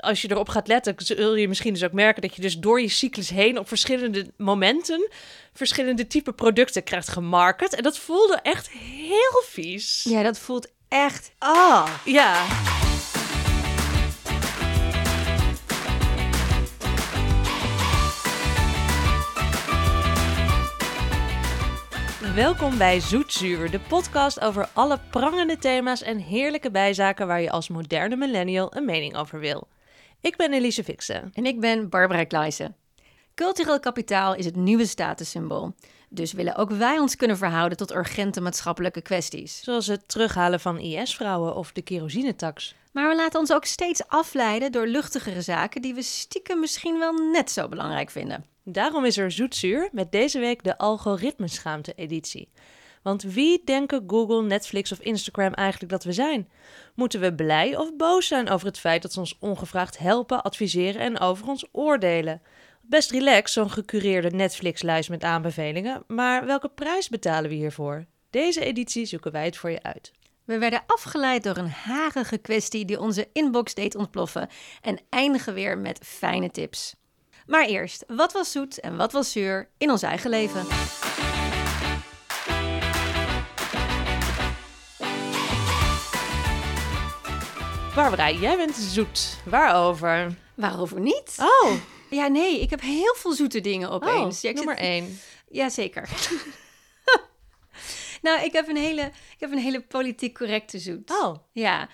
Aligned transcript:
als 0.00 0.22
je 0.22 0.30
erop 0.30 0.48
gaat 0.48 0.68
letten, 0.68 0.94
zul 0.96 1.34
je 1.34 1.48
misschien 1.48 1.72
dus 1.72 1.84
ook 1.84 1.92
merken 1.92 2.22
dat 2.22 2.34
je 2.34 2.42
dus 2.42 2.58
door 2.58 2.80
je 2.80 2.88
cyclus 2.88 3.28
heen 3.28 3.58
op 3.58 3.68
verschillende 3.68 4.30
momenten 4.36 5.08
verschillende 5.52 6.06
type 6.06 6.32
producten 6.32 6.82
krijgt 6.82 7.08
gemarket. 7.08 7.74
En 7.74 7.82
dat 7.82 7.98
voelde 7.98 8.38
echt 8.42 8.70
heel 8.70 9.42
vies. 9.44 10.06
Ja, 10.08 10.22
dat 10.22 10.38
voelt 10.38 10.72
echt. 10.88 11.30
Ah. 11.38 11.90
Ja. 12.04 12.46
Welkom 22.34 22.78
bij 22.78 23.00
Zoetzuur, 23.00 23.70
de 23.70 23.80
podcast 23.80 24.40
over 24.40 24.68
alle 24.72 24.98
prangende 25.10 25.58
thema's 25.58 26.02
en 26.02 26.18
heerlijke 26.18 26.70
bijzaken 26.70 27.26
waar 27.26 27.40
je 27.40 27.50
als 27.50 27.68
moderne 27.68 28.16
millennial 28.16 28.76
een 28.76 28.84
mening 28.84 29.16
over 29.16 29.40
wil. 29.40 29.68
Ik 30.20 30.36
ben 30.36 30.52
Elise 30.52 30.84
Fixen. 30.84 31.30
En 31.34 31.46
ik 31.46 31.60
ben 31.60 31.88
Barbara 31.88 32.24
Kleijsen. 32.24 32.76
Cultureel 33.34 33.80
kapitaal 33.80 34.34
is 34.34 34.44
het 34.44 34.56
nieuwe 34.56 34.86
statussymbool. 34.86 35.74
Dus 36.08 36.32
willen 36.32 36.56
ook 36.56 36.70
wij 36.70 36.98
ons 36.98 37.16
kunnen 37.16 37.36
verhouden 37.36 37.78
tot 37.78 37.94
urgente 37.94 38.40
maatschappelijke 38.40 39.00
kwesties. 39.00 39.60
Zoals 39.62 39.86
het 39.86 40.08
terughalen 40.08 40.60
van 40.60 40.78
IS-vrouwen 40.78 41.54
of 41.54 41.72
de 41.72 41.82
kerosinetax. 41.82 42.74
Maar 42.92 43.08
we 43.08 43.16
laten 43.16 43.40
ons 43.40 43.52
ook 43.52 43.64
steeds 43.64 44.06
afleiden 44.06 44.72
door 44.72 44.86
luchtigere 44.86 45.42
zaken 45.42 45.82
die 45.82 45.94
we 45.94 46.02
stiekem 46.02 46.60
misschien 46.60 46.98
wel 46.98 47.12
net 47.12 47.50
zo 47.50 47.68
belangrijk 47.68 48.10
vinden. 48.10 48.44
Daarom 48.64 49.04
is 49.04 49.16
er 49.16 49.30
Zoetzuur 49.30 49.88
met 49.92 50.12
deze 50.12 50.38
week 50.38 50.64
de 50.64 50.78
algoritmeschaamte-editie. 50.78 52.48
Want 53.08 53.22
wie 53.22 53.62
denken 53.64 54.04
Google, 54.06 54.42
Netflix 54.42 54.92
of 54.92 55.00
Instagram 55.00 55.52
eigenlijk 55.52 55.92
dat 55.92 56.04
we 56.04 56.12
zijn? 56.12 56.48
Moeten 56.94 57.20
we 57.20 57.34
blij 57.34 57.76
of 57.76 57.96
boos 57.96 58.26
zijn 58.26 58.48
over 58.48 58.66
het 58.66 58.78
feit 58.78 59.02
dat 59.02 59.12
ze 59.12 59.20
ons 59.20 59.36
ongevraagd 59.40 59.98
helpen, 59.98 60.42
adviseren 60.42 61.00
en 61.00 61.20
over 61.20 61.48
ons 61.48 61.66
oordelen? 61.72 62.42
Best 62.82 63.10
relaxed, 63.10 63.50
zo'n 63.50 63.70
gecureerde 63.70 64.30
Netflix-lijst 64.30 65.08
met 65.08 65.24
aanbevelingen, 65.24 66.04
maar 66.06 66.46
welke 66.46 66.68
prijs 66.68 67.08
betalen 67.08 67.50
we 67.50 67.56
hiervoor? 67.56 68.04
Deze 68.30 68.64
editie 68.64 69.06
zoeken 69.06 69.32
wij 69.32 69.44
het 69.44 69.56
voor 69.56 69.70
je 69.70 69.82
uit. 69.82 70.12
We 70.44 70.58
werden 70.58 70.82
afgeleid 70.86 71.42
door 71.42 71.56
een 71.56 71.70
harige 71.70 72.38
kwestie 72.38 72.84
die 72.84 73.00
onze 73.00 73.28
inbox 73.32 73.74
deed 73.74 73.94
ontploffen 73.94 74.48
en 74.80 75.00
eindigen 75.08 75.54
weer 75.54 75.78
met 75.78 76.00
fijne 76.02 76.50
tips. 76.50 76.94
Maar 77.46 77.66
eerst, 77.66 78.04
wat 78.06 78.32
was 78.32 78.52
zoet 78.52 78.80
en 78.80 78.96
wat 78.96 79.12
was 79.12 79.32
zuur 79.32 79.68
in 79.78 79.90
ons 79.90 80.02
eigen 80.02 80.30
leven? 80.30 80.66
Barbara, 87.98 88.30
jij 88.30 88.56
bent 88.56 88.74
zoet. 88.76 89.36
Waarover? 89.44 90.34
Waarover 90.54 91.00
niet? 91.00 91.36
Oh, 91.40 91.72
Ja, 92.10 92.26
nee, 92.26 92.60
ik 92.60 92.70
heb 92.70 92.80
heel 92.80 93.14
veel 93.16 93.32
zoete 93.32 93.60
dingen 93.60 93.90
opeens. 93.90 94.36
oh 94.36 94.42
ja, 94.42 94.48
ik 94.48 94.54
nummer 94.54 94.74
zit- 94.76 94.84
één. 94.86 95.20
Jazeker. 95.48 96.08
nou, 98.22 98.42
ik 98.44 98.52
heb, 98.52 98.68
een 98.68 98.76
hele, 98.76 99.02
ik 99.02 99.36
heb 99.38 99.52
een 99.52 99.58
hele 99.58 99.80
politiek 99.80 100.34
correcte 100.34 100.78
zoet. 100.78 101.10
Oh, 101.10 101.36
Ja. 101.52 101.88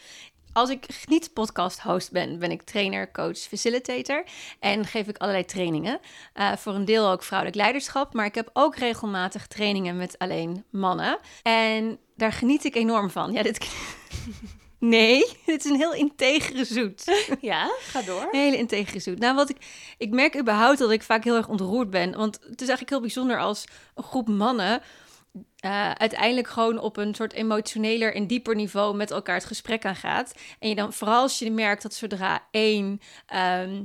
Als 0.52 0.70
ik 0.70 0.86
niet 1.06 1.32
podcast 1.32 1.80
host 1.80 2.12
ben, 2.12 2.38
ben 2.38 2.50
ik 2.50 2.62
trainer, 2.62 3.10
coach, 3.12 3.38
facilitator. 3.38 4.24
En 4.60 4.86
geef 4.86 5.06
ik 5.08 5.16
allerlei 5.18 5.44
trainingen. 5.44 6.00
Eh, 6.32 6.56
voor 6.56 6.74
een 6.74 6.84
deel 6.84 7.10
ook 7.10 7.22
vrouwelijk 7.22 7.58
leiderschap. 7.58 8.14
Maar 8.14 8.26
ik 8.26 8.34
heb 8.34 8.50
ook 8.52 8.76
regelmatig 8.76 9.46
trainingen 9.46 9.96
met 9.96 10.18
alleen 10.18 10.64
mannen. 10.70 11.18
En 11.42 11.98
daar 12.16 12.32
geniet 12.32 12.64
ik 12.64 12.74
enorm 12.74 13.10
van. 13.10 13.32
Ja, 13.32 13.42
dit... 13.42 13.58
Nee, 14.88 15.24
dit 15.46 15.64
is 15.64 15.70
een 15.70 15.76
heel 15.76 15.94
integere 15.94 16.64
zoet. 16.64 17.04
ja, 17.40 17.70
ga 17.80 18.02
door. 18.02 18.22
Een 18.22 18.40
hele 18.40 18.56
integere 18.56 18.98
zoet. 18.98 19.18
Nou, 19.18 19.34
wat 19.34 19.50
ik, 19.50 19.56
ik 19.98 20.10
merk 20.10 20.38
überhaupt 20.38 20.78
dat 20.78 20.90
ik 20.90 21.02
vaak 21.02 21.24
heel 21.24 21.36
erg 21.36 21.48
ontroerd 21.48 21.90
ben. 21.90 22.16
Want 22.16 22.34
het 22.34 22.60
is 22.60 22.68
eigenlijk 22.68 22.90
heel 22.90 23.00
bijzonder 23.00 23.38
als 23.38 23.64
een 23.94 24.02
groep 24.02 24.28
mannen 24.28 24.82
eh, 25.58 25.90
uiteindelijk 25.90 26.48
gewoon 26.48 26.78
op 26.78 26.96
een 26.96 27.14
soort 27.14 27.32
emotioneler 27.32 28.14
en 28.14 28.26
dieper 28.26 28.54
niveau 28.54 28.96
met 28.96 29.10
elkaar 29.10 29.34
het 29.34 29.44
gesprek 29.44 29.84
aangaat. 29.84 30.34
En 30.58 30.68
je 30.68 30.74
dan 30.74 30.92
vooral 30.92 31.22
als 31.22 31.38
je 31.38 31.50
merkt 31.50 31.82
dat 31.82 31.94
zodra 31.94 32.46
één 32.50 33.00
ehm, 33.26 33.82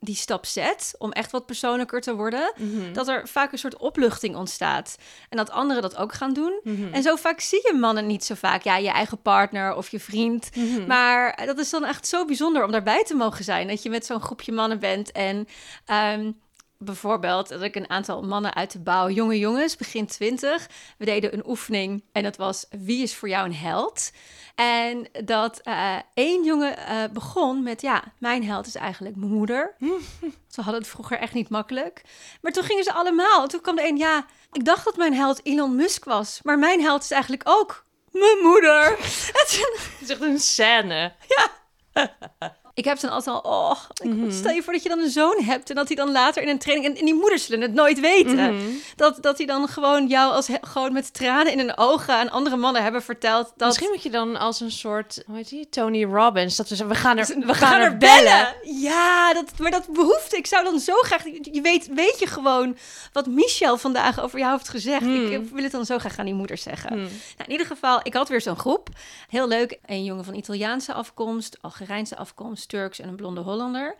die 0.00 0.14
stap 0.14 0.46
zet 0.46 0.94
om 0.98 1.12
echt 1.12 1.30
wat 1.30 1.46
persoonlijker 1.46 2.00
te 2.00 2.14
worden, 2.14 2.52
Mhm. 2.56 2.92
dat 2.92 3.08
er 3.08 3.28
vaak 3.28 3.52
een 3.52 3.58
soort 3.58 3.76
opluchting 3.76 4.36
ontstaat. 4.36 4.96
En 5.28 5.36
dat 5.36 5.50
anderen 5.50 5.82
dat 5.82 5.96
ook 5.96 6.12
gaan 6.14 6.32
doen. 6.32 6.60
Mhm. 6.62 6.92
En 6.92 7.02
zo 7.02 7.16
vaak 7.16 7.40
zie 7.40 7.60
je 7.62 7.74
mannen 7.78 8.06
niet 8.06 8.24
zo 8.24 8.34
vaak. 8.34 8.62
Ja, 8.62 8.76
je 8.76 8.90
eigen 8.90 9.22
partner 9.22 9.74
of 9.74 9.88
je 9.88 10.00
vriend. 10.00 10.48
Mhm. 10.56 10.86
Maar 10.86 11.46
dat 11.46 11.58
is 11.58 11.70
dan 11.70 11.84
echt 11.84 12.06
zo 12.06 12.24
bijzonder 12.24 12.64
om 12.64 12.70
daarbij 12.70 13.04
te 13.04 13.14
mogen 13.14 13.44
zijn. 13.44 13.68
Dat 13.68 13.82
je 13.82 13.90
met 13.90 14.06
zo'n 14.06 14.20
groepje 14.20 14.52
mannen 14.52 14.78
bent. 14.78 15.12
En 15.12 15.48
ehm, 15.84 16.32
bijvoorbeeld 16.78 17.48
dat 17.48 17.62
ik 17.62 17.74
een 17.74 17.90
aantal 17.90 18.22
mannen 18.22 18.54
uit 18.54 18.72
de 18.72 18.78
bouw, 18.78 19.08
jonge 19.08 19.38
jongens, 19.38 19.76
begin 19.76 20.06
twintig. 20.06 20.66
We 20.98 21.04
deden 21.04 21.32
een 21.32 21.48
oefening 21.48 22.04
en 22.12 22.22
dat 22.22 22.36
was 22.36 22.66
wie 22.70 23.02
is 23.02 23.14
voor 23.14 23.28
jou 23.28 23.46
een 23.46 23.54
held? 23.54 24.10
En 24.54 25.08
dat 25.24 25.60
eh, 25.60 25.96
één 26.14 26.44
jongen 26.44 26.76
eh, 26.76 27.04
begon 27.12 27.62
met 27.62 27.80
ja, 27.80 28.04
mijn 28.18 28.44
held 28.44 28.66
is 28.66 28.74
eigenlijk 28.74 29.16
mijn 29.16 29.32
moeder. 29.32 29.74
Ze 30.54 30.60
hadden 30.60 30.80
het 30.80 30.90
vroeger 30.90 31.18
echt 31.18 31.34
niet 31.34 31.48
makkelijk. 31.48 32.02
Maar 32.40 32.52
toen 32.52 32.64
gingen 32.64 32.84
ze 32.84 32.92
allemaal. 32.92 33.46
Toen 33.46 33.60
kwam 33.60 33.76
de 33.76 33.88
een, 33.88 33.96
ja, 33.96 34.26
ik 34.52 34.64
dacht 34.64 34.84
dat 34.84 34.96
mijn 34.96 35.14
held 35.14 35.40
Elon 35.42 35.76
Musk 35.76 36.04
was. 36.04 36.40
Maar 36.42 36.58
mijn 36.58 36.80
held 36.80 37.02
is 37.02 37.10
eigenlijk 37.10 37.42
ook 37.44 37.84
mijn 38.10 38.38
moeder. 38.42 38.90
Het 39.38 39.64
is 40.00 40.08
echt 40.08 40.20
een 40.20 40.38
scène. 40.38 41.12
ik 42.78 42.84
heb 42.84 43.00
dan 43.00 43.10
altijd 43.10 43.36
al, 43.36 43.52
oh, 43.70 43.76
ik- 44.02 44.14
Mhm. 44.14 44.30
stel 44.30 44.52
je 44.52 44.62
voor 44.62 44.72
dat 44.72 44.82
je 44.82 44.88
dan 44.88 44.98
een 44.98 45.10
zoon 45.10 45.42
hebt 45.42 45.70
en 45.70 45.76
dat 45.76 45.86
hij 45.86 45.96
dan 45.96 46.12
later 46.12 46.42
in 46.42 46.48
een 46.48 46.58
training, 46.58 46.88
en, 46.92 46.98
en 46.98 47.04
die 47.04 47.14
moeders 47.14 47.44
zullen 47.44 47.60
het 47.62 47.72
nooit 47.74 48.00
weten, 48.00 48.54
Mhm. 48.54 48.64
dat, 48.96 49.18
dat 49.22 49.36
hij 49.38 49.46
dan 49.46 49.68
gewoon 49.68 50.06
jou 50.06 50.32
als, 50.32 50.48
gewoon 50.60 50.92
met 50.92 51.14
tranen 51.14 51.52
in 51.52 51.58
hun 51.58 51.76
ogen 51.78 52.14
aan 52.14 52.30
andere 52.30 52.56
mannen 52.56 52.82
hebben 52.82 53.02
verteld 53.02 53.52
dat... 53.56 53.68
Misschien 53.68 53.90
moet 53.92 54.02
je 54.02 54.10
dan 54.10 54.36
als 54.36 54.60
een 54.60 54.70
soort, 54.70 55.22
hoe 55.26 55.36
heet 55.36 55.48
die, 55.48 55.68
Tony 55.68 56.04
Robbins, 56.04 56.56
dat 56.56 56.68
we 56.68 56.74
zeggen, 56.74 56.94
we 56.94 57.00
gaan 57.00 57.18
er, 57.18 57.26
we, 57.26 57.46
We 57.46 57.54
gaan, 57.54 57.80
er 57.80 57.96
bellen. 57.96 58.54
Ja, 58.62 59.32
dat, 59.34 59.58
maar 59.58 59.70
dat 59.70 59.86
behoeft. 59.92 60.34
Ik 60.34 60.46
zou 60.46 60.64
dan 60.64 60.78
zo 60.80 60.94
graag. 60.94 61.24
Je 61.52 61.60
weet, 61.60 61.88
weet 61.94 62.18
je 62.18 62.26
gewoon 62.26 62.76
wat 63.12 63.26
Michel 63.26 63.78
vandaag 63.78 64.20
over 64.20 64.38
jou 64.38 64.52
heeft 64.52 64.68
gezegd. 64.68 65.02
Hmm. 65.02 65.32
Ik 65.32 65.50
wil 65.52 65.62
het 65.62 65.72
dan 65.72 65.86
zo 65.86 65.98
graag 65.98 66.18
aan 66.18 66.24
die 66.24 66.34
moeders 66.34 66.62
zeggen. 66.62 66.90
Hmm. 66.90 66.98
Nou, 67.02 67.10
in 67.44 67.50
ieder 67.50 67.66
geval, 67.66 68.00
ik 68.02 68.14
had 68.14 68.28
weer 68.28 68.40
zo'n 68.40 68.58
groep. 68.58 68.88
Heel 69.28 69.48
leuk. 69.48 69.78
Een 69.86 70.04
jongen 70.04 70.24
van 70.24 70.34
Italiaanse 70.34 70.92
afkomst, 70.92 71.56
Algerijnse 71.60 72.16
afkomst, 72.16 72.67
Turks 72.68 72.98
en 72.98 73.08
een 73.08 73.16
blonde 73.16 73.40
Hollander. 73.40 73.96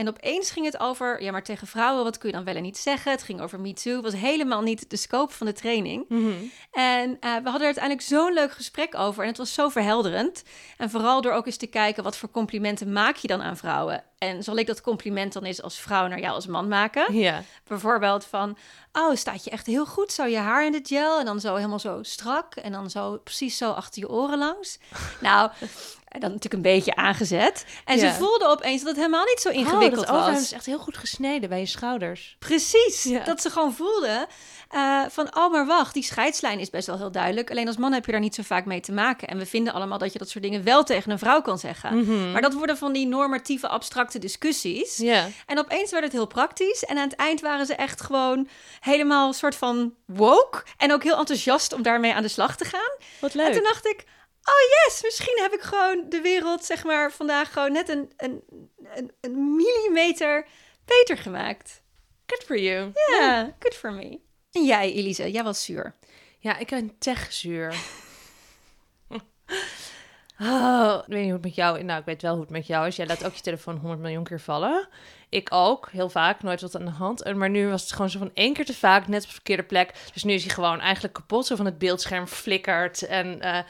En 0.00 0.08
opeens 0.08 0.50
ging 0.50 0.66
het 0.66 0.80
over, 0.80 1.22
ja, 1.22 1.30
maar 1.30 1.42
tegen 1.42 1.66
vrouwen, 1.66 2.04
wat 2.04 2.18
kun 2.18 2.28
je 2.28 2.34
dan 2.34 2.44
wel 2.44 2.54
en 2.54 2.62
niet 2.62 2.78
zeggen? 2.78 3.12
Het 3.12 3.22
ging 3.22 3.40
over 3.40 3.60
Me 3.60 3.72
Too. 3.72 3.94
Het 3.94 4.02
was 4.02 4.20
helemaal 4.20 4.62
niet 4.62 4.90
de 4.90 4.96
scope 4.96 5.32
van 5.32 5.46
de 5.46 5.52
training. 5.52 6.04
Mhm. 6.08 6.32
En 6.70 7.16
eh, 7.20 7.34
we 7.34 7.42
hadden 7.42 7.60
er 7.60 7.64
uiteindelijk 7.64 8.06
zo'n 8.06 8.32
leuk 8.32 8.52
gesprek 8.52 8.94
over. 8.94 9.22
En 9.22 9.28
het 9.28 9.38
was 9.38 9.54
zo 9.54 9.68
verhelderend. 9.68 10.42
En 10.76 10.90
vooral 10.90 11.20
door 11.20 11.32
ook 11.32 11.46
eens 11.46 11.56
te 11.56 11.66
kijken 11.66 12.02
wat 12.02 12.16
voor 12.16 12.30
complimenten 12.30 12.92
maak 12.92 13.16
je 13.16 13.28
dan 13.28 13.42
aan 13.42 13.56
vrouwen. 13.56 14.04
En 14.18 14.42
zal 14.42 14.56
ik 14.56 14.66
dat 14.66 14.80
compliment 14.80 15.32
dan 15.32 15.44
eens 15.44 15.62
als 15.62 15.78
vrouw 15.78 16.06
naar 16.06 16.20
jou 16.20 16.34
als 16.34 16.46
man 16.46 16.68
maken? 16.68 17.14
Ja. 17.14 17.42
Bijvoorbeeld 17.66 18.24
van, 18.24 18.56
oh, 18.92 19.14
staat 19.14 19.44
je 19.44 19.50
echt 19.50 19.66
heel 19.66 19.86
goed. 19.86 20.12
Zo 20.12 20.24
je 20.24 20.36
haar 20.36 20.66
in 20.66 20.72
de 20.72 20.80
gel 20.82 21.18
en 21.18 21.24
dan 21.24 21.40
zo 21.40 21.54
helemaal 21.54 21.78
zo 21.78 21.98
strak. 22.02 22.54
En 22.54 22.72
dan 22.72 22.90
zo 22.90 23.18
precies 23.24 23.56
zo 23.56 23.70
achter 23.70 24.02
je 24.02 24.08
oren 24.08 24.38
langs. 24.38 24.78
nou, 25.20 25.50
en 26.10 26.20
dan 26.20 26.28
natuurlijk 26.32 26.54
een 26.64 26.72
beetje 26.74 26.94
aangezet. 26.96 27.64
En 27.84 27.98
Ja. 27.98 28.12
ze 28.12 28.18
voelde 28.18 28.46
opeens 28.46 28.78
dat 28.80 28.88
het 28.88 28.96
helemaal 28.96 29.24
niet 29.24 29.40
zo 29.40 29.48
Oh, 29.48 29.54
ingewikkeld 29.54 30.06
dat 30.06 30.10
overhemd 30.14 30.36
was. 30.36 30.44
is 30.46 30.52
echt 30.52 30.66
heel 30.66 30.78
goed 30.78 30.96
gesneden 30.96 31.48
bij 31.48 31.58
je 31.60 31.66
schouders. 31.66 32.36
Precies. 32.38 33.02
Ja. 33.02 33.24
Dat 33.24 33.40
ze 33.42 33.50
gewoon 33.50 33.72
voelde 33.74 34.26
eh, 34.68 35.02
van, 35.08 35.36
oh 35.36 35.52
maar 35.52 35.66
wacht, 35.66 35.94
die 35.94 36.02
scheidslijn 36.02 36.58
is 36.58 36.70
best 36.70 36.86
wel 36.86 36.96
heel 36.96 37.10
duidelijk. 37.10 37.50
Alleen 37.50 37.66
als 37.66 37.76
man 37.76 37.92
heb 37.92 38.06
je 38.06 38.12
daar 38.12 38.20
niet 38.20 38.34
zo 38.34 38.42
vaak 38.42 38.64
mee 38.64 38.80
te 38.80 38.92
maken. 38.92 39.28
En 39.28 39.38
we 39.38 39.46
vinden 39.46 39.72
allemaal 39.72 39.98
dat 39.98 40.12
je 40.12 40.18
dat 40.18 40.28
soort 40.28 40.44
dingen 40.44 40.64
wel 40.64 40.84
tegen 40.84 41.10
een 41.10 41.18
vrouw 41.18 41.42
kan 41.42 41.58
zeggen. 41.58 41.98
Mhm. 41.98 42.32
Maar 42.32 42.42
dat 42.42 42.52
worden 42.54 42.76
van 42.76 42.92
die 42.92 43.06
normatieve, 43.06 43.68
abstracte 43.68 44.18
discussies. 44.18 44.96
Ja. 44.96 45.26
En 45.46 45.58
opeens 45.58 45.90
werd 45.90 46.04
het 46.04 46.12
heel 46.12 46.26
praktisch. 46.26 46.84
En 46.84 46.96
aan 46.96 47.08
het 47.08 47.16
eind 47.16 47.40
waren 47.40 47.66
ze 47.66 47.74
echt 47.74 48.00
gewoon 48.00 48.48
helemaal 48.80 49.32
soort 49.32 49.54
van 49.56 49.94
woke. 50.06 50.62
En 50.76 50.92
ook 50.92 51.02
heel 51.02 51.18
enthousiast 51.18 51.72
om 51.72 51.82
daarmee 51.82 52.14
aan 52.14 52.22
de 52.22 52.28
slag 52.28 52.56
te 52.56 52.64
gaan. 52.64 52.96
Wat 53.20 53.34
En 53.34 53.52
toen 53.52 53.62
dacht 53.62 53.86
ik, 53.86 54.04
oh 54.44 54.84
yes, 54.84 55.02
misschien 55.02 55.38
heb 55.42 55.52
ik 55.52 55.60
gewoon 55.60 56.06
de 56.08 56.20
wereld, 56.20 56.64
zeg 56.64 56.84
maar, 56.84 57.12
vandaag 57.12 57.52
gewoon 57.52 57.72
net 57.72 57.88
een, 57.88 58.12
een, 58.16 58.42
een, 58.94 59.12
een 59.20 59.56
millimeter 59.56 60.46
beter 60.84 61.18
gemaakt. 61.18 61.82
Good 62.26 62.44
for 62.44 62.58
you. 62.58 62.92
Ja, 63.10 63.54
good 63.58 63.74
for 63.74 63.92
me. 63.92 64.20
En 64.52 64.64
jij, 64.64 64.92
Elise, 64.92 65.30
jij 65.30 65.42
was 65.42 65.64
zuur. 65.64 65.94
Ja, 66.38 66.58
ik 66.58 66.68
ben 66.68 66.98
techzuur. 66.98 67.74
Oh, 70.42 70.98
ik 71.00 71.06
weet 71.06 71.20
niet 71.20 71.24
hoe 71.24 71.32
het 71.32 71.42
met 71.42 71.54
jou 71.54 71.78
is. 71.78 71.84
Nou, 71.84 72.00
ik 72.00 72.04
weet 72.04 72.22
wel 72.22 72.32
hoe 72.32 72.40
het 72.40 72.50
met 72.50 72.66
jou 72.66 72.86
is. 72.86 72.96
Jij 72.96 73.06
laat 73.06 73.24
ook 73.24 73.34
je 73.34 73.40
telefoon 73.40 73.76
100 73.76 74.00
miljoen 74.00 74.24
keer 74.24 74.40
vallen. 74.40 74.88
Ik 75.28 75.48
ook, 75.52 75.88
heel 75.90 76.08
vaak, 76.08 76.42
nooit 76.42 76.60
wat 76.60 76.76
aan 76.76 76.84
de 76.84 76.90
hand. 76.90 77.34
Maar 77.34 77.50
nu 77.50 77.68
was 77.68 77.82
het 77.82 77.92
gewoon 77.92 78.10
zo 78.10 78.18
van 78.18 78.30
één 78.34 78.54
keer 78.54 78.64
te 78.64 78.74
vaak, 78.74 79.06
net 79.06 79.22
op 79.22 79.28
de 79.28 79.34
verkeerde 79.34 79.62
plek. 79.62 79.92
Dus 80.12 80.24
nu 80.24 80.32
is 80.32 80.44
hij 80.44 80.54
gewoon 80.54 80.80
eigenlijk 80.80 81.14
kapot. 81.14 81.46
Zo 81.46 81.56
van 81.56 81.64
het 81.64 81.78
beeldscherm 81.78 82.26
flikkert. 82.26 83.02
En 83.02 83.40
eh, 83.40 83.62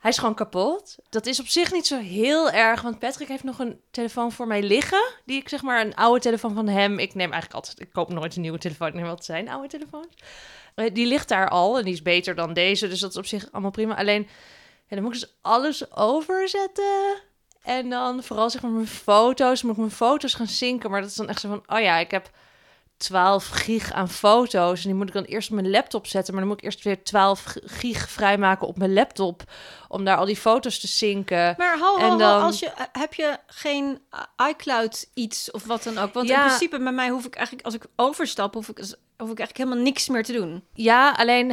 Hij 0.00 0.10
is 0.10 0.18
gewoon 0.18 0.34
kapot. 0.34 0.96
Dat 1.08 1.26
is 1.26 1.40
op 1.40 1.46
zich 1.46 1.72
niet 1.72 1.86
zo 1.86 1.98
heel 1.98 2.50
erg, 2.50 2.82
want 2.82 2.98
Patrick 2.98 3.28
heeft 3.28 3.44
nog 3.44 3.58
een 3.58 3.80
telefoon 3.90 4.32
voor 4.32 4.46
mij 4.46 4.62
liggen. 4.62 5.12
Die 5.24 5.40
ik 5.40 5.48
zeg 5.48 5.62
maar 5.62 5.80
een 5.80 5.94
oude 5.94 6.20
telefoon 6.20 6.54
van 6.54 6.68
hem. 6.68 6.98
Ik 6.98 7.14
neem 7.14 7.32
eigenlijk 7.32 7.54
altijd, 7.54 7.80
ik 7.80 7.92
koop 7.92 8.08
nooit 8.08 8.36
een 8.36 8.42
nieuwe 8.42 8.58
telefoon. 8.58 8.88
Ik 8.88 8.94
neem 8.94 9.04
altijd 9.04 9.24
zijn 9.24 9.48
oude 9.48 9.68
telefoon. 9.68 10.06
Eh, 10.74 10.94
Die 10.94 11.06
ligt 11.06 11.28
daar 11.28 11.48
al 11.48 11.78
en 11.78 11.84
die 11.84 11.92
is 11.92 12.02
beter 12.02 12.34
dan 12.34 12.52
deze. 12.52 12.88
Dus 12.88 13.00
dat 13.00 13.10
is 13.10 13.16
op 13.16 13.26
zich 13.26 13.52
allemaal 13.52 13.70
prima. 13.70 13.96
Alleen, 13.96 14.28
ja, 14.86 14.96
dan 14.96 15.02
moet 15.02 15.14
ik 15.14 15.20
dus 15.20 15.36
alles 15.40 15.92
overzetten. 15.96 17.22
En 17.62 17.90
dan 17.90 18.22
vooral 18.22 18.50
zeg 18.50 18.62
maar 18.62 18.70
mijn 18.70 18.86
foto's. 18.86 19.62
Moet 19.62 19.72
ik 19.72 19.78
mijn 19.78 19.90
foto's 19.90 20.34
gaan 20.34 20.46
zinken. 20.46 20.90
Maar 20.90 21.00
dat 21.00 21.10
is 21.10 21.16
dan 21.16 21.28
echt 21.28 21.40
zo 21.40 21.48
van, 21.48 21.76
oh 21.76 21.82
ja, 21.82 21.98
ik 21.98 22.10
heb 22.10 22.30
12 23.00 23.48
gig 23.48 23.92
aan 23.92 24.08
foto's. 24.08 24.80
En 24.82 24.88
die 24.88 24.94
moet 24.94 25.08
ik 25.08 25.14
dan 25.14 25.24
eerst 25.24 25.48
op 25.50 25.54
mijn 25.54 25.70
laptop 25.70 26.06
zetten. 26.06 26.32
Maar 26.34 26.42
dan 26.42 26.50
moet 26.52 26.58
ik 26.60 26.64
eerst 26.64 26.84
weer 26.84 27.02
12 27.04 27.44
gig 27.64 28.08
vrijmaken 28.10 28.66
op 28.66 28.78
mijn 28.78 28.92
laptop. 28.92 29.42
Om 29.88 30.04
daar 30.04 30.16
al 30.16 30.24
die 30.24 30.36
foto's 30.36 30.78
te 30.80 30.86
zinken. 30.86 31.54
Maar 31.58 31.78
ho, 31.78 31.84
ho, 31.86 31.98
En 31.98 32.10
ho, 32.10 32.16
dan- 32.18 32.42
als 32.42 32.58
je, 32.58 32.66
eh, 32.70 32.84
heb 32.92 33.14
je 33.14 33.36
geen 33.46 33.98
eh, 34.10 34.48
iCloud 34.48 35.08
iets 35.14 35.50
of 35.50 35.64
wat 35.64 35.82
dan 35.82 35.98
ook? 35.98 36.12
Want 36.14 36.28
in 36.28 36.34
Ja. 36.34 36.46
principe 36.46 36.78
bij 36.78 36.92
mij 36.92 37.08
hoef 37.08 37.24
ik 37.26 37.34
eigenlijk, 37.34 37.64
als 37.66 37.74
ik 37.74 37.84
overstap, 37.96 38.54
hoef 38.54 38.68
ik, 38.68 38.76
hoef 38.78 39.30
ik 39.30 39.38
eigenlijk 39.38 39.56
helemaal 39.56 39.84
niks 39.84 40.08
meer 40.08 40.24
te 40.24 40.32
doen. 40.32 40.64
Ja, 40.74 41.10
alleen... 41.10 41.52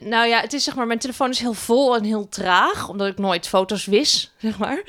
Nou 0.00 0.26
ja, 0.26 0.40
het 0.40 0.52
is 0.52 0.64
zeg 0.64 0.74
maar, 0.74 0.86
mijn 0.86 0.98
telefoon 0.98 1.30
is 1.30 1.38
heel 1.38 1.52
vol 1.54 1.96
en 1.96 2.04
heel 2.04 2.28
traag, 2.28 2.88
omdat 2.88 3.06
ik 3.08 3.18
nooit 3.18 3.48
foto's 3.48 3.84
wis, 3.84 4.32
zeg 4.38 4.58
maar. 4.58 4.82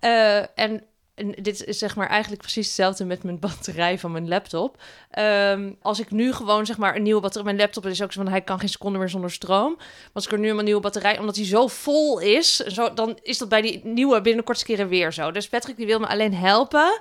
Eh, 0.00 0.58
en, 0.58 0.82
en 1.20 1.34
dit 1.42 1.64
is 1.64 1.78
zeg 1.78 1.96
maar 1.96 2.08
eigenlijk 2.08 2.42
precies 2.42 2.66
hetzelfde 2.66 3.04
met 3.04 3.22
mijn 3.22 3.38
batterij 3.38 3.98
van 3.98 4.12
mijn 4.12 4.28
laptop. 4.28 4.82
Ehm, 5.10 5.72
als 5.82 6.00
ik 6.00 6.10
nu 6.10 6.32
gewoon 6.32 6.66
zeg 6.66 6.78
maar 6.78 6.96
een 6.96 7.02
nieuwe 7.02 7.20
batterij, 7.20 7.46
mijn 7.46 7.58
laptop 7.58 7.86
is 7.86 8.02
ook 8.02 8.12
zo 8.12 8.22
van 8.22 8.30
hij 8.30 8.40
kan 8.40 8.58
geen 8.58 8.68
seconde 8.68 8.98
meer 8.98 9.08
zonder 9.08 9.30
stroom. 9.30 9.74
Maar 9.76 10.10
als 10.12 10.26
ik 10.26 10.32
er 10.32 10.38
nu 10.38 10.50
een 10.50 10.64
nieuwe 10.64 10.80
batterij, 10.80 11.18
omdat 11.18 11.34
die 11.34 11.44
zo 11.44 11.66
vol 11.66 12.18
is, 12.18 12.56
zo, 12.56 12.94
dan 12.94 13.18
is 13.22 13.38
dat 13.38 13.48
bij 13.48 13.60
die 13.60 13.80
nieuwe 13.84 14.20
binnenkort 14.20 14.62
keren 14.62 14.88
weer 14.88 15.12
zo. 15.12 15.30
Dus 15.30 15.48
Patrick 15.48 15.76
die 15.76 15.86
wil 15.86 15.98
me 15.98 16.06
alleen 16.06 16.34
helpen 16.34 17.00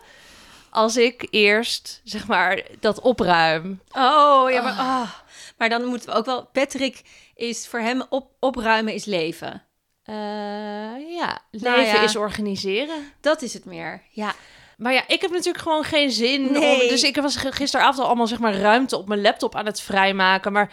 als 0.69 0.97
ik 0.97 1.27
eerst 1.29 2.01
zeg 2.03 2.27
maar 2.27 2.63
dat 2.79 3.01
opruim. 3.01 3.81
Oh, 3.91 4.51
ja, 4.51 4.61
maar, 4.61 4.77
ah. 4.77 5.09
maar 5.57 5.69
dan 5.69 5.85
moeten 5.85 6.09
we 6.09 6.15
ook 6.15 6.25
wel... 6.25 6.45
Patrick 6.45 7.01
is 7.35 7.67
voor 7.67 7.79
hem 7.79 8.03
op, 8.09 8.31
opruimen 8.39 8.93
is 8.93 9.05
leven. 9.05 9.63
Eh, 10.09 11.15
ja, 11.15 11.39
leven 11.51 11.71
Nou 11.71 11.81
ja. 11.81 12.01
is 12.01 12.15
organiseren. 12.15 13.11
Dat 13.21 13.41
is 13.41 13.53
het 13.53 13.65
meer, 13.65 14.03
ja. 14.09 14.33
Maar 14.77 14.93
ja, 14.93 15.03
ik 15.07 15.21
heb 15.21 15.31
natuurlijk 15.31 15.63
gewoon 15.63 15.83
geen 15.83 16.11
zin. 16.11 16.51
Nee. 16.51 16.81
Om, 16.81 16.87
dus 16.87 17.03
ik 17.03 17.15
was 17.15 17.35
gisteravond 17.35 17.99
al 17.99 18.05
allemaal 18.05 18.27
zeg 18.27 18.39
maar 18.39 18.53
ruimte 18.53 18.97
op 18.97 19.07
mijn 19.07 19.21
laptop 19.21 19.55
aan 19.55 19.65
het 19.65 19.81
vrijmaken. 19.81 20.51
Maar 20.51 20.71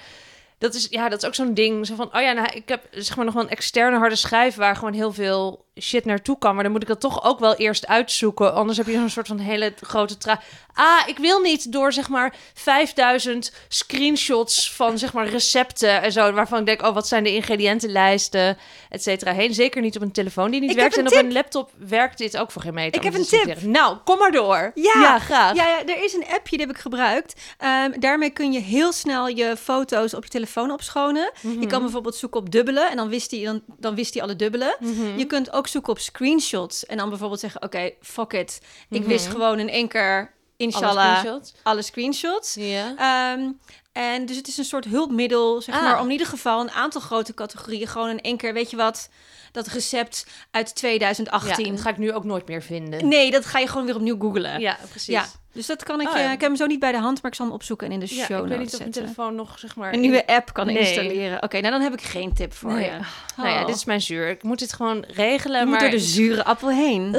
dat 0.59 0.75
is, 0.75 0.87
ja, 0.91 1.09
dat 1.09 1.23
is 1.23 1.29
ook 1.29 1.35
zo'n 1.35 1.55
ding. 1.55 1.87
Zo 1.87 1.95
van, 1.95 2.15
oh 2.15 2.21
ja, 2.21 2.33
nou, 2.33 2.49
ik 2.55 2.69
heb 2.69 2.87
zeg 2.91 3.17
maar 3.17 3.25
nog 3.25 3.35
wel 3.35 3.43
een 3.43 3.49
externe 3.49 3.99
harde 3.99 4.17
schijf 4.17 4.55
waar 4.55 4.77
gewoon 4.77 4.93
heel 4.93 5.13
veel 5.13 5.66
shit 5.81 6.05
naartoe 6.05 6.39
kan. 6.39 6.55
Maar 6.55 6.63
dan 6.63 6.73
moet 6.73 6.83
ik 6.83 6.89
dat 6.89 7.01
toch 7.01 7.25
ook 7.25 7.39
wel 7.39 7.55
eerst 7.55 7.87
uitzoeken. 7.87 8.55
Anders 8.55 8.79
heb 8.79 8.87
je 8.87 8.93
zo'n 8.93 9.11
soort 9.11 9.27
van 9.27 9.39
hele 9.39 9.75
grote 9.81 10.19
tra. 10.19 10.41
Ah, 10.73 11.09
ik 11.09 11.19
wil 11.19 11.41
niet 11.41 11.73
door 11.73 11.93
zeg 11.93 12.09
maar 12.09 12.35
5000 12.55 13.53
screenshots 13.69 14.73
van 14.73 14.99
zeg 14.99 15.13
maar 15.13 15.29
recepten 15.29 16.03
en 16.03 16.13
zo. 16.13 16.33
Waarvan 16.33 16.59
ik 16.59 16.67
denk, 16.67 16.83
oh, 16.83 16.95
wat 16.95 17.09
zijn 17.09 17.25
de 17.25 17.35
ingrediëntenlijsten, 17.35 18.59
et 18.91 19.03
cetera. 19.03 19.33
Heen. 19.33 19.55
Zeker 19.55 19.81
niet 19.81 19.97
op 19.97 20.03
een 20.03 20.13
telefoon 20.13 20.51
die 20.51 20.61
niet 20.61 20.71
Ik 20.71 20.77
werkt. 20.77 20.97
En 20.97 21.07
op 21.07 21.13
een 21.13 21.33
laptop 21.33 21.71
werkt 21.89 22.19
dit 22.19 22.37
ook 22.37 22.51
voor 22.51 22.63
geen 22.63 22.75
meter. 22.75 22.97
Ik 22.97 23.13
heb 23.13 23.15
een 23.15 23.27
tip. 23.27 23.63
Nou, 23.63 23.97
kom 24.05 24.19
maar 24.19 24.31
door. 24.33 24.71
Ja, 24.75 25.19
graag. 25.19 25.55
Ja, 25.55 25.67
ja, 25.67 25.87
er 25.87 26.05
is 26.05 26.15
een 26.15 26.25
appje, 26.31 26.57
die 26.57 26.67
heb 26.67 26.77
ik 26.77 26.83
gebruikt. 26.83 27.41
Ehm, 27.59 28.01
daarmee 28.01 28.31
kun 28.31 28.53
je 28.53 28.61
heel 28.61 28.93
snel 28.93 29.29
je 29.29 29.57
foto's 29.57 30.15
op 30.15 30.25
je 30.25 30.31
telefoon 30.31 30.71
opschonen. 30.71 31.33
Mhm. 31.41 31.61
Je 31.61 31.67
kan 31.67 31.83
bijvoorbeeld 31.83 32.17
zoeken 32.17 32.41
op 32.41 32.51
dubbelen 32.51 32.91
en 32.91 32.97
dan 32.97 33.09
wist 33.09 33.31
hij, 33.31 33.45
dan, 33.45 33.63
dan 33.79 33.95
wist 33.95 34.15
hij 34.15 34.23
alle 34.23 34.37
dubbelen. 34.37 34.77
Mhm. 34.81 35.19
Je 35.19 35.25
kunt 35.25 35.53
ook 35.53 35.66
zoeken 35.69 35.93
op 35.93 35.99
screenshots 35.99 36.87
en 36.87 36.97
dan 36.97 37.09
bijvoorbeeld 37.09 37.41
zeggen, 37.41 37.63
oké, 37.63 37.91
fuck 38.01 38.33
it. 38.33 38.61
Ik 38.91 39.01
Mhm. 39.01 39.09
wist 39.09 39.27
gewoon 39.27 39.59
in 39.59 39.69
één 39.69 39.89
keer, 39.89 40.35
Alle 40.59 40.69
inshallah, 40.69 41.19
screenshots. 41.19 41.55
alle 41.63 41.83
screenshots. 41.83 42.55
Ja. 42.55 42.95
Ehm, 42.97 43.51
en 43.93 44.27
dus 44.27 44.37
het 44.37 44.49
is 44.49 44.57
een 44.57 44.65
soort 44.65 44.85
hulpmiddel, 44.85 45.61
zeg 45.63 45.75
Ah. 45.75 45.83
maar, 45.83 45.99
om 45.99 46.05
in 46.07 46.13
ieder 46.13 46.27
geval 46.27 46.61
een 46.61 46.71
aantal 46.71 47.01
grote 47.01 47.35
categorieën 47.35 47.87
gewoon 47.87 48.09
in 48.11 48.21
één 48.21 48.37
keer, 48.37 48.53
weet 48.53 48.71
je 48.71 48.77
wat, 48.77 49.09
dat 49.53 49.67
recept 49.67 50.27
uit 50.51 50.67
ja, 50.69 50.75
2018. 50.75 51.71
dat 51.71 51.81
ga 51.81 51.91
ik 51.91 51.99
nu 51.99 52.13
ook 52.13 52.25
nooit 52.25 52.49
meer 52.49 52.63
vinden. 52.63 53.09
Nee, 53.09 53.31
dat 53.31 53.45
ga 53.47 53.59
je 53.59 53.67
gewoon 53.69 53.87
weer 53.87 53.95
opnieuw 53.95 54.19
googlen. 54.19 54.61
Ja, 54.61 54.77
precies. 54.91 55.07
Ja, 55.07 55.25
dus 55.53 55.67
dat 55.67 55.83
kan 55.83 56.01
ik. 56.01 56.09
Oh, 56.09 56.15
eh, 56.19 56.25
ik 56.25 56.31
heb 56.31 56.41
hem 56.41 56.57
zo 56.57 56.67
niet 56.67 56.79
bij 56.81 56.93
de 56.93 56.99
hand, 56.99 57.23
maar 57.23 57.31
ik 57.31 57.37
zal 57.37 57.47
hem 57.47 57.55
opzoeken 57.55 57.87
en 57.87 57.93
in 57.93 58.01
de 58.01 58.15
Ja, 58.15 58.25
show 58.25 58.43
ik 58.43 58.49
weet 58.49 58.59
niet 58.59 58.73
of 58.73 58.79
mijn 58.79 58.93
zetten. 58.93 59.03
telefoon 59.03 59.35
nog, 59.35 59.59
zeg 59.59 59.77
maar... 59.77 59.93
Een 59.93 60.01
nieuwe 60.01 60.27
app 60.27 60.53
kan 60.53 60.67
Nee. 60.67 60.79
installeren. 60.79 61.43
Oké, 61.43 61.61
nou 61.61 61.73
dan 61.73 61.81
heb 61.83 61.93
ik 61.93 62.03
geen 62.03 62.33
tip 62.35 62.53
voor 62.53 62.73
Nee. 62.73 62.85
je. 62.85 62.99
Nou 63.37 63.49
ja, 63.49 63.61
Oh. 63.61 63.67
dit 63.67 63.77
is 63.77 63.85
mijn 63.85 64.01
zuur. 64.01 64.29
Ik 64.29 64.43
moet 64.43 64.59
dit 64.59 64.73
gewoon 64.73 65.05
regelen, 65.09 65.59
Je 65.61 65.65
moet 65.67 65.73
maar... 65.75 65.83
door 65.91 65.99
de 65.99 66.05
zure 66.05 66.45
appel 66.45 66.69
heen. 66.71 67.13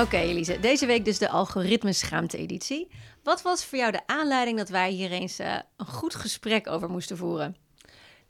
Oké, 0.00 0.16
Elise. 0.16 0.60
Deze 0.60 0.86
week 0.86 1.04
dus 1.04 1.18
de 1.18 1.28
algoritmeschaamte-editie. 1.28 2.88
Wat 3.22 3.42
was 3.42 3.64
voor 3.64 3.78
jou 3.78 3.92
de 3.92 4.06
aanleiding 4.06 4.58
dat 4.58 4.68
wij 4.68 4.90
hier 4.90 5.10
eens 5.10 5.38
eh, 5.38 5.54
een 5.76 5.86
goed 5.86 6.14
gesprek 6.14 6.68
over 6.68 6.90
moesten 6.90 7.16
voeren? 7.16 7.56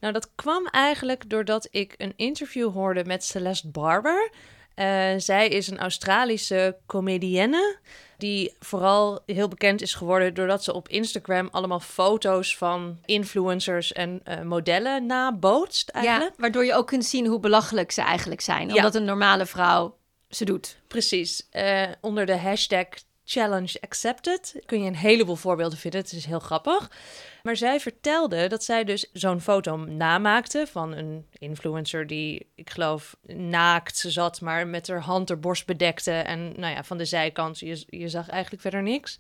Nou, 0.01 0.13
dat 0.13 0.31
kwam 0.35 0.67
eigenlijk 0.67 1.31
doordat 1.31 1.69
ik 1.71 1.95
een 1.97 2.13
interview 2.17 2.73
hoorde 2.73 3.05
met 3.05 3.25
Celeste 3.25 3.69
Barber. 3.69 4.31
Eh, 4.75 5.15
zij 5.17 5.49
is 5.49 5.69
een 5.69 5.79
Australische 5.79 6.77
comedienne 6.87 7.79
die 8.19 8.57
vooral 8.59 9.21
heel 9.27 9.49
bekend 9.49 9.83
is 9.83 9.95
geworden 9.95 10.35
doordat 10.35 10.65
ze 10.65 10.75
op 10.75 10.89
Instagram 10.89 11.49
allemaal 11.51 11.81
foto's 11.81 12.57
van 12.57 12.99
influencers 13.05 13.93
en 13.93 14.21
eh, 14.25 14.43
modellen 14.43 15.07
nabootst 15.07 15.89
eigenlijk. 15.89 16.35
Ja, 16.37 16.41
waardoor 16.41 16.65
je 16.65 16.75
ook 16.75 16.87
kunt 16.87 17.05
zien 17.05 17.27
hoe 17.27 17.41
belachelijk 17.41 17.91
ze 17.91 18.03
eigenlijk 18.03 18.41
zijn. 18.41 18.69
Ja. 18.69 18.75
Omdat 18.75 18.95
een 18.95 19.05
normale 19.05 19.47
vrouw 19.47 19.97
ze 20.29 20.45
doet. 20.45 20.79
Precies. 20.87 21.49
Eh, 21.51 21.89
onder 22.01 22.27
de 22.27 22.37
hashtag 22.37 22.87
challenge 23.25 23.81
accepted 23.81 24.55
kun 24.67 24.83
je 24.83 24.87
een 24.87 24.97
heleboel 24.97 25.37
voorbeelden 25.37 25.79
vinden. 25.79 26.01
Het 26.01 26.13
is 26.13 26.25
heel 26.25 26.39
grappig. 26.39 26.91
Maar 27.43 27.57
zij 27.57 27.81
vertelde 27.81 28.47
dat 28.47 28.65
zij 28.65 28.85
dus 28.85 29.11
zo'n 29.13 29.41
foto 29.41 29.77
namaakte 29.77 30.67
van 30.71 30.93
een 30.93 31.27
influencer 31.33 32.07
die, 32.07 32.47
ik 32.55 32.71
geloof, 32.71 33.17
naakt 33.27 34.05
zat, 34.07 34.41
maar 34.41 34.67
met 34.67 34.89
haar 34.89 35.01
hand 35.01 35.29
haar 35.29 35.39
borst 35.39 35.67
bedekte. 35.67 36.13
En 36.13 36.53
nou 36.57 36.75
ja, 36.75 36.85
van 36.85 36.99
de 36.99 37.05
zijkant, 37.05 37.59
je, 37.59 37.85
je 37.87 38.09
zag 38.09 38.29
eigenlijk 38.29 38.63
verder 38.63 38.83
niks. 38.83 39.19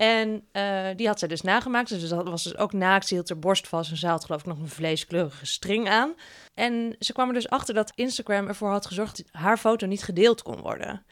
En 0.00 0.44
eh, 0.52 0.86
die 0.96 1.06
had 1.06 1.18
zij 1.18 1.28
dus 1.28 1.40
nagemaakt. 1.40 1.88
Dus 1.88 2.08
dat 2.08 2.28
was 2.28 2.42
dus 2.42 2.56
ook 2.56 2.72
naakt. 2.72 3.06
Ze 3.06 3.14
hield 3.14 3.28
haar 3.28 3.38
borst 3.38 3.68
vast 3.68 3.90
en 3.90 3.96
ze 3.96 4.06
had 4.06 4.24
geloof 4.24 4.40
ik 4.40 4.46
nog 4.46 4.58
een 4.58 4.68
vleeskleurige 4.68 5.46
string 5.46 5.88
aan. 5.88 6.14
En 6.54 6.96
ze 6.98 7.12
kwam 7.12 7.28
er 7.28 7.34
dus 7.34 7.48
achter 7.48 7.74
dat 7.74 7.92
Instagram 7.94 8.48
ervoor 8.48 8.70
had 8.70 8.86
gezorgd 8.86 9.16
dat 9.16 9.26
haar 9.42 9.56
foto 9.56 9.86
niet 9.86 10.02
gedeeld 10.02 10.42
kon 10.42 10.60
worden. 10.60 11.04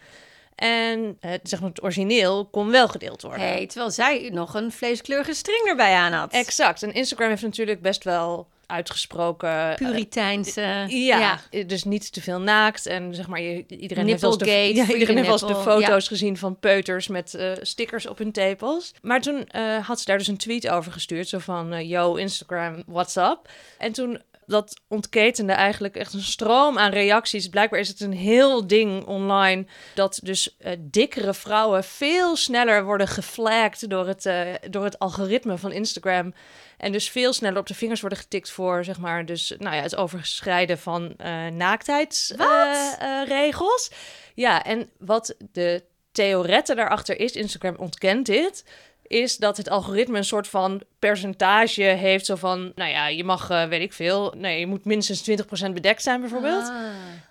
En 0.54 1.16
het, 1.20 1.40
zeg 1.48 1.60
maar, 1.60 1.68
het 1.68 1.82
origineel 1.82 2.46
kon 2.46 2.70
wel 2.70 2.88
gedeeld 2.88 3.22
worden. 3.22 3.40
Hey, 3.40 3.66
terwijl 3.66 3.90
zij 3.90 4.30
nog 4.32 4.54
een 4.54 4.72
vleeskleurige 4.72 5.34
string 5.34 5.66
erbij 5.66 5.94
aan 5.94 6.12
had. 6.12 6.32
Exact. 6.32 6.82
En 6.82 6.92
Instagram 6.92 7.28
heeft 7.28 7.42
natuurlijk 7.42 7.82
best 7.82 8.04
wel 8.04 8.48
uitgesproken... 8.68 9.70
eh, 9.70 9.74
Puriteinse. 9.74 10.84
ja, 10.88 11.40
dus 11.66 11.84
niet 11.84 12.12
te 12.12 12.20
veel 12.20 12.40
naakt. 12.40 12.86
En 12.86 13.14
zeg 13.14 13.26
maar, 13.26 13.40
je, 13.40 13.64
iedereen 13.68 14.06
heeft 14.06 14.20
wel 14.20 14.38
de, 14.38 14.50
ja, 14.50 14.86
iedereen 14.86 15.16
heeft 15.16 15.40
wel 15.40 15.48
eens 15.50 15.64
de 15.64 15.70
foto's 15.70 16.08
gezien 16.08 16.36
van 16.36 16.58
peuters 16.58 17.08
met 17.08 17.34
eh, 17.34 17.52
stickers 17.60 18.06
op 18.06 18.18
hun 18.18 18.32
tepels. 18.32 18.94
Maar 19.02 19.20
toen 19.20 19.46
eh, 19.46 19.86
had 19.86 19.98
ze 19.98 20.04
daar 20.04 20.18
dus 20.18 20.26
een 20.26 20.36
tweet 20.36 20.68
over 20.68 20.92
gestuurd. 20.92 21.28
Zo 21.28 21.38
van, 21.38 21.72
eh, 21.72 21.90
yo, 21.90 22.14
Instagram, 22.14 22.82
what's 22.86 23.16
up? 23.16 23.50
En 23.78 23.92
toen 23.92 24.20
dat 24.48 24.80
ontketende 24.88 25.52
eigenlijk 25.52 25.96
echt 25.96 26.12
een 26.12 26.22
stroom 26.22 26.78
aan 26.78 26.90
reacties. 26.90 27.48
Blijkbaar 27.48 27.80
is 27.80 27.88
het 27.88 28.00
een 28.00 28.12
heel 28.12 28.66
ding 28.66 29.04
online 29.04 29.66
dat 29.94 30.20
dus 30.22 30.56
eh, 30.58 30.72
dikkere 30.78 31.34
vrouwen 31.34 31.84
veel 31.84 32.36
sneller 32.36 32.84
worden 32.84 33.08
geflagged 33.08 33.90
door 33.90 34.06
het, 34.06 34.26
eh, 34.26 34.54
door 34.70 34.84
het 34.84 34.98
algoritme 34.98 35.58
van 35.58 35.72
Instagram. 35.72 36.34
En 36.78 36.92
dus 36.92 37.10
veel 37.10 37.32
sneller 37.32 37.58
op 37.58 37.66
de 37.66 37.74
vingers 37.74 38.00
worden 38.00 38.18
getikt 38.18 38.50
voor, 38.50 38.84
zeg 38.84 38.98
maar, 38.98 39.24
dus, 39.24 39.54
nou 39.58 39.76
ja, 39.76 39.82
het 39.82 39.96
overschrijden 39.96 40.78
van 40.78 41.14
eh 41.16 41.46
naaktheidsregels. 41.46 43.90
ja, 44.34 44.64
en 44.64 44.90
wat 44.98 45.34
de 45.52 45.82
theorette 46.12 46.74
daarachter 46.74 47.20
is, 47.20 47.32
Instagram 47.32 47.74
ontkent 47.78 48.26
dit, 48.26 48.64
is 49.08 49.36
dat 49.36 49.56
het 49.56 49.68
algoritme 49.68 50.16
een 50.16 50.24
soort 50.24 50.48
van 50.48 50.82
percentage 50.98 51.82
heeft. 51.82 52.26
Zo 52.26 52.34
van, 52.34 52.72
nou 52.74 52.90
ja, 52.90 53.08
je 53.08 53.24
mag, 53.24 53.50
eh, 53.50 53.64
weet 53.64 53.80
ik 53.80 53.92
veel, 53.92 54.34
nee, 54.36 54.60
je 54.60 54.66
moet 54.66 54.84
minstens 54.84 55.22
20% 55.22 55.74
bedekt 55.74 56.02
zijn 56.02 56.20
bijvoorbeeld. 56.20 56.68
Ah. 56.68 56.76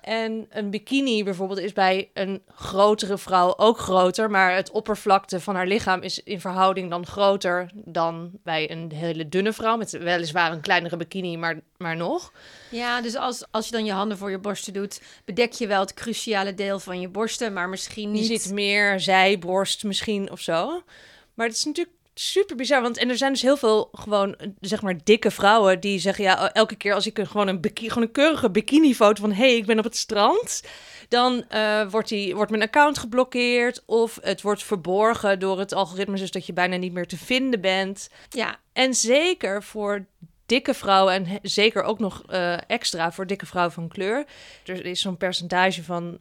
En 0.01 0.45
een 0.49 0.69
bikini 0.69 1.23
bijvoorbeeld 1.23 1.59
is 1.59 1.73
bij 1.73 2.09
een 2.13 2.41
grotere 2.55 3.17
vrouw 3.17 3.57
ook 3.57 3.77
groter, 3.77 4.29
maar 4.29 4.55
het 4.55 4.71
oppervlakte 4.71 5.39
van 5.39 5.55
haar 5.55 5.67
lichaam 5.67 6.01
is 6.01 6.23
in 6.23 6.39
verhouding 6.39 6.89
dan 6.89 7.05
groter 7.05 7.69
dan 7.73 8.31
bij 8.43 8.71
een 8.71 8.91
hele 8.91 9.29
dunne 9.29 9.53
vrouw 9.53 9.77
met 9.77 9.91
weliswaar 9.91 10.51
een 10.51 10.61
kleinere 10.61 10.97
bikini, 10.97 11.37
maar, 11.37 11.59
maar 11.77 11.95
nog. 11.95 12.31
Ja, 12.71 13.01
dus 13.01 13.15
als, 13.15 13.45
als 13.51 13.65
je 13.65 13.71
dan 13.71 13.85
je 13.85 13.91
handen 13.91 14.17
voor 14.17 14.31
je 14.31 14.39
borsten 14.39 14.73
doet, 14.73 15.01
bedek 15.25 15.51
je 15.51 15.67
wel 15.67 15.79
het 15.79 15.93
cruciale 15.93 16.53
deel 16.53 16.79
van 16.79 16.99
je 16.99 17.09
borsten, 17.09 17.53
maar 17.53 17.69
misschien 17.69 18.11
niet. 18.11 18.27
Je 18.27 18.39
ziet 18.39 18.53
meer 18.53 18.99
zijborst 18.99 19.83
misschien 19.83 20.31
of 20.31 20.39
zo. 20.39 20.83
Maar 21.37 21.47
het 21.47 21.55
is 21.55 21.63
natuurlijk 21.63 21.95
super 22.13 22.55
bizar. 22.55 22.81
Want 22.81 22.97
en 22.97 23.09
er 23.09 23.17
zijn 23.17 23.31
dus 23.31 23.41
heel 23.41 23.57
veel 23.57 23.89
gewoon, 23.91 24.35
zeg 24.59 24.81
maar, 24.81 24.97
dikke 25.03 25.31
vrouwen 25.31 25.79
die 25.79 25.99
zeggen: 25.99 26.23
ja, 26.23 26.53
elke 26.53 26.75
keer 26.75 26.93
als 26.93 27.05
ik 27.05 27.17
een, 27.17 27.27
gewoon 27.27 27.47
een, 27.47 27.61
bikini, 27.61 27.89
gewoon 27.89 28.03
een 28.03 28.11
keurige 28.11 28.49
bikini-foto 28.49 29.21
van: 29.21 29.31
hé, 29.31 29.47
hey, 29.47 29.55
ik 29.55 29.65
ben 29.65 29.77
op 29.77 29.83
het 29.83 29.95
strand. 29.95 30.63
Dan 31.07 31.45
uh, 31.51 31.89
wordt, 31.89 32.09
die, 32.09 32.35
wordt 32.35 32.51
mijn 32.51 32.63
account 32.63 32.97
geblokkeerd. 32.97 33.83
Of 33.85 34.17
het 34.21 34.41
wordt 34.41 34.63
verborgen 34.63 35.39
door 35.39 35.59
het 35.59 35.73
algoritme, 35.73 36.17
dus 36.17 36.31
dat 36.31 36.45
je 36.45 36.53
bijna 36.53 36.75
niet 36.75 36.93
meer 36.93 37.07
te 37.07 37.17
vinden 37.17 37.61
bent. 37.61 38.09
Ja, 38.29 38.59
en 38.73 38.93
zeker 38.93 39.63
voor 39.63 40.05
dikke 40.45 40.73
vrouwen 40.73 41.13
en 41.13 41.39
zeker 41.41 41.83
ook 41.83 41.99
nog 41.99 42.23
uh, 42.29 42.69
extra 42.69 43.11
voor 43.11 43.27
dikke 43.27 43.45
vrouwen 43.45 43.73
van 43.73 43.87
kleur. 43.87 44.25
Er 44.65 44.85
is 44.85 45.01
zo'n 45.01 45.17
percentage 45.17 45.83
van, 45.83 46.17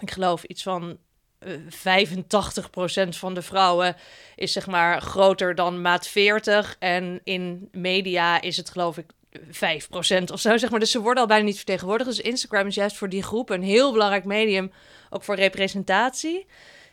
ik 0.00 0.10
geloof 0.10 0.44
iets 0.44 0.62
van 0.62 0.98
85% 1.44 3.08
van 3.08 3.34
de 3.34 3.42
vrouwen 3.42 3.96
is 4.36 4.52
zeg 4.52 4.66
maar 4.66 5.00
groter 5.00 5.54
dan 5.54 5.80
maat 5.80 6.06
40. 6.06 6.76
En 6.78 7.20
in 7.24 7.68
media 7.72 8.40
is 8.40 8.56
het 8.56 8.70
geloof 8.70 8.98
ik 8.98 9.06
5% 9.38 10.24
of 10.32 10.40
zo, 10.40 10.56
zeg 10.56 10.70
maar. 10.70 10.80
Dus 10.80 10.90
ze 10.90 11.00
worden 11.00 11.22
al 11.22 11.28
bijna 11.28 11.44
niet 11.44 11.56
vertegenwoordigd. 11.56 12.10
Dus 12.10 12.20
Instagram 12.20 12.66
is 12.66 12.74
juist 12.74 12.96
voor 12.96 13.08
die 13.08 13.22
groep 13.22 13.50
een 13.50 13.62
heel 13.62 13.92
belangrijk 13.92 14.24
medium, 14.24 14.72
ook 15.10 15.22
voor 15.22 15.34
representatie. 15.34 16.46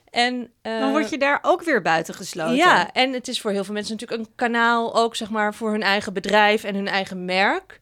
En, 0.09 0.51
uh, 0.63 0.79
dan 0.79 0.91
word 0.91 1.09
je 1.09 1.17
daar 1.17 1.39
ook 1.41 1.63
weer 1.63 1.81
buiten 1.81 2.13
gesloten. 2.13 2.55
Ja, 2.55 2.91
en 2.91 3.13
het 3.13 3.27
is 3.27 3.41
voor 3.41 3.51
heel 3.51 3.63
veel 3.63 3.73
mensen 3.73 3.93
natuurlijk 3.93 4.21
een 4.21 4.35
kanaal 4.35 4.95
ook, 4.95 5.15
zeg 5.15 5.29
maar, 5.29 5.53
voor 5.53 5.71
hun 5.71 5.83
eigen 5.83 6.13
bedrijf 6.13 6.63
en 6.63 6.75
hun 6.75 6.87
eigen 6.87 7.25
merk. 7.25 7.79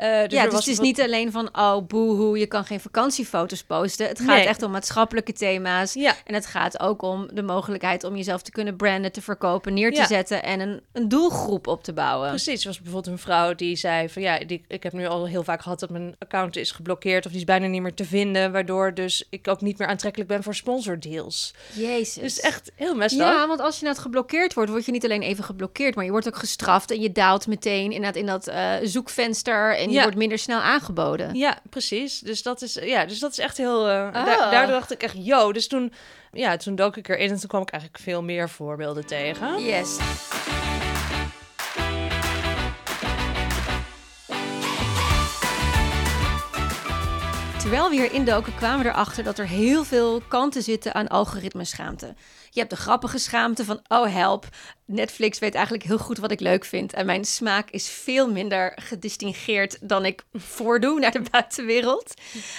Uh, 0.00 0.22
dus 0.22 0.32
ja, 0.32 0.44
dus 0.44 0.54
het 0.54 0.66
is 0.66 0.78
niet 0.78 1.00
alleen 1.00 1.32
van, 1.32 1.48
oh, 1.58 1.86
boehoe, 1.86 2.38
je 2.38 2.46
kan 2.46 2.64
geen 2.64 2.80
vakantiefoto's 2.80 3.64
posten. 3.64 4.08
Het 4.08 4.20
gaat 4.20 4.44
echt 4.44 4.62
om 4.62 4.70
maatschappelijke 4.70 5.32
thema's. 5.32 5.94
Ja. 5.94 6.14
En 6.24 6.34
het 6.34 6.46
gaat 6.46 6.80
ook 6.80 7.02
om 7.02 7.28
de 7.32 7.42
mogelijkheid 7.42 8.04
om 8.04 8.16
jezelf 8.16 8.42
te 8.42 8.50
kunnen 8.50 8.76
branden, 8.76 9.12
te 9.12 9.22
verkopen, 9.22 9.74
neer 9.74 9.92
te 9.92 10.04
zetten 10.06 10.42
en 10.42 10.60
een, 10.60 10.80
een 10.92 11.08
doelgroep 11.08 11.66
op 11.66 11.84
te 11.84 11.92
bouwen. 11.92 12.28
Precies, 12.28 12.64
was 12.64 12.80
bijvoorbeeld 12.80 13.12
een 13.12 13.18
vrouw 13.18 13.54
die 13.54 13.76
zei 13.76 14.08
van, 14.08 14.22
ja, 14.22 14.38
die, 14.38 14.64
ik 14.68 14.82
heb 14.82 14.92
nu 14.92 15.06
al 15.06 15.26
heel 15.26 15.42
vaak 15.42 15.62
gehad 15.62 15.80
dat 15.80 15.90
mijn 15.90 16.14
account 16.18 16.56
is 16.56 16.70
geblokkeerd 16.70 17.24
of 17.24 17.30
die 17.30 17.40
is 17.40 17.46
bijna 17.46 17.66
niet 17.66 17.82
meer 17.82 17.94
te 17.94 18.04
vinden, 18.04 18.52
waardoor 18.52 18.94
dus 18.94 19.26
ik 19.30 19.48
ook 19.48 19.60
niet 19.60 19.78
meer 19.78 19.88
aantrekkelijk 19.88 20.30
ben 20.30 20.42
voor 20.42 20.54
sponsordeals. 20.54 21.54
Jezus. 21.72 22.22
Dus 22.22 22.40
echt 22.40 22.72
heel 22.74 22.94
messed 22.94 23.18
Ja, 23.18 23.46
want 23.46 23.60
als 23.60 23.78
je 23.78 23.84
net 23.84 23.98
geblokkeerd 23.98 24.54
wordt, 24.54 24.70
word 24.70 24.84
je 24.84 24.92
niet 24.92 25.04
alleen 25.04 25.22
even 25.22 25.44
geblokkeerd, 25.44 25.94
maar 25.94 26.04
je 26.04 26.10
wordt 26.10 26.28
ook 26.28 26.36
gestraft 26.36 26.90
en 26.90 27.00
je 27.00 27.12
daalt 27.12 27.46
meteen 27.46 27.92
in 27.92 28.02
dat, 28.02 28.16
in 28.16 28.26
dat 28.26 28.48
uh, 28.48 28.74
zoekvenster 28.82 29.76
en 29.86 29.92
je 29.92 30.02
wordt 30.02 30.16
minder 30.16 30.38
snel 30.38 30.60
aangeboden. 30.60 31.34
Ja, 31.34 31.58
precies. 31.70 32.18
Dus 32.18 32.42
dat 32.42 32.62
is, 32.62 32.74
ja, 32.74 33.04
dus 33.04 33.18
dat 33.18 33.30
is 33.30 33.38
echt 33.38 33.56
heel... 33.56 33.88
Uh, 33.88 34.12
daardoor 34.12 34.74
dacht 34.74 34.92
ik 34.92 35.02
echt, 35.02 35.14
yo. 35.18 35.52
Dus 35.52 35.68
toen, 35.68 35.92
ja, 36.32 36.56
toen 36.56 36.74
dook 36.74 36.96
ik 36.96 37.08
erin 37.08 37.30
en 37.30 37.38
toen 37.38 37.48
kwam 37.48 37.62
ik 37.62 37.70
eigenlijk 37.70 38.02
veel 38.02 38.22
meer 38.22 38.48
voorbeelden 38.48 39.06
tegen. 39.06 39.64
Yes. 39.64 39.98
Terwijl 47.66 47.90
we 47.90 47.96
hier 47.96 48.12
indoken, 48.12 48.54
kwamen 48.54 48.84
we 48.84 48.90
erachter 48.90 49.24
dat 49.24 49.38
er 49.38 49.46
heel 49.46 49.84
veel 49.84 50.22
kanten 50.28 50.62
zitten 50.62 50.94
aan 50.94 51.08
algoritmeschaamte. 51.08 52.14
Je 52.50 52.58
hebt 52.58 52.70
de 52.70 52.76
grappige 52.76 53.18
schaamte 53.18 53.64
van, 53.64 53.80
oh 53.88 54.12
help, 54.12 54.46
Netflix 54.84 55.38
weet 55.38 55.54
eigenlijk 55.54 55.84
heel 55.84 55.98
goed 55.98 56.18
wat 56.18 56.30
ik 56.30 56.40
leuk 56.40 56.64
vind. 56.64 56.92
En 56.92 57.06
mijn 57.06 57.24
smaak 57.24 57.70
is 57.70 57.88
veel 57.88 58.30
minder 58.30 58.72
gedistingeerd 58.82 59.78
dan 59.88 60.04
ik 60.04 60.24
voordoe 60.32 61.00
naar 61.00 61.10
de 61.12 61.22
buitenwereld. 61.30 62.14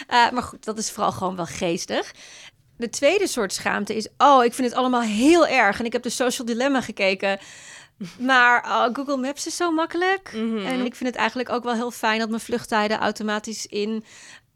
Uh, 0.09 0.31
maar 0.31 0.43
goed, 0.43 0.65
dat 0.65 0.77
is 0.77 0.91
vooral 0.91 1.11
gewoon 1.11 1.35
wel 1.35 1.45
geestig. 1.45 2.13
De 2.77 2.89
tweede 2.89 3.27
soort 3.27 3.53
schaamte 3.53 3.95
is, 3.95 4.07
oh, 4.17 4.43
ik 4.43 4.53
vind 4.53 4.69
het 4.69 4.77
allemaal 4.77 5.01
heel 5.01 5.47
erg. 5.47 5.79
En 5.79 5.85
ik 5.85 5.93
heb 5.93 6.03
de 6.03 6.09
Social 6.09 6.47
Dilemma 6.47 6.81
gekeken. 6.81 7.39
Maar 8.19 8.63
oh, 8.65 8.87
Google 8.93 9.17
Maps 9.17 9.47
is 9.47 9.55
zo 9.55 9.71
makkelijk. 9.71 10.31
Mhm. 10.33 10.57
En 10.57 10.85
ik 10.85 10.95
vind 10.95 11.09
het 11.09 11.19
eigenlijk 11.19 11.49
ook 11.49 11.63
wel 11.63 11.73
heel 11.73 11.91
fijn 11.91 12.19
dat 12.19 12.29
mijn 12.29 12.41
vluchttijden 12.41 12.99
automatisch 12.99 13.65
in 13.65 14.03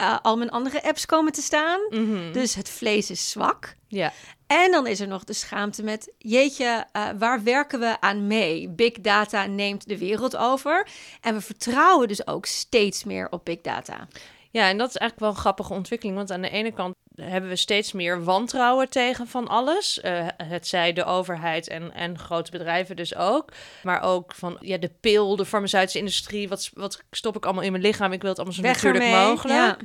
uh, 0.02 0.18
al 0.22 0.38
mijn 0.38 0.50
andere 0.50 0.84
apps 0.84 1.06
komen 1.06 1.32
te 1.32 1.42
staan. 1.42 1.80
Mhm. 1.90 2.32
Dus 2.32 2.56
het 2.56 2.70
vlees 2.70 3.10
is 3.10 3.30
zwak. 3.30 3.76
Ja. 3.88 4.14
En 4.48 4.72
dan 4.72 4.88
is 4.88 5.00
er 5.00 5.08
nog 5.08 5.24
de 5.24 5.34
schaamte 5.34 5.84
met, 5.84 6.14
jeetje, 6.18 6.86
uh, 6.94 7.10
waar 7.18 7.44
werken 7.44 7.80
we 7.80 7.98
aan 8.00 8.28
mee? 8.28 8.70
Big 8.70 8.92
data 8.92 9.46
neemt 9.46 9.88
de 9.88 9.98
wereld 9.98 10.38
over. 10.38 10.88
En 11.22 11.34
we 11.34 11.42
vertrouwen 11.42 12.08
dus 12.08 12.28
ook 12.28 12.46
steeds 12.46 13.04
meer 13.04 13.28
op 13.30 13.46
big 13.46 13.62
data. 13.62 14.08
Ja, 14.50 14.70
en 14.70 14.78
dat 14.78 14.90
is 14.90 14.98
eigenlijk 14.98 15.20
wel 15.20 15.30
een 15.30 15.44
grappige 15.44 15.74
ontwikkeling. 15.74 16.18
Want 16.18 16.32
aan 16.32 16.42
de 16.42 16.50
ene 16.50 16.72
kant 16.72 16.96
hebben 17.16 17.50
we 17.50 17.56
steeds 17.56 17.92
meer 17.92 18.24
wantrouwen 18.24 18.90
tegen 18.90 19.28
van 19.28 19.48
alles. 19.48 20.00
Uh, 20.04 20.28
het 20.38 20.68
zij 20.68 20.94
de 20.94 21.04
overheid 21.04 21.68
en, 21.68 21.94
en 21.94 22.20
grote 22.20 22.52
bedrijven 22.52 22.96
dus 22.96 23.16
ook. 23.16 23.52
Maar 23.84 24.02
ook 24.02 24.34
van 24.36 24.58
ja, 24.60 24.78
de 24.78 24.92
pil, 25.00 25.36
de 25.36 25.46
farmaceutische 25.46 26.00
industrie. 26.00 26.50
Wat, 26.50 26.70
wat 26.74 27.04
stop 27.12 27.36
ik 27.36 27.46
allemaal 27.46 27.64
in 27.64 27.72
mijn 27.72 27.84
lichaam? 27.84 28.12
Ik 28.12 28.22
wil 28.22 28.30
het 28.30 28.40
allemaal 28.40 28.58
zo 28.58 28.62
natuurlijk 28.62 29.06
mogelijk. 29.06 29.60
Ja. 29.60 29.78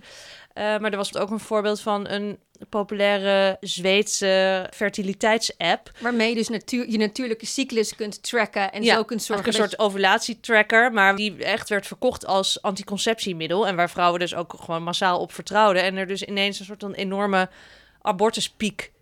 Uh, 0.56 0.62
maar 0.62 0.90
er 0.90 0.96
was 0.96 1.16
ook 1.16 1.30
een 1.30 1.40
voorbeeld 1.40 1.80
van 1.80 2.08
een 2.08 2.38
populaire 2.68 3.56
Zweedse 3.60 4.66
fertiliteitsapp. 4.74 5.90
Waarmee 6.00 6.28
je 6.28 6.34
dus 6.34 6.48
natuur, 6.48 6.90
je 6.90 6.98
natuurlijke 6.98 7.46
cyclus 7.46 7.94
kunt 7.94 8.22
tracken 8.22 8.72
en 8.72 8.82
ja, 8.82 8.94
zo 8.94 9.04
kunt 9.04 9.22
zorgen. 9.22 9.46
Een 9.46 9.52
soort 9.52 9.78
ovulatietracker, 9.78 10.92
maar 10.92 11.16
die 11.16 11.44
echt 11.44 11.68
werd 11.68 11.86
verkocht 11.86 12.26
als 12.26 12.62
anticonceptiemiddel. 12.62 13.66
En 13.66 13.76
waar 13.76 13.90
vrouwen 13.90 14.20
dus 14.20 14.34
ook 14.34 14.54
gewoon 14.60 14.82
massaal 14.82 15.20
op 15.20 15.32
vertrouwden. 15.32 15.82
En 15.82 15.96
er 15.96 16.06
dus 16.06 16.22
ineens 16.22 16.58
een 16.58 16.64
soort 16.64 16.82
van 16.82 16.92
enorme 16.92 17.48
abortuspiek 18.02 18.92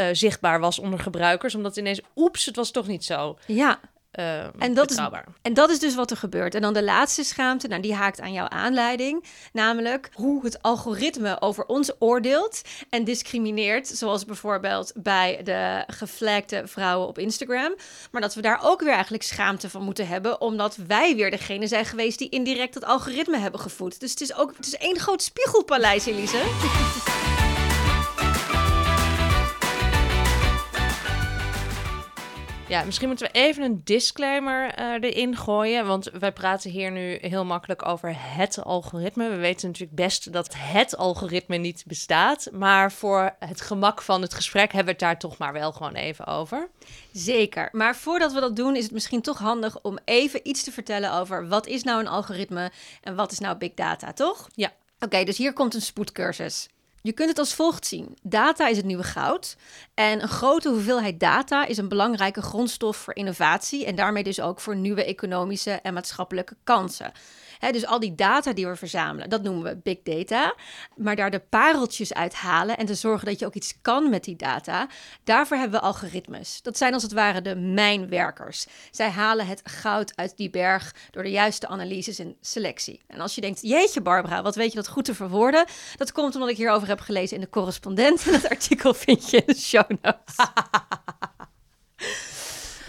uh, 0.00 0.06
zichtbaar 0.12 0.60
was 0.60 0.78
onder 0.78 0.98
gebruikers. 0.98 1.54
Omdat 1.54 1.76
ineens, 1.76 2.00
oeps, 2.16 2.44
het 2.44 2.56
was 2.56 2.70
toch 2.70 2.86
niet 2.86 3.04
zo. 3.04 3.38
Ja. 3.46 3.80
Ehm, 4.16 4.50
en, 4.58 4.74
dat 4.74 4.90
is, 4.90 4.98
en 5.42 5.54
dat 5.54 5.70
is 5.70 5.78
dus 5.78 5.94
wat 5.94 6.10
er 6.10 6.16
gebeurt. 6.16 6.54
En 6.54 6.60
dan 6.60 6.72
de 6.72 6.82
laatste 6.82 7.24
schaamte, 7.24 7.68
nou, 7.68 7.82
die 7.82 7.94
haakt 7.94 8.20
aan 8.20 8.32
jouw 8.32 8.48
aanleiding. 8.48 9.24
Namelijk 9.52 10.10
hoe 10.12 10.44
het 10.44 10.62
algoritme 10.62 11.40
over 11.40 11.66
ons 11.66 11.92
oordeelt 11.98 12.60
en 12.90 13.04
discrimineert. 13.04 13.88
Zoals 13.88 14.24
bijvoorbeeld 14.24 14.92
bij 14.94 15.40
de 15.44 15.84
geflagde 15.86 16.66
vrouwen 16.66 17.08
op 17.08 17.18
Instagram. 17.18 17.74
Maar 18.10 18.20
dat 18.20 18.34
we 18.34 18.40
daar 18.42 18.60
ook 18.62 18.80
weer 18.80 18.92
eigenlijk 18.92 19.22
schaamte 19.22 19.70
van 19.70 19.82
moeten 19.82 20.08
hebben. 20.08 20.40
Omdat 20.40 20.76
wij 20.86 21.16
weer 21.16 21.30
degene 21.30 21.66
zijn 21.66 21.84
geweest 21.84 22.18
die 22.18 22.28
indirect 22.28 22.74
het 22.74 22.84
algoritme 22.84 23.38
hebben 23.38 23.60
gevoed. 23.60 24.00
Dus 24.00 24.10
het 24.10 24.20
is 24.20 24.34
ook 24.34 24.56
het 24.56 24.66
is 24.66 24.76
één 24.76 24.98
groot 24.98 25.22
spiegelpaleis, 25.22 26.06
Elise. 26.06 26.42
Ja, 32.68 32.84
misschien 32.84 33.08
moeten 33.08 33.26
we 33.26 33.38
even 33.38 33.62
een 33.62 33.80
disclaimer 33.84 34.78
uh, 34.78 34.92
erin 35.00 35.36
gooien. 35.36 35.86
Want 35.86 36.10
wij 36.18 36.32
praten 36.32 36.70
hier 36.70 36.90
nu 36.90 37.18
heel 37.20 37.44
makkelijk 37.44 37.86
over 37.86 38.14
het 38.16 38.64
algoritme. 38.64 39.28
We 39.28 39.36
weten 39.36 39.66
natuurlijk 39.66 39.96
best 39.96 40.32
dat 40.32 40.54
het 40.56 40.96
algoritme 40.96 41.56
niet 41.56 41.84
bestaat. 41.86 42.48
Maar 42.52 42.92
voor 42.92 43.34
het 43.38 43.60
gemak 43.60 44.02
van 44.02 44.22
het 44.22 44.34
gesprek 44.34 44.72
hebben 44.72 44.84
we 44.84 44.90
het 44.90 45.00
daar 45.00 45.18
toch 45.18 45.38
maar 45.38 45.52
wel 45.52 45.72
gewoon 45.72 45.94
even 45.94 46.26
over. 46.26 46.68
Zeker. 47.12 47.68
Maar 47.72 47.96
voordat 47.96 48.32
we 48.32 48.40
dat 48.40 48.56
doen, 48.56 48.76
is 48.76 48.82
het 48.82 48.92
misschien 48.92 49.22
toch 49.22 49.38
handig 49.38 49.80
om 49.82 49.98
even 50.04 50.40
iets 50.42 50.62
te 50.62 50.72
vertellen 50.72 51.12
over 51.12 51.48
wat 51.48 51.66
is 51.66 51.82
nou 51.82 52.00
een 52.00 52.08
algoritme 52.08 52.70
en 53.02 53.14
wat 53.14 53.32
is 53.32 53.38
nou 53.38 53.56
big 53.56 53.74
data, 53.74 54.12
toch? 54.12 54.48
Ja. 54.54 54.72
Oké, 55.00 55.24
dus 55.24 55.38
hier 55.38 55.52
komt 55.52 55.74
een 55.74 55.82
spoedcursus. 55.82 56.68
Je 57.06 57.12
kunt 57.12 57.28
het 57.28 57.38
als 57.38 57.54
volgt 57.54 57.86
zien. 57.86 58.16
Data 58.22 58.68
is 58.68 58.76
het 58.76 58.86
nieuwe 58.86 59.02
goud. 59.02 59.56
En 59.94 60.22
een 60.22 60.28
grote 60.28 60.68
hoeveelheid 60.68 61.20
data 61.20 61.66
is 61.66 61.76
een 61.76 61.88
belangrijke 61.88 62.42
grondstof 62.42 62.96
voor 62.96 63.14
innovatie 63.14 63.86
en 63.86 63.94
daarmee 63.94 64.22
dus 64.22 64.40
ook 64.40 64.60
voor 64.60 64.76
nieuwe 64.76 65.04
economische 65.04 65.70
en 65.70 65.94
maatschappelijke 65.94 66.56
kansen 66.64 67.12
dus 67.72 67.86
al 67.86 68.00
die 68.00 68.14
data 68.14 68.52
die 68.52 68.66
we 68.66 68.76
verzamelen, 68.76 69.30
dat 69.30 69.42
noemen 69.42 69.62
we 69.62 69.76
big 69.82 70.02
data. 70.02 70.54
Maar 70.96 71.16
daar 71.16 71.30
de 71.30 71.38
pareltjes 71.38 72.14
uit 72.14 72.34
halen 72.34 72.76
en 72.76 72.86
te 72.86 72.94
zorgen 72.94 73.26
dat 73.26 73.38
je 73.38 73.46
ook 73.46 73.54
iets 73.54 73.74
kan 73.82 74.10
met 74.10 74.24
die 74.24 74.36
data, 74.36 74.88
daarvoor 75.24 75.56
hebben 75.56 75.80
we 75.80 75.86
algoritmes. 75.86 76.62
Dat 76.62 76.76
zijn 76.76 76.92
als 76.92 77.02
het 77.02 77.12
ware 77.12 77.42
de 77.42 77.56
mijnwerkers. 77.56 78.66
Zij 78.90 79.08
halen 79.08 79.46
het 79.46 79.60
goud 79.64 80.12
uit 80.16 80.36
die 80.36 80.50
berg 80.50 80.94
door 81.10 81.22
de 81.22 81.30
juiste 81.30 81.68
analyses 81.68 82.18
en 82.18 82.36
selectie. 82.40 83.00
En 83.06 83.20
als 83.20 83.34
je 83.34 83.40
denkt, 83.40 83.62
jeetje 83.62 84.00
Barbara, 84.00 84.42
wat 84.42 84.54
weet 84.54 84.70
je 84.70 84.76
dat 84.76 84.88
goed 84.88 85.04
te 85.04 85.14
verwoorden? 85.14 85.64
Dat 85.96 86.12
komt 86.12 86.34
omdat 86.34 86.50
ik 86.50 86.56
hierover 86.56 86.88
heb 86.88 87.00
gelezen 87.00 87.36
in 87.36 87.42
de 87.42 87.48
correspondent. 87.48 88.24
En 88.26 88.32
het 88.32 88.48
artikel 88.48 88.94
vind 88.94 89.30
je 89.30 89.36
in 89.36 89.42
de 89.46 89.60
show 89.60 89.90
notes. 90.02 90.36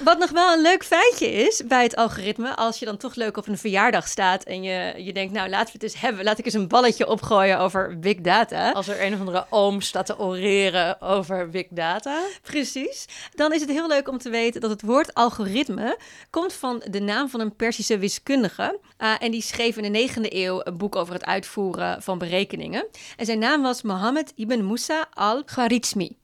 Wat 0.03 0.17
nog 0.19 0.29
wel 0.29 0.53
een 0.53 0.61
leuk 0.61 0.83
feitje 0.83 1.31
is 1.31 1.63
bij 1.67 1.83
het 1.83 1.95
algoritme, 1.95 2.55
als 2.55 2.79
je 2.79 2.85
dan 2.85 2.97
toch 2.97 3.15
leuk 3.15 3.37
op 3.37 3.47
een 3.47 3.57
verjaardag 3.57 4.07
staat 4.07 4.43
en 4.43 4.63
je, 4.63 4.93
je 4.97 5.13
denkt, 5.13 5.33
nou 5.33 5.49
laten 5.49 5.65
we 5.65 5.71
het 5.73 5.83
eens 5.83 6.01
hebben, 6.01 6.23
laat 6.23 6.37
ik 6.37 6.45
eens 6.45 6.53
een 6.53 6.67
balletje 6.67 7.07
opgooien 7.07 7.59
over 7.59 7.99
big 7.99 8.15
data. 8.21 8.71
Als 8.71 8.87
er 8.87 9.05
een 9.05 9.13
of 9.13 9.19
andere 9.19 9.45
oom 9.49 9.81
staat 9.81 10.05
te 10.05 10.19
oreren 10.19 11.01
over 11.01 11.49
big 11.49 11.65
data. 11.69 12.21
Precies. 12.41 13.05
Dan 13.35 13.53
is 13.53 13.61
het 13.61 13.69
heel 13.69 13.87
leuk 13.87 14.07
om 14.07 14.17
te 14.17 14.29
weten 14.29 14.61
dat 14.61 14.69
het 14.69 14.81
woord 14.81 15.13
algoritme 15.13 15.97
komt 16.29 16.53
van 16.53 16.83
de 16.89 17.01
naam 17.01 17.29
van 17.29 17.39
een 17.39 17.55
Persische 17.55 17.97
wiskundige. 17.97 18.79
Uh, 18.97 19.13
en 19.19 19.31
die 19.31 19.41
schreef 19.41 19.77
in 19.77 19.93
de 19.93 20.09
9e 20.09 20.21
eeuw 20.21 20.61
een 20.63 20.77
boek 20.77 20.95
over 20.95 21.13
het 21.13 21.25
uitvoeren 21.25 22.01
van 22.01 22.17
berekeningen. 22.17 22.85
En 23.15 23.25
zijn 23.25 23.39
naam 23.39 23.61
was 23.61 23.81
Mohammed 23.81 24.33
ibn 24.35 24.67
Musa 24.67 25.07
al-Khwarizmi. 25.13 26.17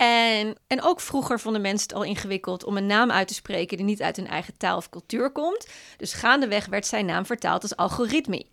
En, 0.00 0.56
en 0.66 0.82
ook 0.82 1.00
vroeger 1.00 1.40
vonden 1.40 1.60
mensen 1.60 1.88
het 1.88 1.96
al 1.96 2.04
ingewikkeld 2.04 2.64
om 2.64 2.76
een 2.76 2.86
naam 2.86 3.10
uit 3.10 3.28
te 3.28 3.34
spreken 3.34 3.76
die 3.76 3.86
niet 3.86 4.02
uit 4.02 4.16
hun 4.16 4.26
eigen 4.26 4.56
taal 4.56 4.76
of 4.76 4.88
cultuur 4.88 5.30
komt. 5.30 5.66
Dus 5.96 6.12
gaandeweg 6.12 6.66
werd 6.66 6.86
zijn 6.86 7.06
naam 7.06 7.26
vertaald 7.26 7.62
als 7.62 7.76
algoritme. 7.76 8.46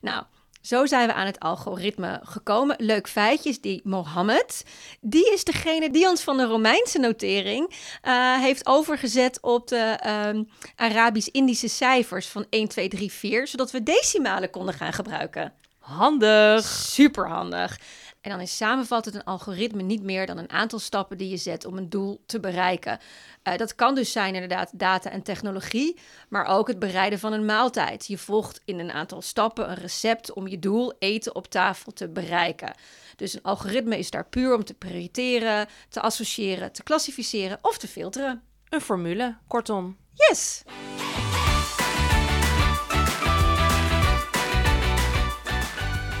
Nou, 0.00 0.22
zo 0.60 0.86
zijn 0.86 1.06
we 1.06 1.14
aan 1.14 1.26
het 1.26 1.40
algoritme 1.40 2.20
gekomen. 2.22 2.76
Leuk 2.78 3.08
feitje 3.08 3.48
is 3.48 3.60
die 3.60 3.80
Mohammed. 3.84 4.64
Die 5.00 5.32
is 5.32 5.44
degene 5.44 5.90
die 5.90 6.08
ons 6.08 6.22
van 6.22 6.36
de 6.36 6.44
Romeinse 6.44 6.98
notering 6.98 7.70
uh, 8.02 8.40
heeft 8.40 8.66
overgezet 8.66 9.40
op 9.40 9.68
de 9.68 9.98
um, 10.26 10.48
Arabisch-Indische 10.76 11.68
cijfers 11.68 12.26
van 12.26 12.46
1, 12.50 12.68
2, 12.68 12.88
3, 12.88 13.12
4, 13.12 13.46
zodat 13.46 13.70
we 13.70 13.82
decimalen 13.82 14.50
konden 14.50 14.74
gaan 14.74 14.92
gebruiken. 14.92 15.52
Handig. 15.78 16.64
Super 16.64 17.28
handig. 17.28 17.78
En 18.26 18.32
dan 18.32 18.40
is 18.40 18.56
samenvattend 18.56 19.14
een 19.14 19.24
algoritme 19.24 19.82
niet 19.82 20.02
meer 20.02 20.26
dan 20.26 20.38
een 20.38 20.50
aantal 20.50 20.78
stappen 20.78 21.18
die 21.18 21.28
je 21.28 21.36
zet 21.36 21.64
om 21.64 21.76
een 21.76 21.88
doel 21.88 22.22
te 22.26 22.40
bereiken. 22.40 22.98
Uh, 23.44 23.56
dat 23.56 23.74
kan 23.74 23.94
dus 23.94 24.12
zijn 24.12 24.34
inderdaad 24.34 24.70
data 24.74 25.10
en 25.10 25.22
technologie, 25.22 25.98
maar 26.28 26.46
ook 26.46 26.68
het 26.68 26.78
bereiden 26.78 27.18
van 27.18 27.32
een 27.32 27.44
maaltijd. 27.44 28.06
Je 28.06 28.18
volgt 28.18 28.60
in 28.64 28.78
een 28.78 28.92
aantal 28.92 29.22
stappen 29.22 29.70
een 29.70 29.76
recept 29.76 30.32
om 30.32 30.48
je 30.48 30.58
doel 30.58 30.92
eten 30.98 31.34
op 31.34 31.46
tafel 31.46 31.92
te 31.92 32.08
bereiken. 32.08 32.74
Dus 33.16 33.34
een 33.34 33.42
algoritme 33.42 33.98
is 33.98 34.10
daar 34.10 34.28
puur 34.28 34.54
om 34.54 34.64
te 34.64 34.74
prioriteren, 34.74 35.66
te 35.88 36.00
associëren, 36.00 36.72
te 36.72 36.82
klassificeren 36.82 37.58
of 37.62 37.78
te 37.78 37.88
filteren. 37.88 38.42
Een 38.68 38.80
formule, 38.80 39.36
kortom. 39.46 39.96
Yes! 40.14 40.62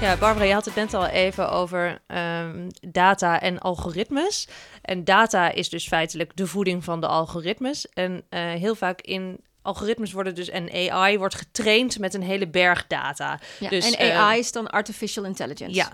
Ja, 0.00 0.16
Barbara, 0.16 0.44
je 0.44 0.52
had 0.52 0.64
het 0.64 0.74
net 0.74 0.94
al 0.94 1.06
even 1.06 1.50
over 1.50 1.98
um, 2.06 2.66
data 2.80 3.40
en 3.40 3.58
algoritmes. 3.58 4.48
En 4.82 5.04
data 5.04 5.50
is 5.52 5.68
dus 5.68 5.88
feitelijk 5.88 6.36
de 6.36 6.46
voeding 6.46 6.84
van 6.84 7.00
de 7.00 7.06
algoritmes. 7.06 7.88
En 7.88 8.12
uh, 8.12 8.40
heel 8.40 8.74
vaak 8.74 9.00
in 9.00 9.40
algoritmes 9.66 10.12
worden 10.12 10.34
dus 10.34 10.48
en 10.48 10.90
AI 10.90 11.18
wordt 11.18 11.34
getraind 11.34 11.98
met 11.98 12.14
een 12.14 12.22
hele 12.22 12.48
berg 12.48 12.86
data. 12.86 13.40
Ja, 13.58 13.68
dus, 13.68 13.94
en 13.94 14.16
AI 14.16 14.32
uh, 14.32 14.38
is 14.38 14.52
dan 14.52 14.70
artificial 14.70 15.24
intelligence. 15.24 15.74
Ja, 15.74 15.92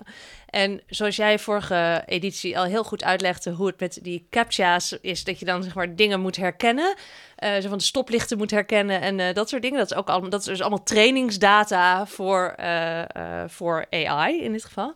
en 0.52 0.80
zoals 0.86 1.16
jij 1.16 1.38
vorige 1.38 2.02
editie 2.06 2.58
al 2.58 2.64
heel 2.64 2.84
goed 2.84 3.04
uitlegde 3.04 3.50
hoe 3.50 3.66
het 3.66 3.80
met 3.80 3.98
die 4.02 4.26
captcha's 4.30 4.92
is, 5.00 5.24
dat 5.24 5.38
je 5.38 5.44
dan 5.44 5.62
zeg 5.62 5.74
maar 5.74 5.96
dingen 5.96 6.20
moet 6.20 6.36
herkennen, 6.36 6.94
uh, 7.38 7.54
zo 7.54 7.68
van 7.68 7.78
de 7.78 7.84
stoplichten 7.84 8.38
moet 8.38 8.50
herkennen 8.50 9.00
en 9.00 9.18
uh, 9.18 9.32
dat 9.32 9.48
soort 9.48 9.62
dingen. 9.62 9.78
Dat 9.78 9.90
is 9.90 9.96
ook 9.96 10.08
allemaal, 10.08 10.30
dat 10.30 10.40
is 10.40 10.46
dus 10.46 10.60
allemaal 10.60 10.82
trainingsdata 10.82 12.06
voor, 12.06 12.54
uh, 12.60 13.02
voor 13.46 13.86
AI 13.90 14.42
in 14.42 14.52
dit 14.52 14.64
geval. 14.64 14.94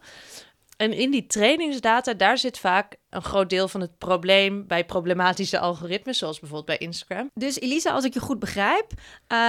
En 0.77 0.93
in 0.93 1.11
die 1.11 1.27
trainingsdata, 1.27 2.15
daar 2.15 2.39
zit 2.39 2.59
vaak 2.59 2.97
een 3.11 3.23
groot 3.23 3.51
deel 3.51 3.69
van 3.69 3.81
het 3.81 3.99
probleem 3.99 4.67
bij 4.67 4.85
problematische 4.85 5.59
algoritmes, 5.59 6.19
zoals 6.19 6.41
bijvoorbeeld 6.41 6.79
bij 6.79 6.87
Instagram. 6.87 7.31
Dus 7.35 7.61
Elisa, 7.61 7.93
als 7.93 8.05
ik 8.05 8.15
je 8.15 8.21
goed 8.21 8.39
begrijp, 8.39 8.93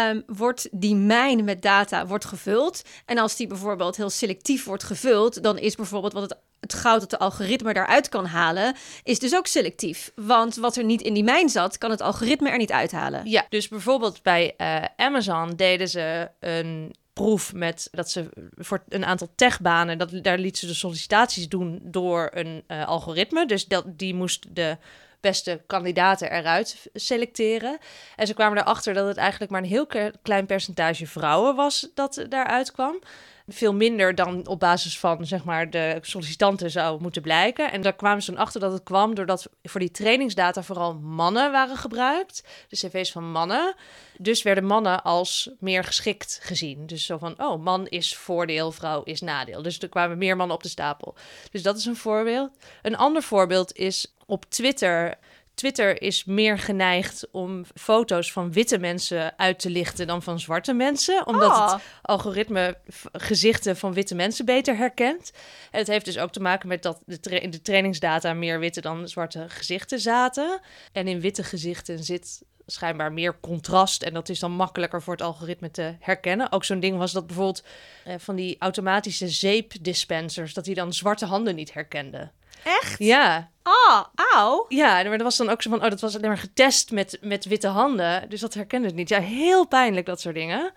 um, 0.09 0.23
wordt 0.27 0.67
die 0.71 0.95
mijn 0.95 1.43
met 1.43 1.61
data 1.61 2.07
wordt 2.07 2.25
gevuld. 2.25 2.81
En 3.05 3.17
als 3.17 3.35
die 3.35 3.47
bijvoorbeeld 3.47 3.97
heel 3.97 4.09
selectief 4.09 4.65
wordt 4.65 4.83
gevuld, 4.83 5.43
dan 5.43 5.57
is 5.57 5.75
bijvoorbeeld 5.75 6.13
wat 6.13 6.23
het 6.23 6.37
het 6.59 6.73
goud 6.73 6.99
dat 6.99 7.09
de 7.09 7.19
algoritme 7.19 7.73
daaruit 7.73 8.09
kan 8.09 8.25
halen, 8.25 8.75
is 9.03 9.19
dus 9.19 9.35
ook 9.35 9.47
selectief. 9.47 10.11
Want 10.15 10.55
wat 10.55 10.75
er 10.75 10.83
niet 10.83 11.01
in 11.01 11.13
die 11.13 11.23
mijn 11.23 11.49
zat, 11.49 11.77
kan 11.77 11.91
het 11.91 12.01
algoritme 12.01 12.49
er 12.49 12.57
niet 12.57 12.71
uithalen. 12.71 13.29
Ja, 13.29 13.45
dus 13.49 13.67
bijvoorbeeld 13.67 14.21
bij 14.23 14.53
uh, 14.57 14.83
Amazon 14.95 15.55
deden 15.55 15.89
ze 15.89 16.29
een 16.39 16.95
proef 17.17 17.53
met 17.53 17.87
dat 17.91 18.11
ze 18.11 18.29
voor 18.55 18.83
een 18.89 19.05
aantal 19.05 19.29
techbanen, 19.35 19.97
dat, 19.97 20.23
daar 20.23 20.37
liet 20.37 20.57
ze 20.57 20.67
de 20.67 20.73
sollicitaties 20.73 21.49
doen 21.49 21.79
door 21.83 22.29
een 22.33 22.63
uh, 22.67 22.87
algoritme. 22.87 23.45
Dus 23.45 23.65
dat, 23.65 23.85
die 23.87 24.13
moest 24.13 24.55
de 24.55 24.77
beste 25.19 25.61
kandidaten 25.67 26.31
eruit 26.31 26.89
selecteren. 26.93 27.77
En 28.15 28.27
ze 28.27 28.33
kwamen 28.33 28.57
erachter 28.57 28.93
dat 28.93 29.07
het 29.07 29.17
eigenlijk 29.17 29.51
maar 29.51 29.61
een 29.61 29.67
heel 29.67 29.87
klein 30.21 30.45
percentage 30.45 31.07
vrouwen 31.07 31.55
was 31.55 31.89
dat 31.93 32.25
daaruit 32.29 32.71
kwam 32.71 32.99
veel 33.47 33.73
minder 33.73 34.15
dan 34.15 34.47
op 34.47 34.59
basis 34.59 34.99
van 34.99 35.25
zeg 35.25 35.43
maar 35.43 35.69
de 35.69 35.97
sollicitanten 36.01 36.71
zou 36.71 37.01
moeten 37.01 37.21
blijken. 37.21 37.71
En 37.71 37.81
daar 37.81 37.95
kwamen 37.95 38.23
ze 38.23 38.31
toen 38.31 38.39
achter 38.39 38.59
dat 38.59 38.71
het 38.71 38.83
kwam 38.83 39.15
doordat 39.15 39.49
voor 39.63 39.79
die 39.79 39.91
trainingsdata 39.91 40.63
vooral 40.63 40.93
mannen 40.93 41.51
waren 41.51 41.77
gebruikt, 41.77 42.43
de 42.67 42.75
cv's 42.75 43.11
van 43.11 43.31
mannen. 43.31 43.75
Dus 44.17 44.41
werden 44.41 44.65
mannen 44.65 45.03
als 45.03 45.49
meer 45.59 45.83
geschikt 45.83 46.39
gezien. 46.41 46.85
Dus 46.85 47.05
zo 47.05 47.17
van, 47.17 47.43
oh, 47.43 47.63
man 47.63 47.87
is 47.87 48.15
voordeel, 48.15 48.71
vrouw 48.71 49.03
is 49.03 49.21
nadeel. 49.21 49.61
Dus 49.61 49.79
er 49.79 49.89
kwamen 49.89 50.17
meer 50.17 50.35
mannen 50.35 50.55
op 50.55 50.63
de 50.63 50.69
stapel. 50.69 51.15
Dus 51.51 51.63
dat 51.63 51.77
is 51.77 51.85
een 51.85 51.95
voorbeeld. 51.95 52.51
Een 52.81 52.97
ander 52.97 53.23
voorbeeld 53.23 53.75
is 53.75 54.15
op 54.25 54.45
Twitter 54.49 55.17
Twitter 55.57 56.01
is 56.01 56.25
meer 56.25 56.59
geneigd 56.59 57.27
om 57.31 57.65
foto's 57.75 58.31
van 58.31 58.51
witte 58.51 58.77
mensen 58.77 59.37
uit 59.37 59.59
te 59.59 59.69
lichten 59.69 60.07
dan 60.07 60.23
van 60.23 60.39
zwarte 60.39 60.73
mensen. 60.73 61.27
Omdat 61.27 61.51
Ah. 61.51 61.71
het 61.73 61.81
algoritme 62.01 62.77
gezichten 63.11 63.77
van 63.77 63.93
witte 63.93 64.15
mensen 64.15 64.45
beter 64.45 64.75
herkent. 64.77 65.31
En 65.71 65.79
het 65.79 65.87
heeft 65.87 66.05
dus 66.05 66.17
ook 66.17 66.31
te 66.31 66.39
maken 66.39 66.67
met 66.67 66.83
dat 66.83 67.01
de, 67.05 67.19
tra- 67.19 67.39
in 67.39 67.49
de 67.49 67.61
trainingsdata 67.61 68.33
meer 68.33 68.59
witte 68.59 68.81
dan 68.81 69.07
zwarte 69.07 69.45
gezichten 69.49 69.99
zaten. 69.99 70.59
En 70.91 71.07
in 71.07 71.19
witte 71.19 71.43
gezichten 71.43 72.03
zit 72.03 72.41
schijnbaar 72.65 73.13
meer 73.13 73.39
contrast. 73.39 74.03
En 74.03 74.13
dat 74.13 74.29
is 74.29 74.39
dan 74.39 74.51
makkelijker 74.51 75.01
voor 75.01 75.13
het 75.13 75.21
algoritme 75.21 75.71
te 75.71 75.95
herkennen. 75.99 76.51
Ook 76.51 76.63
zo'n 76.65 76.79
ding 76.79 76.97
was 76.97 77.11
dat 77.11 77.27
bijvoorbeeld 77.27 77.63
eh, 78.03 78.15
van 78.17 78.35
die 78.35 78.55
automatische 78.59 79.27
zeepdispensers... 79.29 80.53
dat 80.53 80.65
die 80.65 80.75
dan 80.75 80.93
zwarte 80.93 81.25
handen 81.25 81.55
niet 81.55 81.73
herkenden. 81.73 82.31
Echt? 82.67 82.99
Ja, 82.99 83.49
Ah, 83.63 84.03
auw. 84.33 84.65
ja, 84.69 84.93
maar 85.03 85.11
dat 85.17 85.21
was 85.21 85.37
dan 85.37 85.49
ook 85.49 85.61
zo 85.61 85.69
van, 85.69 85.83
oh, 85.83 85.89
dat 85.89 86.01
was 86.01 86.15
alleen 86.15 86.27
maar 86.29 86.37
getest 86.37 86.91
met, 86.91 87.17
met 87.21 87.45
witte 87.45 87.67
handen. 87.67 88.29
Dus 88.29 88.39
dat 88.41 88.53
herkende 88.53 88.87
het 88.87 88.95
niet. 88.95 89.09
Ja, 89.09 89.19
heel 89.19 89.67
pijnlijk, 89.67 90.05
dat 90.05 90.21
soort 90.21 90.35
dingen. 90.35 90.71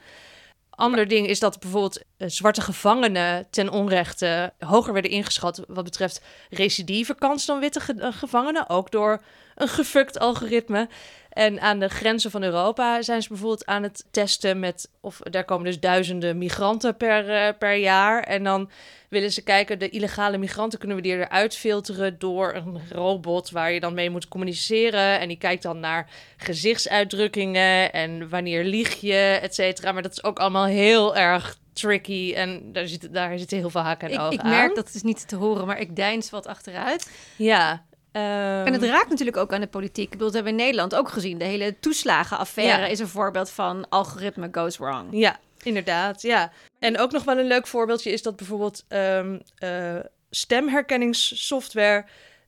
Ander 0.70 1.08
ding 1.08 1.26
is 1.26 1.38
dat 1.40 1.60
bijvoorbeeld 1.60 2.02
eh, 2.16 2.28
zwarte 2.28 2.60
gevangenen 2.60 3.46
ten 3.50 3.68
onrechte 3.70 4.52
hoger 4.58 4.92
werden 4.92 5.10
ingeschat 5.10 5.64
wat 5.68 5.84
betreft 5.84 6.20
recidivekans 6.50 7.46
dan 7.46 7.60
witte 7.60 7.80
ge- 7.80 7.94
eh, 8.00 8.12
gevangenen. 8.12 8.68
Ook 8.68 8.90
door 8.90 9.22
een 9.54 9.68
gefukt 9.68 10.18
algoritme. 10.18 10.88
En 11.30 11.60
aan 11.60 11.78
de 11.78 11.88
grenzen 11.88 12.30
van 12.30 12.42
Europa 12.42 13.02
zijn 13.02 13.22
ze 13.22 13.28
bijvoorbeeld 13.28 13.66
aan 13.66 13.82
het 13.82 14.06
testen 14.10 14.60
met, 14.60 14.90
of 15.00 15.18
daar 15.18 15.44
komen 15.44 15.64
dus 15.64 15.80
duizenden 15.80 16.38
migranten 16.38 16.96
per, 16.96 17.30
eh, 17.30 17.48
per 17.58 17.74
jaar. 17.74 18.22
En 18.22 18.44
dan 18.44 18.70
willen 19.08 19.32
ze 19.32 19.42
kijken, 19.42 19.78
de 19.78 19.88
illegale 19.88 20.38
migranten 20.38 20.78
kunnen 20.78 20.96
we 20.96 21.02
die 21.02 21.12
eruit 21.16 21.56
filteren 21.56 22.18
door 22.18 22.54
een 22.54 22.80
robot 22.90 23.50
waar 23.50 23.72
je 23.72 23.80
dan 23.80 23.94
mee 23.94 24.10
moet 24.10 24.28
communiceren. 24.28 25.20
En 25.20 25.28
die 25.28 25.38
kijkt 25.38 25.62
dan 25.62 25.80
naar 25.80 26.10
gezichtsuitdrukkingen 26.36 27.92
en 27.92 28.28
wanneer 28.28 28.64
lieg 28.64 29.00
je, 29.00 29.38
et 29.42 29.54
cetera. 29.54 29.92
Maar 29.92 30.02
dat 30.02 30.12
is 30.12 30.24
ook 30.24 30.38
allemaal 30.38 30.64
heel 30.66 31.16
erg 31.16 31.58
tricky 31.72 32.32
en 32.34 32.72
daar 32.72 32.86
zitten, 32.86 33.12
daar 33.12 33.38
zitten 33.38 33.58
heel 33.58 33.70
veel 33.70 33.80
haken 33.80 34.08
en 34.08 34.14
Ik, 34.14 34.20
ogen 34.20 34.32
ik 34.32 34.42
merk 34.42 34.68
aan. 34.68 34.74
dat 34.74 34.94
is 34.94 35.02
niet 35.02 35.28
te 35.28 35.36
horen, 35.36 35.66
maar 35.66 35.80
ik 35.80 35.96
deins 35.96 36.30
wat 36.30 36.46
achteruit. 36.46 37.10
Ja. 37.36 37.84
Ehm, 38.12 38.66
En 38.66 38.72
het 38.72 38.82
raakt 38.82 39.08
natuurlijk 39.08 39.36
ook 39.36 39.52
aan 39.52 39.60
de 39.60 39.66
politiek. 39.66 40.04
Ik 40.04 40.10
bedoel, 40.10 40.26
dat 40.26 40.34
hebben 40.34 40.52
we 40.52 40.58
in 40.58 40.64
Nederland 40.64 40.94
ook 40.94 41.08
gezien. 41.08 41.38
De 41.38 41.44
hele 41.44 41.78
toeslagenaffaire 41.80 42.80
Ja. 42.82 42.86
is 42.86 42.98
een 42.98 43.08
voorbeeld 43.08 43.50
van 43.50 43.88
algoritme 43.88 44.48
goes 44.52 44.78
wrong. 44.78 45.08
Ja, 45.10 45.38
inderdaad. 45.62 46.22
Ja. 46.22 46.52
En 46.78 46.98
ook 46.98 47.10
nog 47.12 47.24
wel 47.24 47.38
een 47.38 47.46
leuk 47.46 47.66
voorbeeldje 47.66 48.10
is 48.12 48.22
dat 48.22 48.36
bijvoorbeeld 48.36 48.84
eh, 48.88 49.96
stemherkenningssoftware 50.30 52.04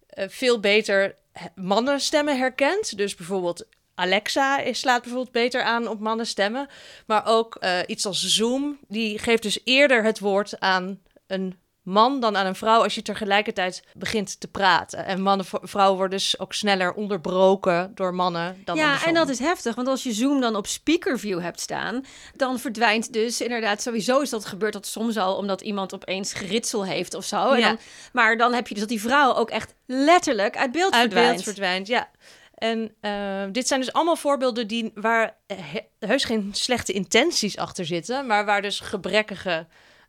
eh, 0.06 0.28
veel 0.28 0.60
beter 0.60 1.14
mannenstemmen 1.54 2.38
herkent. 2.38 2.96
Dus 2.96 3.14
bijvoorbeeld 3.14 3.66
Alexa 3.94 4.72
slaat 4.72 5.02
bijvoorbeeld 5.02 5.32
beter 5.32 5.62
aan 5.62 5.88
op 5.88 6.00
mannenstemmen. 6.00 6.66
Maar 7.06 7.26
ook 7.26 7.54
eh, 7.54 7.78
iets 7.86 8.06
als 8.06 8.26
Zoom, 8.26 8.78
die 8.88 9.18
geeft 9.18 9.42
dus 9.42 9.60
eerder 9.64 10.04
het 10.04 10.18
woord 10.18 10.60
aan 10.60 11.00
een 11.26 11.56
man 11.82 12.20
dan 12.20 12.36
aan 12.36 12.46
een 12.46 12.54
vrouw 12.54 12.82
als 12.82 12.94
je 12.94 13.02
tegelijkertijd 13.02 13.82
begint 13.94 14.40
te 14.40 14.48
praten. 14.48 15.04
En 15.06 15.20
mannen, 15.22 15.46
vrouwen 15.50 15.98
worden 15.98 16.18
dus 16.18 16.38
ook 16.38 16.52
sneller 16.52 16.92
onderbroken 16.94 17.92
door 17.94 18.14
mannen 18.14 18.62
dan 18.64 18.76
Ja, 18.76 18.84
andersom. 18.84 19.08
en 19.08 19.14
dat 19.14 19.28
is 19.28 19.38
heftig, 19.38 19.74
want 19.74 19.88
als 19.88 20.02
je 20.02 20.12
Zoom 20.12 20.40
dan 20.40 20.56
op 20.56 20.66
speakerview 20.66 21.40
hebt 21.40 21.60
staan, 21.60 22.04
dan 22.36 22.58
verdwijnt 22.58 23.12
dus 23.12 23.40
inderdaad 23.40 23.82
sowieso 23.82 24.20
is 24.20 24.30
dat 24.30 24.44
gebeurt 24.44 24.72
dat 24.72 24.86
soms 24.86 25.16
al 25.16 25.36
omdat 25.36 25.60
iemand 25.60 25.94
opeens 25.94 26.32
geritsel 26.32 26.84
heeft 26.84 27.14
of 27.14 27.24
zo. 27.24 27.50
En 27.50 27.58
Ja. 27.58 27.68
dan, 27.68 27.78
maar 28.12 28.36
dan 28.36 28.52
heb 28.52 28.66
je 28.68 28.72
dus 28.74 28.82
dat 28.82 28.92
die 28.92 29.00
vrouw 29.02 29.34
ook 29.34 29.50
echt 29.50 29.74
letterlijk 29.86 30.56
uit 30.56 30.72
beeld 30.72 30.92
uit 30.92 31.00
verdwijnt. 31.02 31.30
beeld 31.32 31.42
verdwijnt. 31.44 31.86
Ja. 31.86 32.10
En 32.54 32.94
uh, 33.00 33.42
dit 33.52 33.68
zijn 33.68 33.80
dus 33.80 33.92
allemaal 33.92 34.16
voorbeelden 34.16 34.68
die, 34.68 34.90
waar 34.94 35.36
he 35.46 35.80
heus 35.98 36.24
geen 36.24 36.50
slechte 36.54 36.92
intenties 36.92 37.56
achter 37.56 37.86
zitten, 37.86 38.26
maar 38.26 38.44
waar 38.44 38.62
dus 38.62 38.80
gebrekkige 38.80 39.66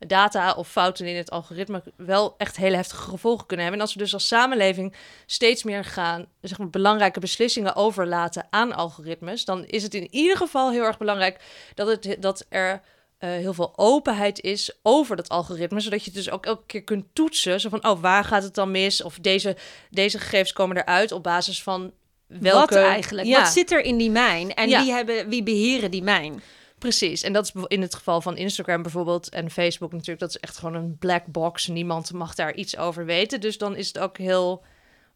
data 0.08 0.54
of 0.54 0.70
fouten 0.70 1.06
in 1.06 1.16
het 1.16 1.32
algoritme 1.32 1.84
wel 1.96 2.36
echt 2.38 2.58
hele 2.58 2.76
heftige 2.76 3.10
gevolgen 3.10 3.46
kunnen 3.46 3.66
hebben. 3.66 3.82
En 3.82 3.88
als 3.88 3.96
we 3.96 4.04
dus 4.04 4.14
als 4.14 4.28
samenleving 4.28 4.96
steeds 5.26 5.64
meer 5.64 5.86
gaan, 5.86 6.26
zeg 6.42 6.58
maar, 6.58 6.70
belangrijke 6.70 7.20
beslissingen 7.20 7.76
overlaten 7.76 8.48
aan 8.50 8.74
algoritmes, 8.74 9.46
dan 9.46 9.66
is 9.66 9.84
het 9.84 9.94
in 9.94 10.08
ieder 10.12 10.38
geval 10.38 10.72
heel 10.72 10.84
erg 10.84 10.98
belangrijk 10.98 11.40
dat, 11.74 11.88
het, 11.88 12.18
dat 12.20 12.46
er 12.50 12.82
uh, 13.20 13.30
heel 13.30 13.54
veel 13.54 13.74
openheid 13.76 14.42
is 14.42 14.72
over 14.82 15.16
dat 15.16 15.30
algoritme, 15.30 15.80
zodat 15.80 16.00
je 16.00 16.06
het 16.06 16.16
dus 16.24 16.30
ook 16.30 16.46
elke 16.46 16.66
keer 16.66 16.84
kunt 16.84 17.06
toetsen. 17.14 17.60
Zo 17.60 17.70
van, 17.70 17.88
oh, 17.88 18.02
waar 18.02 18.24
gaat 18.24 18.44
het 18.44 18.56
dan 18.56 18.72
mis? 18.72 19.04
Of 19.04 19.18
deze, 19.22 19.56
deze 19.90 20.20
gegevens 20.20 20.54
komen 20.54 20.78
eruit 20.78 21.12
op 21.12 21.24
basis 21.24 21.64
van 21.64 21.92
welke... 22.28 22.76
Wat 22.76 22.84
eigenlijk? 22.84 23.28
Ja. 23.28 23.42
Wat 23.42 23.52
zit 23.52 23.72
er 23.72 23.82
in 23.82 23.98
die 23.98 24.12
mijn? 24.12 24.54
En 24.54 24.70
ja. 24.70 24.84
wie, 24.84 24.92
hebben, 24.92 25.30
wie 25.30 25.44
beheren 25.44 25.92
die 25.92 26.04
mijn? 26.04 26.44
Precies, 26.84 27.24
en 27.24 27.34
dat 27.34 27.46
is 27.46 27.64
in 27.68 27.82
het 27.82 27.96
geval 27.96 28.22
van 28.22 28.38
Instagram 28.38 28.82
bijvoorbeeld 28.82 29.30
en 29.30 29.52
Facebook 29.52 29.92
natuurlijk, 29.92 30.20
dat 30.20 30.30
is 30.30 30.38
echt 30.38 30.58
gewoon 30.58 30.76
een 30.76 30.98
black 30.98 31.26
box. 31.26 31.68
Niemand 31.68 32.14
mag 32.14 32.36
daar 32.36 32.54
iets 32.54 32.78
over 32.78 33.06
weten. 33.06 33.42
Dus 33.42 33.58
dan 33.58 33.76
is 33.76 33.88
het 33.88 34.00
ook 34.00 34.18
heel 34.18 34.64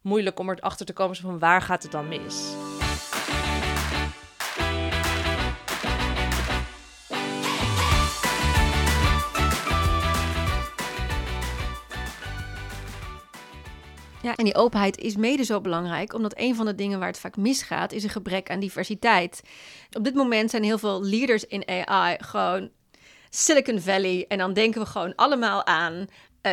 moeilijk 0.00 0.38
om 0.38 0.50
erachter 0.50 0.86
te 0.86 0.92
komen 0.92 1.16
van 1.16 1.38
waar 1.38 1.62
gaat 1.62 1.82
het 1.82 1.92
dan 1.92 2.08
mis. 2.08 2.52
Ja, 14.22 14.36
en 14.36 14.44
die 14.44 14.54
openheid 14.54 14.98
is 14.98 15.16
mede 15.16 15.44
zo 15.44 15.60
belangrijk, 15.60 16.14
omdat 16.14 16.32
een 16.36 16.54
van 16.54 16.66
de 16.66 16.74
dingen 16.74 16.98
waar 16.98 17.08
het 17.08 17.18
vaak 17.18 17.36
misgaat, 17.36 17.92
is 17.92 18.02
een 18.02 18.10
gebrek 18.10 18.50
aan 18.50 18.60
diversiteit. 18.60 19.42
Op 19.92 20.04
dit 20.04 20.14
moment 20.14 20.50
zijn 20.50 20.62
heel 20.62 20.78
veel 20.78 21.02
leaders 21.02 21.46
in 21.46 21.68
AI 21.68 22.16
gewoon 22.20 22.70
Silicon 23.30 23.80
Valley. 23.80 24.24
En 24.28 24.38
dan 24.38 24.52
denken 24.52 24.80
we 24.80 24.86
gewoon 24.86 25.14
allemaal 25.14 25.66
aan 25.66 26.06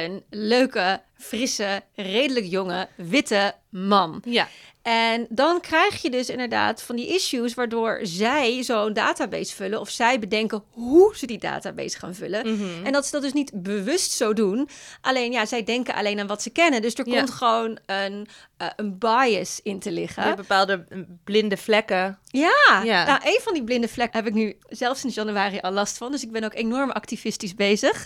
een 0.04 0.24
leuke, 0.30 1.02
frisse, 1.18 1.82
redelijk 1.96 2.46
jonge, 2.46 2.88
witte 2.96 3.54
man. 3.70 4.22
Ja. 4.26 4.48
En 4.82 5.26
dan 5.30 5.62
krijg 5.62 6.02
je 6.02 6.10
dus 6.10 6.30
inderdaad 6.30 6.82
van 6.84 6.96
die 6.96 7.08
issues 7.08 7.54
waardoor 7.54 8.00
zij 8.04 8.64
zo'n 8.64 8.94
database 8.94 9.56
vullen 9.56 9.80
of 9.80 9.90
zij 9.90 10.20
bedenken 10.20 10.64
hoe 10.70 11.18
ze 11.18 11.26
die 11.26 11.38
database 11.38 11.98
gaan 12.00 12.16
vullen. 12.16 12.54
Mhm. 12.54 12.86
En 12.86 12.92
dat 12.92 13.06
ze 13.06 13.12
dat 13.12 13.22
dus 13.22 13.34
niet 13.34 13.52
bewust 13.54 14.12
zo 14.12 14.34
doen. 14.34 14.70
Alleen 15.02 15.32
ja, 15.32 15.46
zij 15.46 15.64
denken 15.64 15.96
alleen 15.96 16.20
aan 16.20 16.28
wat 16.28 16.42
ze 16.42 16.50
kennen. 16.50 16.82
Dus 16.82 16.94
er 16.94 17.08
Ja. 17.10 17.18
komt 17.18 17.30
gewoon 17.32 17.80
een, 17.86 18.28
eh, 18.58 18.68
een 18.76 18.98
bias 18.98 19.60
in 19.64 19.80
te 19.80 19.92
liggen. 19.92 20.24
Ja, 20.28 20.36
bepaalde 20.36 20.86
mm, 20.90 21.20
blinde 21.24 21.58
vlekken. 21.58 22.20
Ja, 22.26 22.82
Ja. 22.84 23.06
nou 23.06 23.20
een 23.24 23.40
van 23.44 23.54
die 23.54 23.64
blinde 23.64 23.88
vlekken 23.88 24.20
heb 24.20 24.28
ik 24.28 24.34
nu 24.34 24.58
zelfs 24.70 25.00
sinds 25.00 25.16
januari 25.16 25.60
al 25.60 25.72
last 25.72 25.98
van. 25.98 26.12
Dus 26.12 26.24
ik 26.24 26.32
ben 26.32 26.44
ook 26.44 26.54
enorm 26.56 26.92
activistisch 26.92 27.56
bezig. 27.56 28.06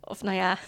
Of 0.00 0.22
nou 0.22 0.36
ja, 0.36 0.58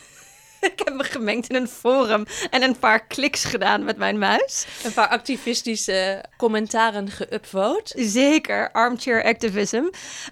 ik 0.72 0.80
heb 0.84 0.94
me 0.94 1.04
gemengd 1.04 1.48
in 1.48 1.56
een 1.56 1.68
forum 1.68 2.24
en 2.50 2.62
een 2.62 2.78
paar 2.78 3.06
kliks 3.06 3.44
gedaan 3.44 3.84
met 3.84 3.96
mijn 3.96 4.18
muis. 4.18 4.66
Een 4.84 4.92
paar 4.92 5.08
activistische 5.08 6.24
commentaren 6.36 7.08
geüpvote. 7.10 7.94
Zeker, 7.94 8.72
armchair 8.72 9.24
activism. 9.24 9.82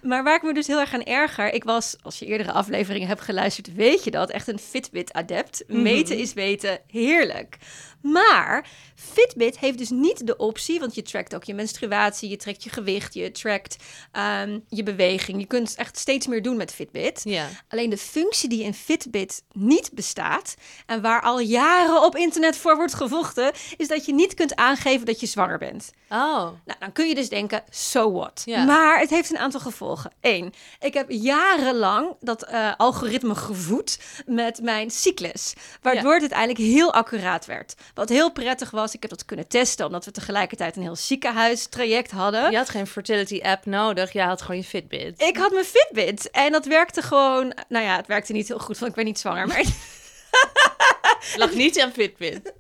Maar 0.02 0.24
waar 0.24 0.36
ik 0.36 0.42
me 0.42 0.54
dus 0.54 0.66
heel 0.66 0.80
erg 0.80 0.94
aan 0.94 1.04
erger, 1.04 1.52
ik 1.52 1.64
was, 1.64 1.96
als 2.02 2.18
je 2.18 2.26
eerdere 2.26 2.52
afleveringen 2.52 3.08
hebt 3.08 3.20
geluisterd, 3.20 3.74
weet 3.74 4.04
je 4.04 4.10
dat, 4.10 4.30
echt 4.30 4.48
een 4.48 4.58
Fitbit-adept. 4.58 5.64
Mhm. 5.66 5.82
Meten 5.82 6.18
is 6.18 6.32
weten, 6.32 6.78
heerlijk. 6.90 7.56
Maar 8.04 8.66
Fitbit 8.94 9.58
heeft 9.58 9.78
dus 9.78 9.90
niet 9.90 10.26
de 10.26 10.36
optie, 10.36 10.80
want 10.80 10.94
je 10.94 11.02
trackt 11.02 11.34
ook 11.34 11.44
je 11.44 11.54
menstruatie, 11.54 12.28
je 12.28 12.36
trekt 12.36 12.64
je 12.64 12.70
gewicht, 12.70 13.14
je 13.14 13.30
trackt 13.30 13.76
ehm, 14.12 14.58
je 14.68 14.82
beweging. 14.82 15.40
Je 15.40 15.46
kunt 15.46 15.74
echt 15.74 15.98
steeds 15.98 16.26
meer 16.26 16.42
doen 16.42 16.56
met 16.56 16.74
Fitbit. 16.74 17.20
Ja. 17.24 17.48
Alleen 17.68 17.90
de 17.90 17.96
functie 17.96 18.48
die 18.48 18.62
in 18.62 18.74
Fitbit 18.74 19.42
niet 19.52 19.90
bestaat 19.92 20.54
en 20.86 21.02
waar 21.02 21.22
al 21.22 21.40
jaren 21.40 22.02
op 22.02 22.16
internet 22.16 22.56
voor 22.56 22.76
wordt 22.76 22.94
gevochten, 22.94 23.52
is 23.76 23.88
dat 23.88 24.06
je 24.06 24.14
niet 24.14 24.34
kunt 24.34 24.56
aangeven 24.56 25.06
dat 25.06 25.20
je 25.20 25.26
zwanger 25.26 25.58
bent. 25.58 25.92
Oh. 26.08 26.48
Nou, 26.64 26.78
dan 26.78 26.92
kun 26.92 27.08
je 27.08 27.14
dus 27.14 27.28
denken, 27.28 27.64
so 27.70 28.12
what? 28.12 28.42
Ja. 28.44 28.64
Maar 28.64 28.98
het 28.98 29.10
heeft 29.10 29.30
een 29.30 29.38
aantal 29.38 29.60
gevolgen. 29.60 30.12
Eén, 30.20 30.52
ik 30.80 30.94
heb 30.94 31.10
jarenlang 31.10 32.16
dat 32.20 32.42
eh, 32.42 32.72
algoritme 32.76 33.34
gevoed 33.34 33.98
met 34.26 34.62
mijn 34.62 34.90
cyclus. 34.90 35.54
Waardoor 35.82 36.12
het 36.12 36.20
uiteindelijk 36.20 36.58
heel 36.58 36.92
accuraat 36.92 37.46
werd. 37.46 37.74
Wat 37.94 38.08
heel 38.08 38.32
prettig 38.32 38.70
was, 38.70 38.94
ik 38.94 39.02
heb 39.02 39.10
dat 39.10 39.24
kunnen 39.24 39.48
testen... 39.48 39.86
omdat 39.86 40.04
we 40.04 40.10
tegelijkertijd 40.10 40.76
een 40.76 40.82
heel 40.82 40.96
ziekenhuistraject 40.96 42.10
hadden. 42.10 42.50
Je 42.50 42.56
had 42.56 42.68
geen 42.68 42.86
fertility 42.86 43.40
app 43.42 43.66
nodig. 43.66 44.12
Je 44.12 44.22
had 44.22 44.42
gewoon 44.42 44.56
je 44.56 44.64
Fitbit. 44.64 45.22
Ik 45.22 45.36
had 45.36 45.52
mijn 45.52 45.64
Fitbit 45.64 46.30
en 46.30 46.52
dat 46.52 46.66
werkte 46.66 47.02
gewoon... 47.02 47.54
Nou 47.68 47.84
ja, 47.84 47.96
het 47.96 48.06
werkte 48.06 48.32
niet 48.32 48.48
heel 48.48 48.58
goed, 48.58 48.78
want 48.78 48.90
ik 48.90 48.96
ben 48.96 49.04
niet 49.04 49.18
zwanger. 49.18 49.46
Maar 49.46 49.64
Lag 51.36 51.52
niet 51.52 51.80
aan 51.80 51.92
Fitbit. 51.92 52.52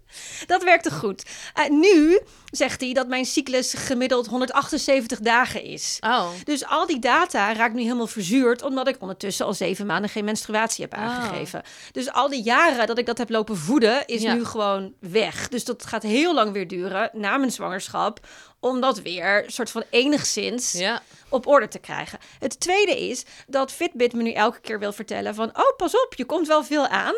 Dat 0.46 0.62
werkte 0.64 0.90
goed. 0.90 1.22
Eh, 1.54 1.68
nu 1.68 2.20
zegt 2.50 2.80
hij 2.80 2.92
dat 2.92 3.08
mijn 3.08 3.24
cyclus 3.24 3.74
gemiddeld 3.76 4.26
178 4.26 5.18
dagen 5.20 5.62
is. 5.62 5.96
Oh. 6.00 6.28
Dus 6.44 6.64
al 6.66 6.86
die 6.86 6.98
data 6.98 7.52
raakt 7.54 7.74
nu 7.74 7.82
helemaal 7.82 8.06
verzuurd, 8.06 8.62
omdat 8.62 8.88
ik 8.88 8.96
ondertussen 9.00 9.46
al 9.46 9.54
zeven 9.54 9.86
maanden 9.86 10.10
geen 10.10 10.24
menstruatie 10.24 10.84
heb 10.84 10.92
Oh. 10.94 11.00
aangegeven. 11.00 11.62
Dus 11.92 12.12
al 12.12 12.28
die 12.28 12.42
jaren 12.42 12.86
dat 12.86 12.98
ik 12.98 13.06
dat 13.06 13.18
heb 13.18 13.30
lopen 13.30 13.56
voeden, 13.56 14.06
is 14.06 14.22
Ja. 14.22 14.34
nu 14.34 14.44
gewoon 14.44 14.92
weg. 15.00 15.48
Dus 15.48 15.64
dat 15.64 15.86
gaat 15.86 16.02
heel 16.02 16.34
lang 16.34 16.52
weer 16.52 16.68
duren 16.68 17.10
na 17.12 17.36
mijn 17.36 17.52
zwangerschap, 17.52 18.26
om 18.60 18.80
dat 18.80 19.00
weer 19.00 19.44
soort 19.46 19.70
van 19.70 19.82
enigszins 19.90 20.72
Ja. 20.72 21.02
op 21.28 21.46
orde 21.46 21.68
te 21.68 21.78
krijgen. 21.78 22.18
Het 22.38 22.60
tweede 22.60 23.08
is 23.08 23.24
dat 23.46 23.72
Fitbit 23.72 24.12
me 24.12 24.22
nu 24.22 24.32
elke 24.32 24.60
keer 24.60 24.78
wil 24.78 24.92
vertellen 24.92 25.34
van... 25.34 25.48
oh, 25.48 25.76
pas 25.76 25.92
op, 26.04 26.14
je 26.16 26.24
komt 26.24 26.46
wel 26.46 26.64
veel 26.64 26.86
aan. 26.86 27.14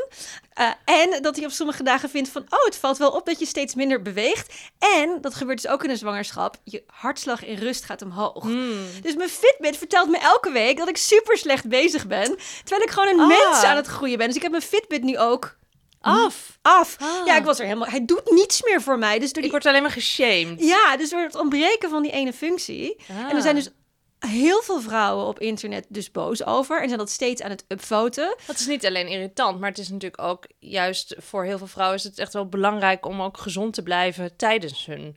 Uh, 0.61 0.71
en 0.85 1.23
dat 1.23 1.37
hij 1.37 1.45
op 1.45 1.51
sommige 1.51 1.83
dagen 1.83 2.11
vindt 2.11 2.29
van... 2.29 2.43
oh, 2.49 2.65
het 2.65 2.77
valt 2.87 2.99
wel 2.99 3.11
op 3.11 3.27
dat 3.27 3.39
je 3.39 3.47
steeds 3.47 3.75
minder 3.75 4.03
beweegt. 4.03 4.55
En, 4.79 5.19
dat 5.21 5.35
gebeurt 5.35 5.63
dus 5.63 5.71
ook 5.71 5.85
in 5.85 5.91
een 5.91 5.97
zwangerschap... 5.97 6.57
je 6.65 6.83
hartslag 6.87 7.45
in 7.45 7.59
rust 7.59 7.85
gaat 7.85 8.03
omhoog. 8.03 8.43
Hmm. 8.43 8.87
Dus 9.03 9.15
mijn 9.15 9.29
Fitbit 9.29 9.77
vertelt 9.77 10.09
me 10.09 10.19
elke 10.19 10.53
week 10.53 10.77
dat 10.77 10.89
ik 10.89 10.97
super 10.97 11.39
slecht 11.39 11.69
bezig 11.69 12.07
ben... 12.07 12.37
terwijl 12.65 12.83
ik 12.83 12.91
gewoon 12.91 13.09
een 13.09 13.21
Ah. 13.21 13.29
mens 13.29 13.63
aan 13.63 13.77
het 13.77 13.87
groeien 13.87 14.19
ben. 14.19 14.27
Dus 14.27 14.37
ik 14.37 14.43
heb 14.43 14.51
mijn 14.51 14.63
Fitbit 14.63 15.03
nu 15.03 15.19
ook 15.19 15.57
Af. 16.01 16.59
af. 16.63 16.97
Ah. 17.01 17.27
Ja, 17.27 17.37
ik 17.37 17.45
was 17.45 17.59
er 17.59 17.65
helemaal... 17.65 17.89
Hij 17.89 18.05
doet 18.05 18.31
niets 18.31 18.63
meer 18.63 18.83
voor 18.83 18.99
mij. 18.99 19.19
Dus 19.19 19.33
door 19.33 19.45
Ik 19.45 19.51
word 19.51 19.67
alleen 19.67 19.83
maar 19.83 19.91
geshamed. 19.91 20.61
Ja, 20.65 20.97
dus 20.97 21.11
door 21.11 21.21
het 21.21 21.35
ontbreken 21.35 21.91
van 21.91 22.03
die 22.03 22.13
ene 22.13 22.33
functie... 22.33 22.97
Ah. 23.11 23.31
En 23.31 23.37
er 23.37 23.43
zijn 23.43 23.55
dus 23.55 23.71
heel 24.19 24.63
veel 24.63 24.81
vrouwen 24.81 25.27
op 25.27 25.41
internet 25.41 25.87
dus 25.89 26.11
boos 26.11 26.45
over. 26.45 26.81
En 26.81 26.87
zijn 26.87 26.99
dat 26.99 27.11
steeds 27.11 27.43
aan 27.43 27.51
het 27.51 27.65
upvoten. 27.69 28.37
Dat 28.47 28.59
is 28.59 28.67
niet 28.67 28.87
alleen 28.87 29.09
irritant, 29.09 29.61
maar 29.61 29.69
het 29.69 29.79
is 29.79 29.89
natuurlijk 29.89 30.23
ook 30.23 30.47
juist 30.59 31.15
voor 31.19 31.45
heel 31.45 31.59
veel 31.59 31.67
vrouwen 31.67 31.97
is 31.97 32.05
het 32.05 32.19
echt 32.19 32.33
wel 32.33 32.49
belangrijk 32.49 33.07
om 33.07 33.23
ook 33.23 33.39
gezond 33.39 33.75
te 33.75 33.83
blijven 33.83 34.37
tijdens 34.37 34.87
hun 34.87 35.17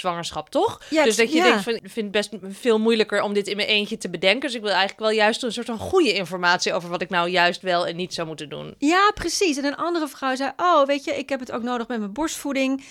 zwangerschap, 0.00 0.50
toch? 0.50 0.82
Ja, 0.90 1.04
dus 1.04 1.16
dat 1.16 1.30
je 1.32 1.36
ja. 1.36 1.44
denkt 1.44 1.62
van, 1.62 1.74
ik 1.74 1.90
vind 1.90 2.14
het 2.14 2.30
best 2.30 2.58
veel 2.60 2.78
moeilijker 2.78 3.22
om 3.22 3.32
dit 3.34 3.48
in 3.48 3.56
mijn 3.56 3.68
eentje 3.68 3.96
te 3.96 4.10
bedenken. 4.10 4.40
Dus 4.40 4.54
ik 4.54 4.60
wil 4.60 4.70
eigenlijk 4.70 5.00
wel 5.00 5.10
juist 5.10 5.42
een 5.42 5.52
soort 5.52 5.66
van 5.66 5.78
goede 5.78 6.12
informatie 6.12 6.72
over 6.72 6.88
wat 6.88 7.02
ik 7.02 7.10
nou 7.10 7.28
juist 7.28 7.62
wel 7.62 7.86
en 7.86 7.96
niet 7.96 8.14
zou 8.14 8.26
moeten 8.26 8.48
doen. 8.48 8.74
Ja, 8.78 9.10
precies. 9.14 9.56
En 9.56 9.64
een 9.64 9.76
andere 9.76 10.08
vrouw 10.08 10.36
zei: 10.36 10.52
Oh, 10.56 10.86
weet 10.86 11.04
je, 11.04 11.16
ik 11.16 11.28
heb 11.28 11.40
het 11.40 11.52
ook 11.52 11.62
nodig 11.62 11.88
met 11.88 11.98
mijn 11.98 12.12
borstvoeding. 12.12 12.84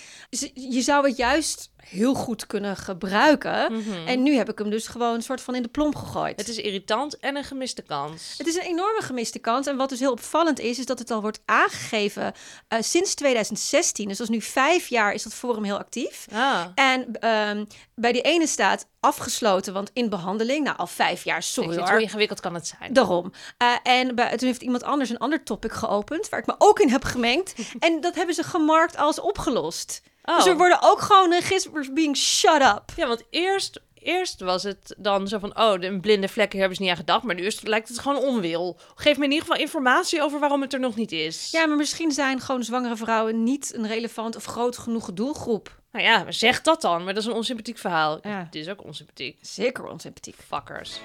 Je 0.54 0.80
zou 0.80 1.06
het 1.06 1.16
juist 1.16 1.69
heel 1.84 2.14
goed 2.14 2.46
kunnen 2.46 2.76
gebruiken. 2.76 3.72
En 4.06 4.22
nu 4.22 4.36
heb 4.36 4.50
ik 4.50 4.58
hem 4.58 4.70
dus 4.70 4.86
gewoon 4.86 5.14
een 5.14 5.22
soort 5.22 5.40
van 5.40 5.54
in 5.54 5.62
de 5.62 5.68
plomp 5.68 5.94
gegooid. 5.94 6.38
Het 6.38 6.48
is 6.48 6.56
irritant 6.56 7.18
en 7.18 7.36
een 7.36 7.44
gemiste 7.44 7.82
kans. 7.82 8.34
Het 8.38 8.46
is 8.46 8.54
een 8.54 8.62
enorme 8.62 9.02
gemiste 9.02 9.38
kans. 9.38 9.66
En 9.66 9.76
wat 9.76 9.88
dus 9.88 10.00
heel 10.00 10.12
opvallend 10.12 10.58
is, 10.58 10.78
is 10.78 10.86
dat 10.86 10.98
het 10.98 11.10
al 11.10 11.20
wordt 11.20 11.40
aangegeven 11.44 12.32
eh, 12.68 12.78
sinds 12.80 13.14
2016. 13.14 14.08
Dus 14.08 14.18
dat 14.18 14.28
is 14.28 14.34
nu 14.34 14.42
vijf 14.42 14.88
jaar 14.88 15.12
is 15.12 15.22
dat 15.22 15.34
forum 15.34 15.64
heel 15.64 15.78
actief. 15.78 16.26
Ah. 16.32 16.64
En 16.74 17.06
ehm, 17.20 17.64
bij 17.94 18.12
die 18.12 18.22
ene 18.22 18.46
staat 18.46 18.86
afgesloten, 19.00 19.72
want 19.72 19.90
in 19.92 20.08
behandeling. 20.08 20.64
Nou, 20.64 20.76
al 20.76 20.86
vijf 20.86 21.24
jaar, 21.24 21.42
sorry 21.42 21.76
hoor. 21.76 21.90
hoe 21.90 22.02
ingewikkeld 22.02 22.40
kan 22.40 22.54
het 22.54 22.74
zijn? 22.78 22.92
Daarom. 22.92 23.32
Eh, 23.56 23.74
en 23.82 24.14
bij, 24.14 24.36
toen 24.36 24.48
heeft 24.48 24.62
iemand 24.62 24.82
anders 24.82 25.10
een 25.10 25.18
ander 25.18 25.42
topic 25.42 25.72
geopend, 25.72 26.28
waar 26.28 26.40
ik 26.40 26.46
me 26.46 26.54
ook 26.58 26.80
in 26.80 26.88
heb 26.88 27.04
gemengd. 27.04 27.54
en 27.78 28.00
dat 28.00 28.14
hebben 28.14 28.34
ze 28.34 28.42
gemarkt 28.42 28.96
als 28.96 29.20
opgelost. 29.20 30.02
Oh. 30.24 30.36
Dus 30.36 30.46
er 30.46 30.56
worden 30.56 30.78
ook 30.82 31.00
gewoon 31.00 31.30
registers 31.30 31.92
being 31.92 32.16
shut 32.16 32.62
up. 32.62 32.82
Ja, 32.96 33.06
want 33.06 33.22
eerst, 33.30 33.80
eerst 34.02 34.40
was 34.40 34.62
het 34.62 34.94
dan 34.98 35.28
zo 35.28 35.38
van... 35.38 35.58
oh, 35.58 35.80
de 35.80 36.00
blinde 36.00 36.28
vlekken 36.28 36.58
hebben 36.58 36.76
ze 36.76 36.82
niet 36.82 36.90
aan 36.90 36.96
gedacht... 36.96 37.22
maar 37.22 37.34
nu 37.34 37.42
is, 37.42 37.60
lijkt 37.60 37.88
het 37.88 37.98
gewoon 37.98 38.22
onwil. 38.22 38.78
Geef 38.94 39.18
me 39.18 39.24
in 39.24 39.30
ieder 39.30 39.46
geval 39.46 39.62
informatie 39.62 40.22
over 40.22 40.40
waarom 40.40 40.60
het 40.60 40.72
er 40.72 40.80
nog 40.80 40.96
niet 40.96 41.12
is. 41.12 41.50
Ja, 41.50 41.66
maar 41.66 41.76
misschien 41.76 42.12
zijn 42.12 42.40
gewoon 42.40 42.64
zwangere 42.64 42.96
vrouwen 42.96 43.42
niet 43.42 43.74
een 43.74 43.86
relevant 43.86 44.36
of 44.36 44.44
groot 44.44 44.78
genoeg 44.78 45.12
doelgroep. 45.12 45.78
Nou 45.92 46.04
ja, 46.04 46.30
zeg 46.30 46.62
dat 46.62 46.80
dan. 46.80 47.04
Maar 47.04 47.14
dat 47.14 47.22
is 47.22 47.28
een 47.28 47.34
onsympathiek 47.34 47.78
verhaal. 47.78 48.18
Ja. 48.22 48.44
Het 48.44 48.54
is 48.54 48.68
ook 48.68 48.84
onsympathiek. 48.84 49.38
Zeker 49.40 49.84
onsympathiek. 49.84 50.36
Fuckers. 50.48 51.00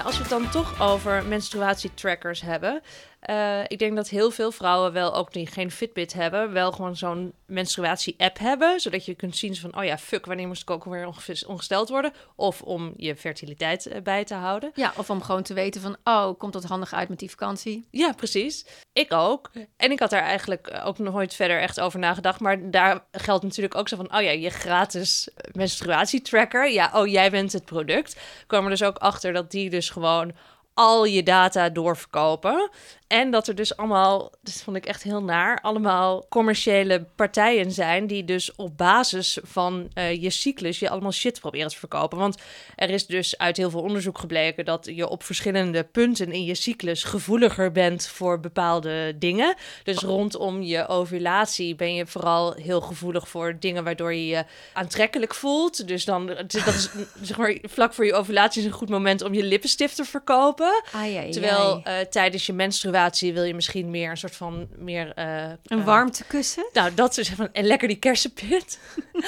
Ja, 0.00 0.06
als 0.06 0.16
we 0.16 0.22
het 0.22 0.30
dan 0.30 0.50
toch 0.50 0.80
over 0.80 1.24
menstruatietrackers 1.24 2.40
hebben. 2.40 2.82
Uh, 3.28 3.60
ik 3.66 3.78
denk 3.78 3.96
dat 3.96 4.08
heel 4.08 4.30
veel 4.30 4.52
vrouwen 4.52 4.92
wel 4.92 5.14
ook 5.14 5.32
die 5.32 5.46
geen 5.46 5.70
Fitbit 5.70 6.12
hebben, 6.12 6.52
wel 6.52 6.72
gewoon 6.72 6.96
zo'n 6.96 7.32
menstruatie-app 7.46 8.38
hebben, 8.38 8.80
zodat 8.80 9.04
je 9.04 9.14
kunt 9.14 9.36
zien 9.36 9.56
van, 9.56 9.76
oh 9.76 9.84
ja, 9.84 9.98
fuck, 9.98 10.26
wanneer 10.26 10.46
moest 10.46 10.62
ik 10.62 10.70
ook 10.70 10.84
weer 10.84 11.08
ongesteld 11.46 11.88
worden? 11.88 12.12
Of 12.36 12.62
om 12.62 12.92
je 12.96 13.16
fertiliteit 13.16 13.86
uh, 13.86 14.02
bij 14.02 14.24
te 14.24 14.34
houden. 14.34 14.70
Ja, 14.74 14.92
of 14.96 15.10
om 15.10 15.22
gewoon 15.22 15.42
te 15.42 15.54
weten 15.54 15.80
van, 15.80 15.96
oh, 16.04 16.38
komt 16.38 16.52
dat 16.52 16.64
handig 16.64 16.92
uit 16.92 17.08
met 17.08 17.18
die 17.18 17.30
vakantie? 17.30 17.86
Ja, 17.90 18.12
precies. 18.12 18.66
Ik 18.92 19.12
ook. 19.12 19.50
En 19.76 19.90
ik 19.90 19.98
had 19.98 20.10
daar 20.10 20.22
eigenlijk 20.22 20.80
ook 20.84 20.98
nog 20.98 21.14
nooit 21.14 21.34
verder 21.34 21.60
echt 21.60 21.80
over 21.80 21.98
nagedacht, 21.98 22.40
maar 22.40 22.70
daar 22.70 23.04
geldt 23.12 23.44
natuurlijk 23.44 23.74
ook 23.74 23.88
zo 23.88 23.96
van, 23.96 24.14
oh 24.16 24.22
ja, 24.22 24.30
je 24.30 24.50
gratis 24.50 25.28
menstruatietracker, 25.52 26.70
ja, 26.70 26.90
oh, 26.94 27.06
jij 27.06 27.30
bent 27.30 27.52
het 27.52 27.64
product. 27.64 28.16
Kwam 28.46 28.64
er 28.64 28.70
dus 28.70 28.82
ook 28.82 28.98
achter 28.98 29.32
dat 29.32 29.50
die 29.50 29.70
dus 29.70 29.90
gewoon 29.90 30.32
al 30.74 31.04
je 31.04 31.22
data 31.22 31.68
doorverkopen. 31.68 32.70
En 33.10 33.30
dat 33.30 33.48
er 33.48 33.54
dus 33.54 33.76
allemaal, 33.76 34.32
dat 34.42 34.62
vond 34.64 34.76
ik 34.76 34.86
echt 34.86 35.02
heel 35.02 35.22
naar, 35.22 35.60
allemaal 35.60 36.26
commerciële 36.28 37.06
partijen 37.16 37.72
zijn 37.72 38.06
die 38.06 38.24
dus 38.24 38.54
op 38.54 38.76
basis 38.76 39.38
van 39.42 39.90
uh, 39.94 40.22
je 40.22 40.30
cyclus 40.30 40.78
je 40.78 40.90
allemaal 40.90 41.12
shit 41.12 41.40
proberen 41.40 41.68
te 41.68 41.76
verkopen. 41.76 42.18
Want 42.18 42.36
er 42.76 42.90
is 42.90 43.06
dus 43.06 43.38
uit 43.38 43.56
heel 43.56 43.70
veel 43.70 43.80
onderzoek 43.80 44.18
gebleken 44.18 44.64
dat 44.64 44.88
je 44.94 45.08
op 45.08 45.22
verschillende 45.22 45.84
punten 45.84 46.32
in 46.32 46.44
je 46.44 46.54
cyclus 46.54 47.04
gevoeliger 47.04 47.72
bent 47.72 48.06
voor 48.06 48.40
bepaalde 48.40 49.14
dingen. 49.18 49.54
Dus 49.84 49.98
rondom 49.98 50.62
je 50.62 50.88
ovulatie 50.88 51.74
ben 51.74 51.94
je 51.94 52.06
vooral 52.06 52.52
heel 52.52 52.80
gevoelig 52.80 53.28
voor 53.28 53.56
dingen 53.58 53.84
waardoor 53.84 54.14
je 54.14 54.26
je 54.26 54.44
aantrekkelijk 54.72 55.34
voelt. 55.34 55.88
Dus 55.88 56.04
dan, 56.04 56.26
dat 56.26 56.54
is 56.54 56.90
zeg 57.22 57.36
maar 57.36 57.58
vlak 57.62 57.94
voor 57.94 58.06
je 58.06 58.14
ovulatie 58.14 58.60
is 58.60 58.66
een 58.66 58.74
goed 58.74 58.88
moment 58.88 59.22
om 59.22 59.34
je 59.34 59.44
lippenstift 59.44 59.96
te 59.96 60.04
verkopen. 60.04 60.82
Terwijl 61.30 61.82
uh, 61.86 61.98
tijdens 62.10 62.46
je 62.46 62.52
menstruatie 62.52 62.98
wil 63.08 63.42
je 63.42 63.54
misschien 63.54 63.90
meer 63.90 64.10
een 64.10 64.16
soort 64.16 64.36
van 64.36 64.68
meer... 64.76 65.12
Uh, 65.18 65.50
een 65.64 65.78
uh, 65.78 65.84
warmtekussen? 65.84 66.68
Nou, 66.72 66.94
dat 66.94 67.18
is 67.18 67.28
van... 67.28 67.48
En 67.52 67.64
lekker 67.64 67.88
die 67.88 67.96
kersenpit. 67.96 68.78
uh, 69.14 69.22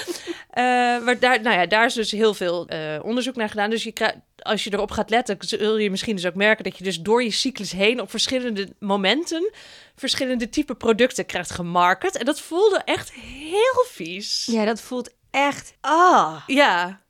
maar 1.04 1.18
daar, 1.18 1.42
nou 1.42 1.56
ja, 1.56 1.66
daar 1.66 1.84
is 1.84 1.94
dus 1.94 2.10
heel 2.10 2.34
veel 2.34 2.68
onderzoek 3.02 3.36
naar 3.36 3.48
gedaan. 3.48 3.70
Dus 3.70 3.82
je 3.82 3.92
krijgt 3.92 4.16
als 4.42 4.64
je 4.64 4.72
erop 4.72 4.90
gaat 4.90 5.10
letten, 5.10 5.36
zul 5.40 5.78
je 5.78 5.90
misschien 5.90 6.16
dus 6.16 6.26
ook 6.26 6.34
merken 6.34 6.64
dat 6.64 6.78
je 6.78 6.84
dus 6.84 7.00
door 7.00 7.22
je 7.22 7.30
cyclus 7.30 7.72
heen 7.72 8.00
op 8.00 8.10
verschillende 8.10 8.68
momenten 8.78 9.50
verschillende 9.96 10.48
type 10.48 10.74
producten 10.74 11.26
krijgt 11.26 11.50
gemarket. 11.50 12.16
En 12.16 12.24
dat 12.24 12.40
voelde 12.40 12.82
echt 12.84 13.12
heel 13.12 13.84
vies. 13.88 14.46
Ja, 14.50 14.64
dat 14.64 14.80
voelt 14.80 15.14
echt. 15.30 15.74
Ah. 15.80 16.42
Ja. 16.46 17.00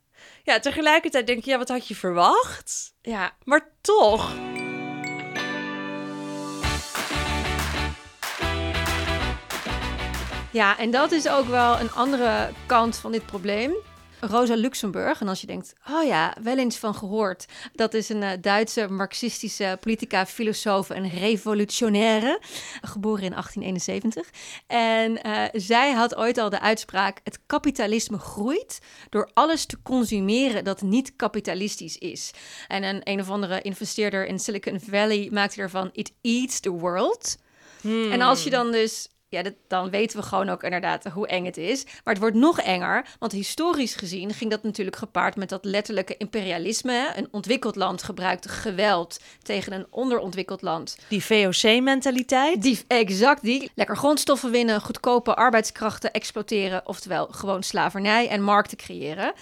Ja, 0.43 0.59
tegelijkertijd 0.59 1.27
denk 1.27 1.43
je, 1.43 1.51
ja, 1.51 1.57
wat 1.57 1.69
had 1.69 1.87
je 1.87 1.95
verwacht? 1.95 2.93
Ja. 3.01 3.31
Maar 3.43 3.67
toch. 3.81 4.52
Ja, 10.53 10.77
en 10.77 10.91
dat 10.91 11.11
is 11.11 11.27
ook 11.27 11.45
wel 11.47 11.79
een 11.79 11.91
andere 11.91 12.49
kant 12.65 12.95
van 12.95 13.11
dit 13.11 13.25
probleem. 13.25 13.73
Rosa 14.19 14.55
Luxemburg. 14.55 15.21
En 15.21 15.27
als 15.27 15.41
je 15.41 15.47
denkt, 15.47 15.73
oh 15.89 16.05
ja, 16.05 16.35
wel 16.43 16.57
eens 16.57 16.77
van 16.77 16.95
gehoord. 16.95 17.45
Dat 17.73 17.93
is 17.93 18.09
een 18.09 18.21
uh, 18.21 18.29
Duitse 18.41 18.87
marxistische 18.87 19.77
politica, 19.79 20.25
filosoof 20.25 20.89
en 20.89 21.09
revolutionaire. 21.09 22.39
Geboren 22.81 23.23
in 23.23 23.29
1871. 23.29 24.29
En 24.67 25.19
uh, 25.27 25.43
zij 25.51 25.91
had 25.91 26.15
ooit 26.15 26.37
al 26.37 26.49
de 26.49 26.59
uitspraak: 26.59 27.19
het 27.23 27.39
kapitalisme 27.45 28.17
groeit 28.17 28.79
door 29.09 29.29
alles 29.33 29.65
te 29.65 29.81
consumeren 29.81 30.63
dat 30.63 30.81
niet 30.81 31.15
kapitalistisch 31.15 31.97
is. 31.97 32.31
En 32.67 32.83
een 32.83 33.01
een 33.03 33.19
of 33.19 33.29
andere 33.29 33.61
investeerder 33.61 34.25
in 34.25 34.39
Silicon 34.39 34.79
Valley 34.79 35.29
maakte 35.31 35.61
ervan: 35.61 35.89
it 35.93 36.13
eats 36.21 36.59
the 36.59 36.71
world. 36.71 37.37
Hmm. 37.81 38.11
En 38.11 38.21
als 38.21 38.43
je 38.43 38.49
dan 38.49 38.71
dus 38.71 39.07
ja, 39.33 39.43
dan 39.67 39.89
weten 39.89 40.19
we 40.19 40.23
gewoon 40.23 40.49
ook 40.49 40.63
inderdaad 40.63 41.03
hoe 41.03 41.27
eng 41.27 41.45
het 41.45 41.57
is. 41.57 41.83
Maar 41.85 42.13
het 42.13 42.19
wordt 42.19 42.35
nog 42.35 42.59
enger, 42.59 43.05
want 43.19 43.31
historisch 43.31 43.95
gezien 43.95 44.33
ging 44.33 44.51
dat 44.51 44.63
natuurlijk 44.63 44.97
gepaard 44.97 45.35
met 45.35 45.49
dat 45.49 45.65
letterlijke 45.65 46.17
imperialisme. 46.17 47.11
Een 47.15 47.27
ontwikkeld 47.31 47.75
land 47.75 48.03
gebruikt 48.03 48.49
geweld 48.49 49.19
tegen 49.41 49.73
een 49.73 49.85
onderontwikkeld 49.89 50.61
land. 50.61 50.97
Die 51.07 51.23
VOC-mentaliteit? 51.23 52.61
Die, 52.61 52.79
exact 52.87 53.41
die. 53.41 53.71
Lekker 53.75 53.97
grondstoffen 53.97 54.51
winnen, 54.51 54.81
goedkope 54.81 55.35
arbeidskrachten 55.35 56.11
exploiteren, 56.13 56.87
oftewel 56.87 57.27
gewoon 57.27 57.63
slavernij 57.63 58.29
en 58.29 58.41
markten 58.41 58.77
creëren. 58.77 59.33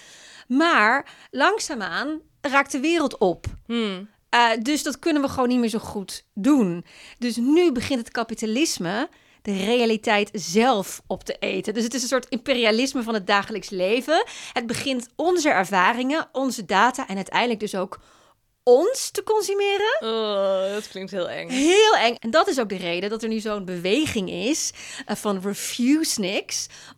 Maar 0.48 1.06
langzaamaan 1.30 2.20
raakt 2.40 2.72
de 2.72 2.80
wereld 2.80 3.18
op. 3.18 3.46
Hmm. 3.66 4.08
Uh, 4.34 4.50
dus 4.62 4.82
dat 4.82 4.98
kunnen 4.98 5.22
we 5.22 5.28
gewoon 5.28 5.48
niet 5.48 5.58
meer 5.58 5.68
zo 5.68 5.78
goed 5.78 6.24
doen. 6.34 6.84
Dus 7.18 7.36
nu 7.36 7.72
begint 7.72 7.98
het 7.98 8.10
kapitalisme 8.10 9.08
de 9.42 9.56
realiteit 9.64 10.30
zelf 10.32 11.02
op 11.06 11.24
te 11.24 11.36
eten. 11.38 11.74
Dus 11.74 11.84
het 11.84 11.94
is 11.94 12.02
een 12.02 12.08
soort 12.08 12.28
imperialisme 12.28 13.02
van 13.02 13.14
het 13.14 13.26
dagelijks 13.26 13.70
leven. 13.70 14.24
Het 14.52 14.66
begint 14.66 15.08
onze 15.16 15.50
ervaringen, 15.50 16.28
onze 16.32 16.64
data 16.64 17.08
en 17.08 17.16
uiteindelijk 17.16 17.60
dus 17.60 17.74
ook 17.74 18.00
ons 18.64 19.10
te 19.10 19.22
consumeren. 19.22 19.96
Oh, 20.00 20.74
dat 20.74 20.88
klinkt 20.88 21.10
heel 21.10 21.28
eng. 21.28 21.48
Heel 21.48 21.96
eng. 21.96 22.14
En 22.18 22.30
dat 22.30 22.48
is 22.48 22.60
ook 22.60 22.68
de 22.68 22.76
reden 22.76 23.10
dat 23.10 23.22
er 23.22 23.28
nu 23.28 23.40
zo'n 23.40 23.64
beweging 23.64 24.30
is 24.30 24.70
uh, 25.08 25.16
van 25.16 25.40
refuse 25.42 26.44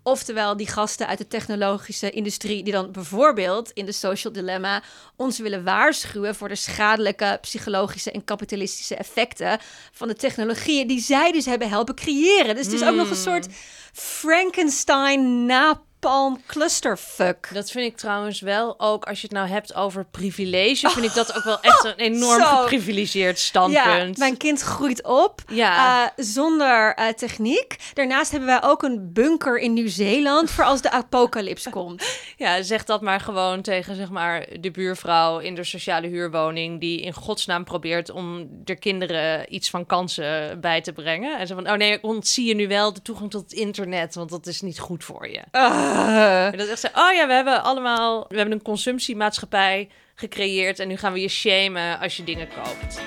Oftewel 0.03 0.57
die 0.57 0.69
gasten 0.69 1.07
uit 1.07 1.19
de 1.19 1.27
technologische 1.27 2.11
industrie 2.11 2.63
die 2.63 2.73
dan 2.73 2.93
bijvoorbeeld 2.93 3.71
in 3.71 3.87
de 3.87 3.93
social 3.93 4.33
dilemma 4.33 4.83
ons 5.17 5.39
willen 5.39 5.65
waarschuwen 5.65 6.35
voor 6.35 6.49
de 6.49 6.55
schadelijke 6.55 7.39
psychologische 7.41 8.11
en 8.11 8.25
kapitalistische 8.25 8.95
effecten 8.95 9.59
van 9.93 10.09
de 10.09 10.15
technologieën 10.15 10.87
die 10.87 11.01
zij 11.01 11.33
dus 11.33 11.47
hebben 11.47 11.69
helpen 11.69 11.95
creëren. 11.95 12.55
Dus 12.55 12.65
het 12.65 12.75
is 12.75 12.83
ook 12.83 12.95
nog 12.95 13.11
een 13.11 13.15
hmm. 13.15 13.23
soort 13.23 13.47
Frankenstein 13.93 15.47
na 15.47 15.83
palm 16.05 16.41
clusterfuck. 16.47 17.51
Dat 17.53 17.71
vind 17.71 17.85
ik 17.93 17.97
trouwens 17.97 18.41
wel 18.41 18.81
ook, 18.81 19.05
als 19.05 19.21
je 19.21 19.27
het 19.27 19.37
nou 19.37 19.49
hebt 19.49 19.75
over 19.75 20.05
privilege, 20.11 20.91
vind 20.91 21.07
ik 21.07 21.15
dat 21.15 21.37
ook 21.37 21.45
wel 21.45 21.61
echt 21.61 21.85
een 21.85 21.97
enorm 21.97 22.43
geprivilegeerd 22.43 23.39
standpunt. 23.39 24.17
Ja, 24.17 24.25
mijn 24.25 24.37
kind 24.37 24.61
groeit 24.61 25.05
op 25.05 25.43
ja. 25.49 26.05
Uh, 26.05 26.25
zonder 26.25 26.99
uh, 26.99 27.09
techniek. 27.09 27.77
Daarnaast 27.95 28.31
hebben 28.31 28.49
wij 28.49 28.63
ook 28.63 28.83
een 28.83 29.13
bunker 29.13 29.59
in 29.59 29.73
Nieuw-Zeeland 29.73 30.51
voor 30.51 30.65
als 30.65 30.83
de 30.83 30.91
apocalyps 30.91 31.69
komt. 31.79 32.19
Ja, 32.37 32.63
zeg 32.63 32.85
dat 32.85 33.01
maar 33.01 33.21
gewoon 33.21 33.63
tegen 33.63 33.97
zeg 33.97 34.11
maar 34.11 34.47
de 34.61 34.71
buurvrouw 34.71 35.39
in 35.39 35.55
de 35.55 35.65
sociale 35.65 36.07
huurwoning 36.07 36.81
die 36.81 37.01
in 37.01 37.13
godsnaam 37.13 37.65
probeert 37.65 38.11
om 38.11 38.49
de 38.65 38.77
kinderen 38.77 39.55
iets 39.55 39.71
van 39.71 39.87
kansen 39.87 40.61
bij 40.61 40.81
te 40.81 40.93
brengen. 40.93 41.39
En 41.39 41.47
ze 41.47 41.55
van, 41.55 41.71
oh 41.71 41.77
nee, 41.77 42.03
ontzie 42.03 42.47
je 42.47 42.55
nu 42.55 42.69
wel 42.69 42.93
de 42.93 43.03
toegang 43.03 43.31
tot 43.31 43.43
het 43.43 43.53
internet, 43.53 44.15
want 44.15 44.31
dat 44.31 44.47
is 44.47 44.61
niet 44.61 44.79
goed 44.79 45.05
voor 45.05 45.29
je. 45.29 45.43
Uh. 45.53 45.94
En 45.95 46.59
dan 46.59 46.67
zegt 46.67 46.81
ze, 46.81 46.89
oh 46.95 47.13
ja, 47.13 47.27
we 47.27 47.33
hebben 47.33 47.63
allemaal, 47.63 48.25
we 48.29 48.37
hebben 48.37 48.55
een 48.55 48.63
consumptiemaatschappij 48.63 49.89
gecreëerd 50.15 50.79
en 50.79 50.89
nu 50.89 50.97
gaan 50.97 51.13
we 51.13 51.21
je 51.21 51.29
shamen 51.29 52.01
als 52.01 52.17
je 52.17 52.25
dingen 52.25 52.49
koopt. 52.49 53.03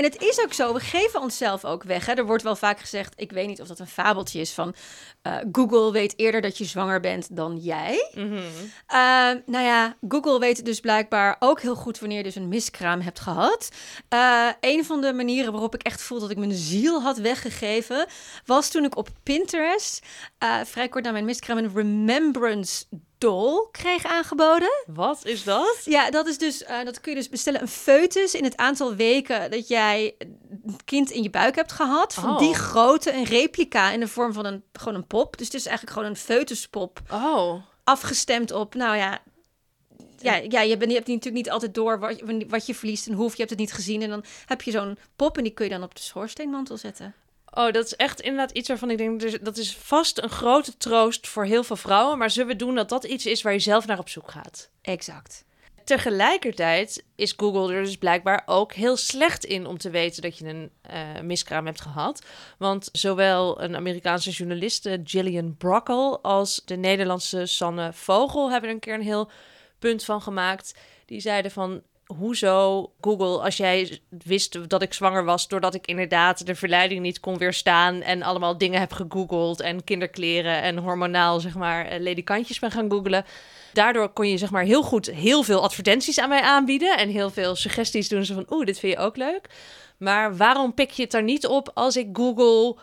En 0.00 0.06
het 0.06 0.22
is 0.22 0.40
ook 0.40 0.52
zo, 0.52 0.72
we 0.72 0.80
geven 0.80 1.20
onszelf 1.20 1.64
ook 1.64 1.82
weg. 1.82 2.06
Hè? 2.06 2.12
Er 2.12 2.26
wordt 2.26 2.42
wel 2.42 2.56
vaak 2.56 2.80
gezegd, 2.80 3.12
ik 3.16 3.32
weet 3.32 3.46
niet 3.46 3.60
of 3.60 3.68
dat 3.68 3.78
een 3.78 3.86
fabeltje 3.86 4.40
is 4.40 4.52
van 4.52 4.74
uh, 5.22 5.36
Google 5.52 5.92
weet 5.92 6.14
eerder 6.16 6.40
dat 6.40 6.58
je 6.58 6.64
zwanger 6.64 7.00
bent 7.00 7.36
dan 7.36 7.56
jij. 7.56 8.10
Mm 8.14 8.32
-hmm. 8.32 9.42
nou 9.46 9.64
ja, 9.64 9.96
Google 10.08 10.38
weet 10.38 10.64
dus 10.64 10.80
blijkbaar 10.80 11.36
ook 11.38 11.60
heel 11.60 11.74
goed 11.74 11.98
wanneer 11.98 12.18
je 12.18 12.24
dus 12.24 12.34
een 12.34 12.48
miskraam 12.48 13.00
hebt 13.00 13.20
gehad. 13.20 13.68
Uh, 14.14 14.48
een 14.60 14.84
van 14.84 15.00
de 15.00 15.12
manieren 15.12 15.52
waarop 15.52 15.74
ik 15.74 15.82
echt 15.82 16.02
voel 16.02 16.20
dat 16.20 16.30
ik 16.30 16.38
mijn 16.38 16.52
ziel 16.52 17.02
had 17.02 17.18
weggegeven, 17.18 18.06
was 18.44 18.70
toen 18.70 18.84
ik 18.84 18.96
op 18.96 19.08
Pinterest 19.22 20.06
vrij 20.64 20.88
kort 20.88 21.04
na 21.04 21.10
mijn 21.10 21.24
miskraam 21.24 21.58
een 21.58 21.74
remembrance 21.74 22.84
Dol 23.20 23.68
kreeg 23.70 24.04
aangeboden. 24.04 24.84
Wat 24.86 25.24
is 25.24 25.44
dat? 25.44 25.80
Ja, 25.84 26.10
dat 26.10 26.26
is 26.26 26.38
dus, 26.38 26.62
uh, 26.62 26.84
dat 26.84 27.00
kun 27.00 27.12
je 27.12 27.18
dus 27.18 27.28
bestellen. 27.28 27.60
Een 27.60 27.68
foetus 27.68 28.34
in 28.34 28.44
het 28.44 28.56
aantal 28.56 28.94
weken 28.94 29.50
dat 29.50 29.68
jij 29.68 30.14
een 30.18 30.76
kind 30.84 31.10
in 31.10 31.22
je 31.22 31.30
buik 31.30 31.54
hebt 31.54 31.72
gehad. 31.72 32.14
Van 32.14 32.38
die 32.38 32.48
oh. 32.48 32.54
grootte, 32.54 33.12
een 33.12 33.24
replica 33.24 33.90
in 33.90 34.00
de 34.00 34.08
vorm 34.08 34.32
van 34.32 34.44
een, 34.44 34.62
gewoon 34.72 34.94
een 34.94 35.06
pop. 35.06 35.36
Dus 35.36 35.46
het 35.46 35.56
is 35.56 35.66
eigenlijk 35.66 35.96
gewoon 35.96 36.12
een 36.12 36.16
foetuspop. 36.16 37.00
Oh. 37.10 37.62
Afgestemd 37.84 38.52
op, 38.52 38.74
nou 38.74 38.96
ja, 38.96 39.22
ja, 40.18 40.34
ja 40.34 40.60
je, 40.60 40.76
bent, 40.76 40.90
je 40.90 40.96
hebt 40.96 41.08
natuurlijk 41.08 41.34
niet 41.34 41.50
altijd 41.50 41.74
door 41.74 41.98
wat, 41.98 42.22
wat 42.48 42.66
je 42.66 42.74
verliest 42.74 43.06
en 43.06 43.14
hoe. 43.14 43.28
je 43.30 43.36
hebt 43.36 43.50
het 43.50 43.58
niet 43.58 43.72
gezien. 43.72 44.02
En 44.02 44.08
dan 44.08 44.24
heb 44.46 44.62
je 44.62 44.70
zo'n 44.70 44.98
pop 45.16 45.36
en 45.36 45.42
die 45.42 45.52
kun 45.52 45.64
je 45.64 45.70
dan 45.70 45.82
op 45.82 45.94
de 45.94 46.02
schoorsteenmantel 46.02 46.76
zetten. 46.76 47.14
Oh, 47.50 47.72
dat 47.72 47.84
is 47.84 47.96
echt 47.96 48.20
inderdaad 48.20 48.50
iets 48.50 48.68
waarvan 48.68 48.90
ik 48.90 48.98
denk, 48.98 49.44
dat 49.44 49.56
is 49.56 49.76
vast 49.76 50.22
een 50.22 50.30
grote 50.30 50.76
troost 50.76 51.26
voor 51.26 51.44
heel 51.44 51.64
veel 51.64 51.76
vrouwen. 51.76 52.18
Maar 52.18 52.30
zullen 52.30 52.48
we 52.48 52.56
doen 52.56 52.74
dat 52.74 52.88
dat 52.88 53.04
iets 53.04 53.26
is 53.26 53.42
waar 53.42 53.52
je 53.52 53.58
zelf 53.58 53.86
naar 53.86 53.98
op 53.98 54.08
zoek 54.08 54.30
gaat? 54.30 54.70
Exact. 54.82 55.44
Tegelijkertijd 55.84 57.04
is 57.14 57.34
Google 57.36 57.74
er 57.74 57.82
dus 57.84 57.96
blijkbaar 57.96 58.42
ook 58.46 58.72
heel 58.72 58.96
slecht 58.96 59.44
in 59.44 59.66
om 59.66 59.78
te 59.78 59.90
weten 59.90 60.22
dat 60.22 60.38
je 60.38 60.46
een 60.46 60.70
uh, 60.90 61.20
miskraam 61.22 61.66
hebt 61.66 61.80
gehad. 61.80 62.22
Want 62.58 62.88
zowel 62.92 63.62
een 63.62 63.76
Amerikaanse 63.76 64.30
journaliste 64.30 65.00
Gillian 65.04 65.56
Brockel 65.56 66.22
als 66.22 66.62
de 66.64 66.76
Nederlandse 66.76 67.46
Sanne 67.46 67.92
Vogel 67.92 68.50
hebben 68.50 68.68
er 68.68 68.74
een 68.74 68.80
keer 68.80 68.94
een 68.94 69.02
heel 69.02 69.30
punt 69.78 70.04
van 70.04 70.22
gemaakt. 70.22 70.74
Die 71.06 71.20
zeiden 71.20 71.50
van 71.50 71.82
hoezo 72.18 72.90
Google, 73.00 73.42
als 73.42 73.56
jij 73.56 74.00
wist 74.24 74.68
dat 74.68 74.82
ik 74.82 74.94
zwanger 74.94 75.24
was, 75.24 75.48
doordat 75.48 75.74
ik 75.74 75.86
inderdaad 75.86 76.46
de 76.46 76.54
verleiding 76.54 77.00
niet 77.00 77.20
kon 77.20 77.38
weerstaan 77.38 78.02
en 78.02 78.22
allemaal 78.22 78.58
dingen 78.58 78.80
heb 78.80 78.92
gegoogeld 78.92 79.60
en 79.60 79.84
kinderkleren 79.84 80.62
en 80.62 80.78
hormonaal, 80.78 81.40
zeg 81.40 81.54
maar, 81.54 81.86
eh, 81.86 82.00
ledikantjes 82.00 82.58
ben 82.58 82.70
gaan 82.70 82.90
googlen. 82.90 83.24
Daardoor 83.72 84.08
kon 84.08 84.28
je 84.28 84.38
zeg 84.38 84.50
maar 84.50 84.64
heel 84.64 84.82
goed 84.82 85.06
heel 85.06 85.42
veel 85.42 85.62
advertenties 85.62 86.20
aan 86.20 86.28
mij 86.28 86.40
aanbieden 86.40 86.98
en 86.98 87.08
heel 87.08 87.30
veel 87.30 87.54
suggesties 87.54 88.08
doen. 88.08 88.24
Ze 88.24 88.34
van, 88.34 88.46
oeh, 88.50 88.66
dit 88.66 88.78
vind 88.78 88.92
je 88.92 88.98
ook 88.98 89.16
leuk. 89.16 89.48
Maar 89.96 90.36
waarom 90.36 90.74
pik 90.74 90.90
je 90.90 91.02
het 91.02 91.14
er 91.14 91.22
niet 91.22 91.46
op 91.46 91.70
als 91.74 91.96
ik 91.96 92.08
Google 92.12 92.76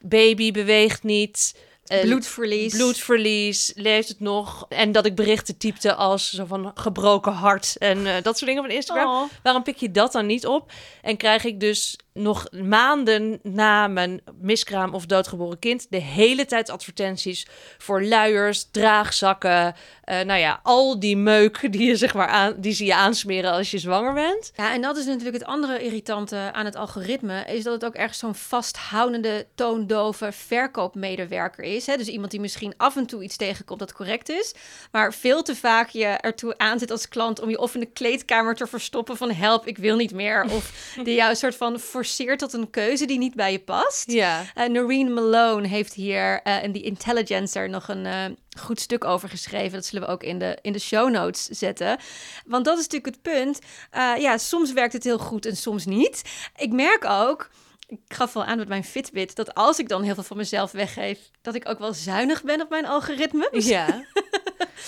baby 0.00 0.50
beweegt 0.50 1.02
niet, 1.02 1.54
bloedverlies. 2.02 2.76
Bloedverlies, 2.76 3.72
leeft 3.74 4.08
het 4.08 4.20
nog? 4.20 4.66
En 4.68 4.92
dat 4.92 5.06
ik 5.06 5.14
berichten 5.14 5.56
typte 5.56 5.94
als 5.94 6.30
zo 6.30 6.44
van 6.44 6.70
gebroken 6.74 7.32
hart 7.32 7.76
en 7.78 7.98
uh, 7.98 8.14
dat 8.22 8.38
soort 8.38 8.50
dingen 8.50 8.62
van 8.62 8.70
Instagram. 8.70 9.22
Oh. 9.22 9.30
Waarom 9.42 9.62
pik 9.62 9.76
je 9.76 9.90
dat 9.90 10.12
dan 10.12 10.26
niet 10.26 10.46
op? 10.46 10.72
En 11.02 11.16
krijg 11.16 11.44
ik 11.44 11.60
dus 11.60 11.96
nog 12.12 12.46
maanden 12.50 13.38
na 13.42 13.88
mijn 13.88 14.20
miskraam 14.40 14.94
of 14.94 15.06
doodgeboren 15.06 15.58
kind 15.58 15.86
de 15.90 16.00
hele 16.00 16.46
tijd 16.46 16.70
advertenties 16.70 17.46
voor 17.78 18.04
luiers, 18.04 18.68
draagzakken, 18.70 19.74
uh, 20.10 20.20
nou 20.20 20.40
ja, 20.40 20.60
al 20.62 21.00
die 21.00 21.16
meuk 21.16 21.58
die 21.72 21.86
je 21.86 21.96
zeg 21.96 22.14
maar 22.14 22.26
aan, 22.26 22.54
die 22.56 22.72
ze 22.72 22.84
je 22.84 22.94
aansmeren 22.94 23.52
als 23.52 23.70
je 23.70 23.78
zwanger 23.78 24.14
bent. 24.14 24.52
Ja, 24.56 24.72
en 24.72 24.82
dat 24.82 24.96
is 24.96 25.06
natuurlijk 25.06 25.34
het 25.34 25.44
andere 25.44 25.84
irritante 25.84 26.50
aan 26.52 26.64
het 26.64 26.76
algoritme, 26.76 27.44
is 27.44 27.64
dat 27.64 27.72
het 27.72 27.84
ook 27.84 27.94
erg 27.94 28.14
zo'n 28.14 28.34
vasthoudende, 28.34 29.46
toondove 29.54 30.32
verkoopmedewerker 30.32 31.64
is. 31.64 31.86
Hè? 31.86 31.96
Dus 31.96 32.08
iemand 32.08 32.30
die 32.30 32.40
misschien 32.40 32.74
af 32.76 32.96
en 32.96 33.06
toe 33.06 33.22
iets 33.22 33.36
tegenkomt 33.36 33.78
dat 33.78 33.92
correct 33.92 34.28
is, 34.28 34.54
maar 34.92 35.14
veel 35.14 35.42
te 35.42 35.56
vaak 35.56 35.88
je 35.88 36.06
ertoe 36.06 36.58
aanzet 36.58 36.90
als 36.90 37.08
klant 37.08 37.40
om 37.40 37.50
je 37.50 37.58
of 37.58 37.74
in 37.74 37.80
de 37.80 37.86
kleedkamer 37.86 38.54
te 38.54 38.66
verstoppen 38.66 39.16
van 39.16 39.30
help, 39.30 39.66
ik 39.66 39.78
wil 39.78 39.96
niet 39.96 40.12
meer, 40.12 40.44
of 40.50 40.72
die 41.04 41.14
jou 41.14 41.30
een 41.30 41.36
soort 41.36 41.56
van 41.56 41.80
forceert 42.00 42.38
tot 42.38 42.52
een 42.52 42.70
keuze 42.70 43.04
die 43.04 43.18
niet 43.18 43.34
bij 43.34 43.52
je 43.52 43.58
past. 43.58 44.10
Ja. 44.10 44.44
Uh, 44.54 44.68
Noreen 44.68 45.14
Malone 45.14 45.68
heeft 45.68 45.94
hier 45.94 46.40
uh, 46.44 46.62
in 46.62 46.72
The 46.72 46.82
Intelligencer 46.82 47.68
nog 47.68 47.88
een 47.88 48.04
uh, 48.04 48.24
goed 48.58 48.80
stuk 48.80 49.04
over 49.04 49.28
geschreven. 49.28 49.72
Dat 49.72 49.86
zullen 49.86 50.06
we 50.06 50.12
ook 50.12 50.22
in 50.22 50.38
de, 50.38 50.58
in 50.62 50.72
de 50.72 50.78
show 50.78 51.10
notes 51.10 51.44
zetten. 51.44 51.98
Want 52.46 52.64
dat 52.64 52.78
is 52.78 52.86
natuurlijk 52.88 53.14
het 53.14 53.34
punt. 53.34 53.58
ja, 54.20 54.38
soms 54.38 54.72
werkt 54.72 54.92
het 54.92 55.04
heel 55.04 55.18
goed 55.18 55.46
en 55.46 55.56
soms 55.56 55.86
niet. 55.86 56.22
Ik 56.56 56.72
merk 56.72 57.04
ook 57.04 57.50
ik 57.90 58.00
gaf 58.08 58.32
wel 58.32 58.44
aan 58.44 58.58
met 58.58 58.68
mijn 58.68 58.84
Fitbit 58.84 59.36
dat 59.36 59.54
als 59.54 59.78
ik 59.78 59.88
dan 59.88 60.02
heel 60.02 60.14
veel 60.14 60.22
van 60.22 60.36
mezelf 60.36 60.72
weggeef, 60.72 61.18
dat 61.42 61.54
ik 61.54 61.68
ook 61.68 61.78
wel 61.78 61.92
zuinig 61.92 62.42
ben 62.42 62.60
op 62.60 62.70
mijn 62.70 62.86
algoritmes. 62.86 63.66
Ja. 63.66 63.86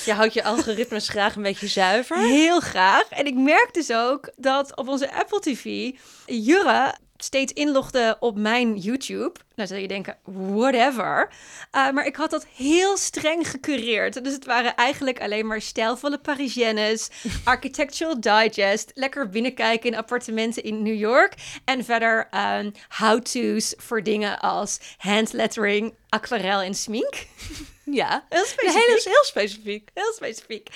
Je 0.04 0.12
houdt 0.12 0.34
je 0.34 0.44
algoritmes 0.44 1.08
graag 1.08 1.36
een 1.36 1.42
beetje 1.42 1.66
zuiver. 1.66 2.18
Heel 2.18 2.60
graag. 2.60 3.08
En 3.08 3.26
ik 3.26 3.34
merk 3.34 3.74
dus 3.74 3.92
ook 3.92 4.32
dat 4.36 4.76
op 4.76 4.88
onze 4.88 5.12
Apple 5.12 5.40
TV 5.40 5.90
Jurre 6.26 6.94
steeds 7.24 7.52
inlogde 7.52 8.16
op 8.20 8.36
mijn 8.36 8.76
YouTube. 8.76 9.32
Nou 9.54 9.68
zou 9.68 9.80
je 9.80 9.88
denken, 9.88 10.16
whatever. 10.24 11.30
Uh, 11.72 11.90
maar 11.90 12.06
ik 12.06 12.16
had 12.16 12.30
dat 12.30 12.46
heel 12.56 12.96
streng 12.96 13.50
gecureerd. 13.50 14.24
Dus 14.24 14.32
het 14.32 14.44
waren 14.44 14.76
eigenlijk 14.76 15.20
alleen 15.20 15.46
maar 15.46 15.60
stijlvolle 15.60 16.18
Parisiennes, 16.18 17.10
Architectural 17.44 18.20
Digest, 18.20 18.90
lekker 18.94 19.28
binnenkijken 19.28 19.90
in 19.90 19.96
appartementen 19.96 20.62
in 20.62 20.82
New 20.82 20.98
York. 20.98 21.34
En 21.64 21.84
verder 21.84 22.28
um, 22.58 22.72
how-to's 22.88 23.74
voor 23.76 24.02
dingen 24.02 24.40
als 24.40 24.80
handlettering, 24.98 25.94
aquarel 26.08 26.60
en 26.60 26.74
smink. 26.74 27.14
Ja, 27.84 28.24
heel 28.28 28.44
specifiek. 28.44 28.86
heel, 28.86 28.96
heel 29.04 29.24
specifiek. 29.24 29.88
Heel 29.94 30.12
specifiek. 30.14 30.68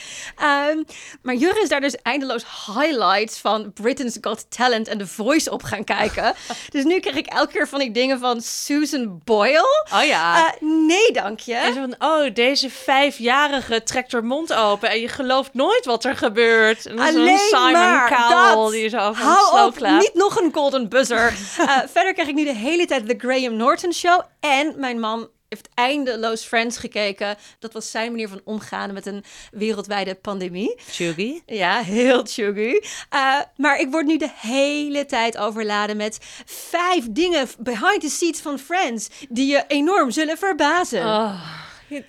Um, 0.70 0.84
maar 1.22 1.34
Jurre 1.34 1.60
is 1.62 1.68
daar 1.68 1.80
dus 1.80 1.96
eindeloos 2.02 2.44
highlights 2.76 3.38
van 3.38 3.72
Britain's 3.72 4.18
Got 4.20 4.50
Talent 4.50 4.88
en 4.88 4.98
The 4.98 5.06
Voice 5.06 5.50
op 5.50 5.62
gaan 5.62 5.84
kijken. 5.84 6.34
dus 6.70 6.84
nu 6.84 7.00
krijg 7.00 7.16
ik 7.16 7.26
elke 7.26 7.52
keer 7.52 7.68
van 7.68 7.78
die 7.78 7.90
dingen 7.90 8.18
van 8.18 8.40
Susan 8.40 9.20
Boyle. 9.24 9.84
Oh 9.94 10.04
ja. 10.04 10.46
Uh, 10.46 10.68
nee, 10.86 11.12
dank 11.12 11.40
je. 11.40 11.54
En 11.54 11.74
van, 11.74 11.94
oh, 11.98 12.34
deze 12.34 12.70
vijfjarige 12.70 13.82
trekt 13.82 14.12
haar 14.12 14.24
mond 14.24 14.52
open 14.54 14.90
en 14.90 15.00
je 15.00 15.08
gelooft 15.08 15.54
nooit 15.54 15.84
wat 15.84 16.04
er 16.04 16.16
gebeurt. 16.16 16.86
En 16.86 16.98
Alleen 16.98 17.38
Simon 17.38 17.72
maar 17.72 18.08
Cowell 18.10 18.54
dat. 18.54 18.70
die 18.70 18.84
is 18.84 18.94
over 18.94 19.24
Hou 19.24 19.66
op, 19.66 19.80
niet 19.80 20.14
nog 20.14 20.40
een 20.40 20.50
golden 20.52 20.88
buzzer. 20.88 21.32
uh, 21.60 21.78
verder 21.94 22.12
krijg 22.12 22.28
ik 22.28 22.34
nu 22.34 22.44
de 22.44 22.54
hele 22.54 22.86
tijd 22.86 23.08
The 23.08 23.14
Graham 23.18 23.56
Norton 23.56 23.92
Show. 23.92 24.20
En 24.40 24.74
mijn 24.76 25.00
man 25.00 25.28
heeft 25.48 25.68
eindeloos 25.74 26.44
Friends 26.44 26.78
gekeken. 26.78 27.36
Dat 27.58 27.72
was 27.72 27.90
zijn 27.90 28.10
manier 28.10 28.28
van 28.28 28.40
omgaan 28.44 28.92
met 28.92 29.06
een 29.06 29.24
wereldwijde 29.50 30.14
pandemie. 30.14 30.74
Chuggy. 30.90 31.40
Ja, 31.46 31.80
heel 31.82 32.24
chuggy. 32.24 32.80
Uh, 33.14 33.40
maar 33.56 33.80
ik 33.80 33.90
word 33.90 34.06
nu 34.06 34.16
de 34.16 34.30
hele 34.36 35.06
tijd 35.06 35.36
overladen 35.36 35.96
met 35.96 36.18
vijf 36.46 37.04
dingen 37.10 37.48
behind 37.58 38.00
the 38.00 38.10
scenes 38.10 38.40
van 38.40 38.58
Friends 38.58 39.08
die 39.28 39.46
je 39.46 39.64
enorm 39.68 40.10
zullen 40.10 40.38
verbazen. 40.38 41.04
Oh, 41.04 41.64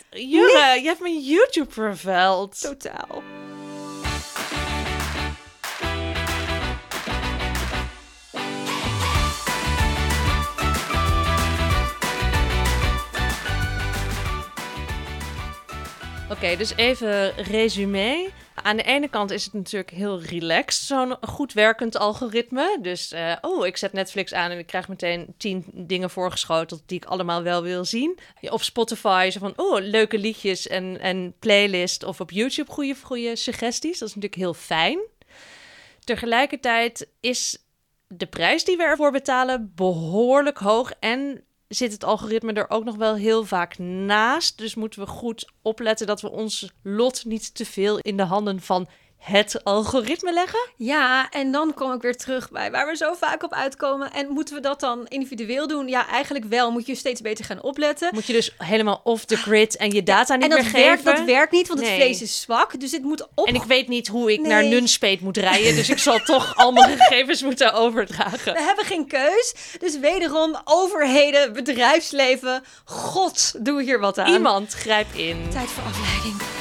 Jure, 0.09 0.79
je 0.81 0.87
hebt 0.87 0.99
mijn 0.99 1.19
YouTube 1.19 1.71
vervuild. 1.71 2.61
Totaal. 2.61 3.23
Oké, 16.31 16.55
dus 16.55 16.75
even 16.75 17.35
resume. 17.35 18.29
Aan 18.53 18.77
de 18.77 18.83
ene 18.83 19.07
kant 19.07 19.31
is 19.31 19.43
het 19.43 19.53
natuurlijk 19.53 19.91
heel 19.91 20.21
relaxed, 20.21 20.85
zo'n 20.85 21.15
goed 21.21 21.53
werkend 21.53 21.97
algoritme. 21.97 22.77
Dus, 22.81 23.13
uh, 23.13 23.35
oh, 23.41 23.65
ik 23.65 23.77
zet 23.77 23.93
Netflix 23.93 24.33
aan 24.33 24.51
en 24.51 24.57
ik 24.57 24.67
krijg 24.67 24.87
meteen 24.87 25.33
tien 25.37 25.65
dingen 25.73 26.09
voorgeschoteld 26.09 26.81
die 26.85 26.97
ik 26.97 27.05
allemaal 27.05 27.43
wel 27.43 27.63
wil 27.63 27.85
zien. 27.85 28.19
Op 28.41 28.61
Spotify 28.61 29.29
zo 29.31 29.39
van, 29.39 29.53
oh, 29.55 29.79
leuke 29.81 30.17
liedjes 30.17 30.67
en, 30.67 30.99
en 30.99 31.33
playlist. 31.39 32.03
Of 32.03 32.19
op 32.19 32.31
YouTube 32.31 32.71
goede, 32.71 32.95
goede 33.03 33.35
suggesties. 33.35 33.99
Dat 33.99 34.07
is 34.09 34.15
natuurlijk 34.15 34.41
heel 34.41 34.53
fijn. 34.53 34.99
Tegelijkertijd 36.03 37.07
is 37.19 37.57
de 38.07 38.25
prijs 38.25 38.63
die 38.63 38.77
we 38.77 38.83
ervoor 38.83 39.11
betalen 39.11 39.71
behoorlijk 39.75 40.57
hoog 40.57 40.91
en 40.99 41.43
zit 41.67 41.91
het 41.91 42.03
algoritme 42.03 42.53
er 42.53 42.69
ook 42.69 42.83
nog 42.83 42.95
wel 42.95 43.15
heel 43.15 43.45
vaak 43.45 43.77
naast. 43.77 44.57
Dus 44.57 44.75
moeten 44.75 44.99
we 44.99 45.07
goed 45.07 45.49
opletten 45.61 46.07
dat 46.07 46.21
we 46.21 46.29
ons 46.29 46.71
lot 46.83 47.25
niet 47.25 47.55
te 47.55 47.65
veel 47.65 47.99
in 47.99 48.17
de 48.17 48.23
handen 48.23 48.61
van 48.61 48.87
het 49.17 49.63
algoritme 49.63 50.33
leggen. 50.33 50.69
Ja, 50.75 51.29
en 51.29 51.51
dan 51.51 51.73
kom 51.73 51.93
ik 51.93 52.01
weer 52.01 52.17
terug 52.17 52.49
bij 52.51 52.71
waar 52.71 52.87
we 52.87 52.95
zo 52.95 53.13
vaak 53.13 53.43
op 53.43 53.53
uitkomen. 53.53 54.11
En 54.11 54.27
moeten 54.29 54.55
we 54.55 54.61
dat 54.61 54.79
dan 54.79 55.05
individueel 55.07 55.67
doen? 55.67 55.87
Ja, 55.87 56.07
eigenlijk 56.07 56.45
wel. 56.45 56.71
Moet 56.71 56.85
je 56.85 56.95
steeds 56.95 57.21
beter 57.21 57.45
gaan 57.45 57.61
opletten. 57.61 58.09
Moet 58.13 58.25
je 58.25 58.33
dus 58.33 58.55
helemaal 58.57 59.01
off 59.03 59.25
the 59.25 59.37
grid 59.37 59.77
en 59.77 59.91
je 59.91 60.03
data 60.03 60.35
niet 60.35 60.43
en 60.43 60.49
dat 60.49 60.61
meer 60.61 60.71
werkt, 60.71 61.01
geven. 61.01 61.15
dat 61.15 61.25
werkt 61.25 61.51
niet, 61.51 61.67
want 61.67 61.79
het 61.79 61.89
vlees 61.89 62.21
is 62.21 62.41
zwak. 62.41 62.79
Dus 62.79 62.91
het 62.91 63.03
moet 63.03 63.27
op. 63.33 63.47
En 63.47 63.55
ik 63.55 63.63
weet 63.63 63.87
niet 63.87 64.07
hoe 64.07 64.31
ik 64.31 64.39
naar 64.39 64.63
Nunspeet 64.63 65.21
moet 65.21 65.37
rijden. 65.37 65.75
Dus 65.75 65.89
ik 65.89 65.99
zal 66.07 66.19
toch 66.19 66.55
al 66.55 66.71
mijn 66.71 66.97
gegevens 66.97 67.41
moeten 67.41 67.73
overdragen. 67.73 68.53
We 68.53 68.61
hebben 68.61 68.85
geen 68.85 69.07
keus. 69.07 69.53
Dus 69.79 69.99
wederom 69.99 70.57
overheden, 70.63 71.53
bedrijfsleven. 71.53 72.63
God, 72.85 73.65
doe 73.65 73.83
hier 73.83 73.99
wat 73.99 74.17
aan. 74.17 74.33
Iemand 74.33 74.73
grijp 74.73 75.07
in. 75.13 75.45
Tijd 75.49 75.69
voor 75.69 75.83
afleiding. 75.83 76.56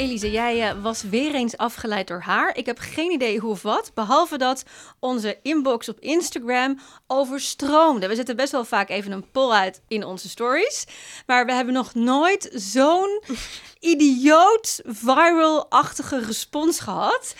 Elise, 0.00 0.30
jij 0.30 0.74
uh, 0.74 0.82
was 0.82 1.02
weer 1.02 1.34
eens 1.34 1.56
afgeleid 1.56 2.08
door 2.08 2.20
haar. 2.20 2.56
Ik 2.56 2.66
heb 2.66 2.78
geen 2.78 3.10
idee 3.10 3.38
hoe 3.38 3.50
of 3.50 3.62
wat. 3.62 3.90
Behalve 3.94 4.38
dat 4.38 4.64
onze 4.98 5.38
inbox 5.42 5.88
op 5.88 6.00
Instagram 6.00 6.78
overstroomde. 7.06 8.08
We 8.08 8.14
zetten 8.14 8.36
best 8.36 8.52
wel 8.52 8.64
vaak 8.64 8.88
even 8.88 9.12
een 9.12 9.30
poll 9.30 9.52
uit 9.52 9.82
in 9.88 10.04
onze 10.04 10.28
stories. 10.28 10.86
Maar 11.26 11.46
we 11.46 11.52
hebben 11.52 11.74
nog 11.74 11.94
nooit 11.94 12.50
zo'n 12.54 13.22
idioot 13.94 14.80
viral-achtige 14.84 16.20
respons 16.20 16.80
gehad. 16.80 17.34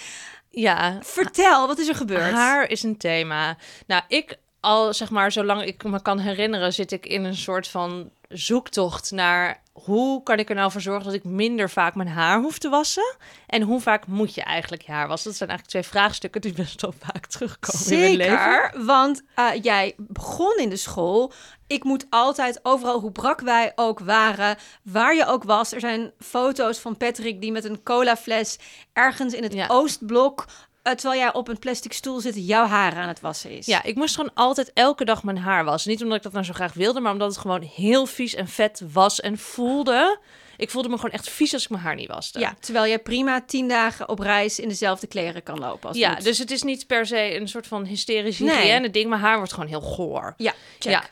Ja. 0.50 0.98
Vertel, 1.02 1.66
wat 1.66 1.78
is 1.78 1.88
er 1.88 1.94
gebeurd? 1.94 2.32
Haar 2.32 2.70
is 2.70 2.82
een 2.82 2.96
thema. 2.96 3.56
Nou, 3.86 4.02
ik 4.08 4.38
al 4.60 4.94
zeg 4.94 5.10
maar, 5.10 5.32
zolang 5.32 5.62
ik 5.62 5.84
me 5.84 6.02
kan 6.02 6.18
herinneren, 6.18 6.72
zit 6.72 6.92
ik 6.92 7.06
in 7.06 7.24
een 7.24 7.36
soort 7.36 7.68
van 7.68 8.10
zoektocht 8.28 9.10
naar 9.10 9.62
hoe 9.84 10.22
kan 10.22 10.38
ik 10.38 10.48
er 10.48 10.54
nou 10.54 10.70
voor 10.70 10.80
zorgen 10.80 11.04
dat 11.04 11.14
ik 11.14 11.24
minder 11.24 11.70
vaak 11.70 11.94
mijn 11.94 12.08
haar 12.08 12.40
hoef 12.40 12.58
te 12.58 12.68
wassen? 12.68 13.16
En 13.46 13.62
hoe 13.62 13.80
vaak 13.80 14.06
moet 14.06 14.34
je 14.34 14.42
eigenlijk 14.42 14.82
je 14.82 14.92
haar 14.92 15.08
wassen? 15.08 15.28
Dat 15.28 15.38
zijn 15.38 15.50
eigenlijk 15.50 15.84
twee 15.84 15.92
vraagstukken 16.02 16.40
die 16.40 16.52
best 16.52 16.80
wel 16.80 16.94
vaak 16.98 17.26
terugkomen 17.26 17.92
in 17.92 17.98
mijn 17.98 18.16
leven. 18.16 18.38
Zeker, 18.38 18.84
want 18.84 19.22
eh, 19.34 19.48
jij 19.62 19.94
begon 19.96 20.56
in 20.56 20.68
de 20.68 20.76
school. 20.76 21.32
Ik 21.66 21.84
moet 21.84 22.06
altijd 22.10 22.60
overal, 22.62 23.00
hoe 23.00 23.12
brak 23.12 23.40
wij 23.40 23.72
ook 23.74 24.00
waren, 24.00 24.56
waar 24.82 25.14
je 25.14 25.26
ook 25.26 25.44
was. 25.44 25.72
Er 25.72 25.80
zijn 25.80 26.12
foto's 26.18 26.78
van 26.78 26.96
Patrick 26.96 27.40
die 27.40 27.52
met 27.52 27.64
een 27.64 27.82
colafles 27.82 28.58
ergens 28.92 29.34
in 29.34 29.42
het 29.42 29.52
Ja. 29.52 29.66
Oostblok, 29.68 30.46
terwijl 30.94 31.20
jij 31.20 31.32
op 31.32 31.48
een 31.48 31.58
plastic 31.58 31.92
stoel 31.92 32.20
zit, 32.20 32.46
jouw 32.46 32.66
haar 32.66 32.94
aan 32.96 33.08
het 33.08 33.20
wassen 33.20 33.50
is. 33.50 33.66
Ja, 33.66 33.82
ik 33.82 33.94
moest 33.96 34.14
gewoon 34.14 34.34
altijd 34.34 34.70
elke 34.74 35.04
dag 35.04 35.22
mijn 35.22 35.38
haar 35.38 35.64
wassen. 35.64 35.90
Niet 35.90 36.02
omdat 36.02 36.16
ik 36.16 36.22
dat 36.22 36.32
nou 36.32 36.44
zo 36.44 36.52
graag 36.52 36.72
wilde, 36.72 37.00
maar 37.00 37.12
omdat 37.12 37.28
het 37.28 37.38
gewoon 37.38 37.62
heel 37.62 38.06
vies 38.06 38.34
en 38.34 38.48
vet 38.48 38.82
was 38.92 39.20
en 39.20 39.38
voelde. 39.38 40.18
Ik 40.60 40.70
voelde 40.70 40.88
me 40.88 40.96
gewoon 40.96 41.10
echt 41.10 41.30
vies 41.30 41.52
als 41.52 41.62
ik 41.64 41.70
mijn 41.70 41.82
haar 41.82 41.94
niet 41.94 42.08
waste. 42.08 42.38
Ja, 42.38 42.54
terwijl 42.60 42.86
jij 42.86 42.98
prima 42.98 43.42
tien 43.46 43.68
dagen 43.68 44.08
op 44.08 44.18
reis 44.18 44.58
in 44.58 44.68
dezelfde 44.68 45.06
kleren 45.06 45.42
kan 45.42 45.58
lopen. 45.58 45.88
Als 45.88 45.98
Ja, 45.98 46.12
moet. 46.12 46.24
dus 46.24 46.38
het 46.38 46.50
is 46.50 46.62
niet 46.62 46.86
per 46.86 47.06
se 47.06 47.34
een 47.36 47.48
soort 47.48 47.66
van 47.66 47.84
hysterisch 47.84 48.38
Nee. 48.38 48.56
hygiëne 48.56 48.90
ding. 48.90 49.08
Mijn 49.08 49.20
haar 49.20 49.36
wordt 49.36 49.52
gewoon 49.52 49.68
heel 49.68 49.80
goor. 49.80 50.34
ja, 50.36 50.52
check. 50.78 50.92
Ja, 50.92 51.04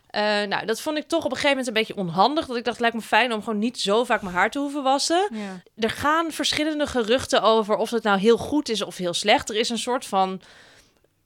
eh, 0.43 0.49
nou, 0.49 0.67
dat 0.67 0.81
vond 0.81 0.97
ik 0.99 1.09
toch 1.09 1.25
op 1.25 1.31
een 1.31 1.37
gegeven 1.37 1.49
moment 1.57 1.67
een 1.67 1.73
beetje 1.73 1.97
onhandig. 1.97 2.47
Dat 2.47 2.57
ik 2.57 2.65
dacht, 2.65 2.77
het 2.77 2.81
lijkt 2.81 2.97
me 2.97 3.03
fijn 3.03 3.33
om 3.33 3.43
gewoon 3.43 3.59
niet 3.59 3.81
zo 3.81 4.05
vaak 4.05 4.23
mijn 4.23 4.35
haar 4.35 4.51
te 4.51 4.59
hoeven 4.59 4.83
wassen. 4.83 5.29
Ja. 5.33 5.63
Er 5.85 5.91
gaan 5.91 6.33
verschillende 6.33 6.87
geruchten 6.87 7.43
over 7.43 7.77
of 7.77 7.91
het 7.91 8.03
nou 8.03 8.19
heel 8.19 8.37
goed 8.39 8.69
is 8.69 8.83
of 8.83 8.97
heel 8.97 9.15
slecht. 9.15 9.51
Er 9.51 9.57
is 9.57 9.69
een 9.69 9.79
soort 9.79 10.05
van 10.07 10.41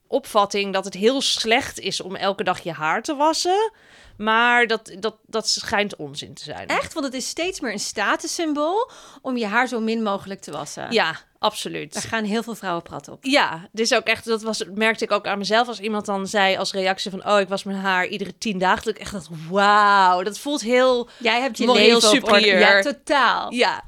opvatting 0.06 0.72
dat 0.72 0.84
het 0.84 0.94
heel 0.94 1.20
slecht 1.20 1.78
is 1.80 2.00
om 2.00 2.16
elke 2.16 2.44
dag 2.44 2.60
je 2.60 2.72
haar 2.72 3.02
te 3.02 3.14
wassen. 3.14 3.72
Maar 4.16 4.66
dat, 4.66 4.92
dat, 4.98 5.16
dat 5.26 5.48
schijnt 5.48 5.96
onzin 5.96 6.34
te 6.34 6.42
zijn. 6.42 6.66
Echt, 6.66 6.92
want 6.92 7.06
het 7.06 7.14
is 7.14 7.28
steeds 7.28 7.60
meer 7.60 7.72
een 7.72 7.78
statussymbool 7.78 8.90
om 9.22 9.36
je 9.36 9.46
haar 9.46 9.68
zo 9.68 9.80
min 9.80 10.02
mogelijk 10.02 10.40
te 10.40 10.50
wassen. 10.50 10.92
Ja, 10.92 11.16
absoluut. 11.38 11.92
Daar 11.92 12.02
gaan 12.02 12.24
heel 12.24 12.42
veel 12.42 12.54
vrouwen 12.54 12.82
prat 12.82 13.08
op. 13.08 13.24
Ja, 13.24 13.68
dit 13.72 13.86
is 13.86 13.94
ook 13.94 14.06
echt, 14.06 14.24
dat 14.24 14.42
was, 14.42 14.64
merkte 14.74 15.04
ik 15.04 15.10
ook 15.10 15.26
aan 15.26 15.38
mezelf 15.38 15.68
als 15.68 15.80
iemand 15.80 16.06
dan 16.06 16.26
zei 16.26 16.56
als 16.56 16.72
reactie 16.72 17.10
van, 17.10 17.26
oh, 17.26 17.40
ik 17.40 17.48
was 17.48 17.62
mijn 17.62 17.78
haar 17.78 18.06
iedere 18.06 18.38
tien 18.38 18.58
dagen. 18.58 18.84
Dat 18.84 18.94
ik 18.94 19.00
echt 19.00 19.12
dacht, 19.12 19.28
wauw, 19.48 20.22
dat 20.22 20.38
voelt 20.38 20.60
heel, 20.60 21.08
Jij 21.18 21.40
hebt 21.40 21.58
je 21.58 21.72
leven 21.72 22.00
superieur. 22.00 22.58
Ja, 22.58 22.80
totaal. 22.80 23.52
ja. 23.52 23.84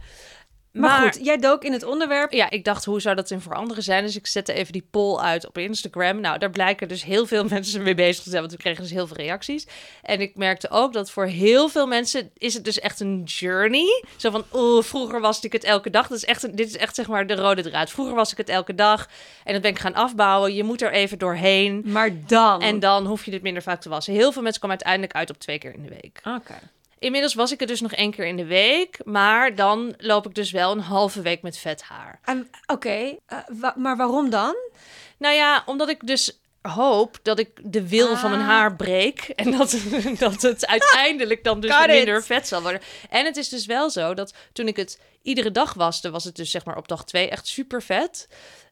Maar, 0.80 1.00
goed, 1.12 1.24
jij 1.24 1.36
dook 1.36 1.64
in 1.64 1.72
het 1.72 1.82
onderwerp. 1.82 2.32
Ja, 2.32 2.50
ik 2.50 2.64
dacht, 2.64 2.84
hoe 2.84 3.00
zou 3.00 3.16
dat 3.16 3.30
in 3.30 3.40
veranderen 3.40 3.82
zijn? 3.82 4.04
Dus 4.04 4.16
ik 4.16 4.26
zette 4.26 4.52
even 4.52 4.72
die 4.72 4.86
poll 4.90 5.18
uit 5.18 5.46
op 5.46 5.58
Instagram. 5.58 6.20
Nou, 6.20 6.38
daar 6.38 6.50
blijken 6.50 6.88
dus 6.88 7.04
heel 7.04 7.26
veel 7.26 7.44
mensen 7.54 7.82
mee 7.82 7.94
bezig 7.94 8.22
te 8.22 8.28
zijn, 8.30 8.40
want 8.40 8.52
we 8.54 8.58
kregen 8.58 8.82
dus 8.82 8.90
heel 8.92 9.06
veel 9.06 9.16
reacties. 9.16 9.66
En 10.02 10.20
ik 10.20 10.36
merkte 10.36 10.70
ook 10.70 10.92
dat 10.92 11.10
voor 11.10 11.26
heel 11.26 11.68
veel 11.68 11.86
mensen 11.86 12.30
is 12.38 12.54
het 12.54 12.64
dus 12.64 12.80
echt 12.80 13.00
een 13.00 13.22
journey. 13.24 14.04
Zo 14.16 14.30
van, 14.30 14.44
oh, 14.50 14.82
vroeger 14.82 15.20
was 15.20 15.40
ik 15.40 15.52
het 15.52 15.64
elke 15.64 15.90
dag. 15.90 16.08
Dat 16.08 16.16
is 16.18 16.24
echt, 16.24 16.42
een- 16.42 16.54
dit 16.56 16.66
is 16.66 16.76
echt 16.76 16.94
zeg 16.94 17.08
maar 17.08 17.26
de 17.26 17.34
rode 17.34 17.62
draad. 17.62 17.90
Vroeger 17.90 18.14
was 18.14 18.32
ik 18.32 18.36
het 18.38 18.48
elke 18.48 18.74
dag 18.74 19.08
en 19.44 19.52
dat 19.52 19.62
ben 19.62 19.70
ik 19.70 19.78
gaan 19.78 19.94
afbouwen. 19.94 20.54
Je 20.54 20.64
moet 20.64 20.82
er 20.82 20.92
even 20.92 21.18
doorheen. 21.18 21.82
Maar 21.86 22.10
dan. 22.26 22.60
En 22.60 22.78
dan 22.78 23.06
hoef 23.06 23.24
je 23.24 23.30
dit 23.30 23.42
minder 23.42 23.62
vaak 23.62 23.80
te 23.80 23.88
wassen. 23.88 24.14
Heel 24.14 24.32
veel 24.32 24.42
mensen 24.42 24.60
komen 24.60 24.76
uiteindelijk 24.76 25.16
uit 25.18 25.30
op 25.30 25.38
twee 25.38 25.58
keer 25.58 25.74
in 25.74 25.82
de 25.82 25.88
week. 26.02 26.20
Oké. 26.24 26.54
Inmiddels 27.04 27.34
was 27.34 27.52
ik 27.52 27.60
het 27.60 27.68
dus 27.68 27.80
nog 27.80 27.92
één 27.92 28.10
keer 28.10 28.26
in 28.26 28.36
de 28.36 28.44
week. 28.44 28.98
Maar 29.04 29.54
dan 29.54 29.94
loop 29.98 30.26
ik 30.26 30.34
dus 30.34 30.50
wel 30.50 30.72
een 30.72 30.80
halve 30.80 31.20
week 31.22 31.42
met 31.42 31.58
vet 31.58 31.82
haar. 31.82 32.20
Oké, 32.66 33.16
eh, 33.26 33.38
wa- 33.48 33.74
maar 33.76 33.96
waarom 33.96 34.30
dan? 34.30 34.54
Nou 35.18 35.34
ja, 35.34 35.62
omdat 35.66 35.88
ik 35.88 36.06
dus 36.06 36.38
hoop 36.62 37.18
dat 37.22 37.38
ik 37.38 37.48
de 37.62 37.88
wil 37.88 38.16
van 38.16 38.30
mijn 38.30 38.42
Ah. 38.42 38.48
haar 38.48 38.76
breek. 38.76 39.20
En 39.20 39.50
dat, 39.50 39.76
dat 40.18 40.42
het 40.42 40.66
uiteindelijk 40.76 41.44
dan 41.44 41.60
dus 41.60 41.86
minder 41.86 42.16
it. 42.18 42.26
vet 42.26 42.48
zal 42.48 42.62
worden. 42.62 42.80
En 43.10 43.24
het 43.24 43.36
is 43.36 43.48
dus 43.48 43.66
wel 43.66 43.90
zo 43.90 44.14
dat 44.14 44.34
toen 44.52 44.68
ik 44.68 44.76
het 44.76 45.00
iedere 45.22 45.50
dag 45.50 45.74
waste, 45.74 46.10
was 46.10 46.24
het 46.24 46.36
dus 46.36 46.50
zeg 46.50 46.64
maar 46.64 46.76
op 46.76 46.88
dag 46.88 47.04
twee 47.04 47.28
echt 47.28 47.46
super 47.46 47.82
vet. 47.82 48.28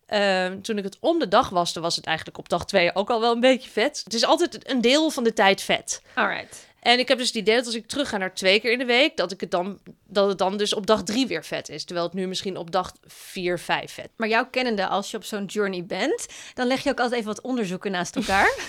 Ehm, 0.07 0.61
toen 0.61 0.79
ik 0.79 0.85
het 0.85 0.97
om 1.01 1.19
de 1.19 1.29
dag 1.29 1.49
waste, 1.49 1.81
was 1.81 1.97
het 1.97 2.07
eigenlijk 2.07 2.39
op 2.39 2.49
dag 2.49 2.65
twee 2.67 2.95
ook 2.95 3.11
al 3.11 3.21
wel 3.21 3.33
een 3.33 3.41
beetje 3.41 3.71
vet. 3.71 4.01
Het 4.05 4.15
is 4.15 4.25
altijd 4.25 4.71
een 4.71 4.81
deel 4.81 5.11
van 5.11 5.25
de 5.25 5.33
tijd 5.33 5.63
vet. 5.63 6.03
Alright. 6.15 6.71
En 6.83 6.99
ik 6.99 7.09
heb 7.09 7.19
dus 7.19 7.27
het 7.27 7.37
idee 7.37 7.57
dat 7.57 7.67
als 7.67 7.75
ik 7.75 7.87
terug 7.87 8.09
ga 8.09 8.17
naar 8.17 8.35
twee 8.35 8.61
keer 8.61 8.73
in 8.73 8.79
de 8.79 8.85
week, 8.85 9.17
dat, 9.17 9.33
ik 9.33 9.41
het 9.41 9.51
dan, 9.51 9.79
dat 10.07 10.29
het 10.29 10.39
dan 10.39 10.57
dus 10.57 10.75
op 10.75 10.87
dag 10.87 11.03
drie 11.03 11.27
weer 11.27 11.45
vet 11.45 11.69
is. 11.69 11.85
Terwijl 11.85 12.07
het 12.07 12.15
nu 12.15 12.27
misschien 12.27 12.57
op 12.57 12.71
dag 12.71 12.93
vier, 13.07 13.59
vijf 13.59 13.93
vet 13.93 14.09
Maar 14.17 14.29
jouw 14.29 14.47
kennende, 14.51 14.87
als 14.87 15.11
je 15.11 15.17
op 15.17 15.25
zo'n 15.25 15.45
journey 15.45 15.85
bent, 15.85 16.27
dan 16.55 16.67
leg 16.67 16.83
je 16.83 16.91
ook 16.91 17.01
altijd 17.01 17.21
even 17.21 17.35
wat 17.35 17.45
onderzoeken 17.45 17.91
naast 17.91 18.17
elkaar. 18.17 18.55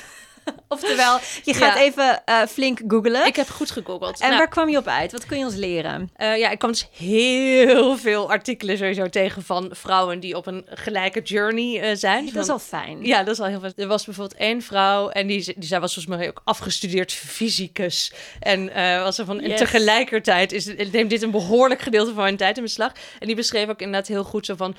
Oftewel, 0.68 1.20
je 1.44 1.54
gaat 1.54 1.76
Ja. 1.76 1.82
even 1.82 2.22
eh, 2.26 2.42
flink 2.46 2.80
googlen. 2.88 3.26
Ik 3.26 3.36
heb 3.36 3.50
goed 3.50 3.72
gegoogeld. 3.72 4.20
en 4.20 4.28
Nou, 4.28 4.38
waar 4.38 4.48
kwam 4.50 4.70
je 4.70 4.78
op 4.78 4.88
uit? 4.88 5.12
Wat 5.12 5.26
kun 5.26 5.38
je 5.38 5.46
ons 5.46 5.56
leren? 5.56 6.10
Eh, 6.16 6.38
ja, 6.38 6.50
ik 6.50 6.60
kwam 6.60 6.72
dus 6.72 6.88
heel 6.92 7.98
veel 7.98 8.30
artikelen 8.30 8.78
sowieso 8.78 9.10
tegen 9.10 9.44
van 9.44 9.70
vrouwen 9.72 10.20
die 10.20 10.38
op 10.38 10.46
een 10.48 10.66
gelijke 10.70 11.22
journey 11.22 11.82
eh, 11.82 11.96
zijn. 11.96 12.30
Dat 12.34 12.44
is 12.44 12.50
al 12.50 12.60
fijn. 12.60 13.06
Ja, 13.06 13.24
dat 13.24 13.34
is 13.34 13.40
al 13.40 13.48
heel 13.48 13.60
veel. 13.60 13.72
Er 13.76 13.88
was 13.88 14.06
bijvoorbeeld 14.06 14.40
één 14.40 14.62
vrouw 14.62 15.10
en 15.10 15.28
die, 15.28 15.54
die 15.56 15.68
zij 15.68 15.80
was 15.80 15.94
volgens 15.94 16.16
mij 16.16 16.28
ook 16.28 16.42
afgestudeerd 16.44 17.12
fysicus. 17.12 18.14
En 18.40 18.66
was 19.04 19.18
er 19.18 19.26
van, 19.26 19.40
en 19.40 19.56
tegelijkertijd 19.56 20.52
is, 20.52 20.66
neemt 20.92 21.10
dit 21.10 21.22
een 21.22 21.32
behoorlijk 21.32 21.82
gedeelte 21.82 22.14
van 22.14 22.24
mijn 22.24 22.38
tijd 22.38 22.58
in 22.58 22.64
beslag. 22.64 22.92
En 23.20 23.28
die 23.28 23.36
beschreef 23.36 23.70
ook 23.70 23.80
inderdaad 23.82 24.08
heel 24.08 24.24
goed 24.24 24.46
zo 24.46 24.56
van 24.56 24.76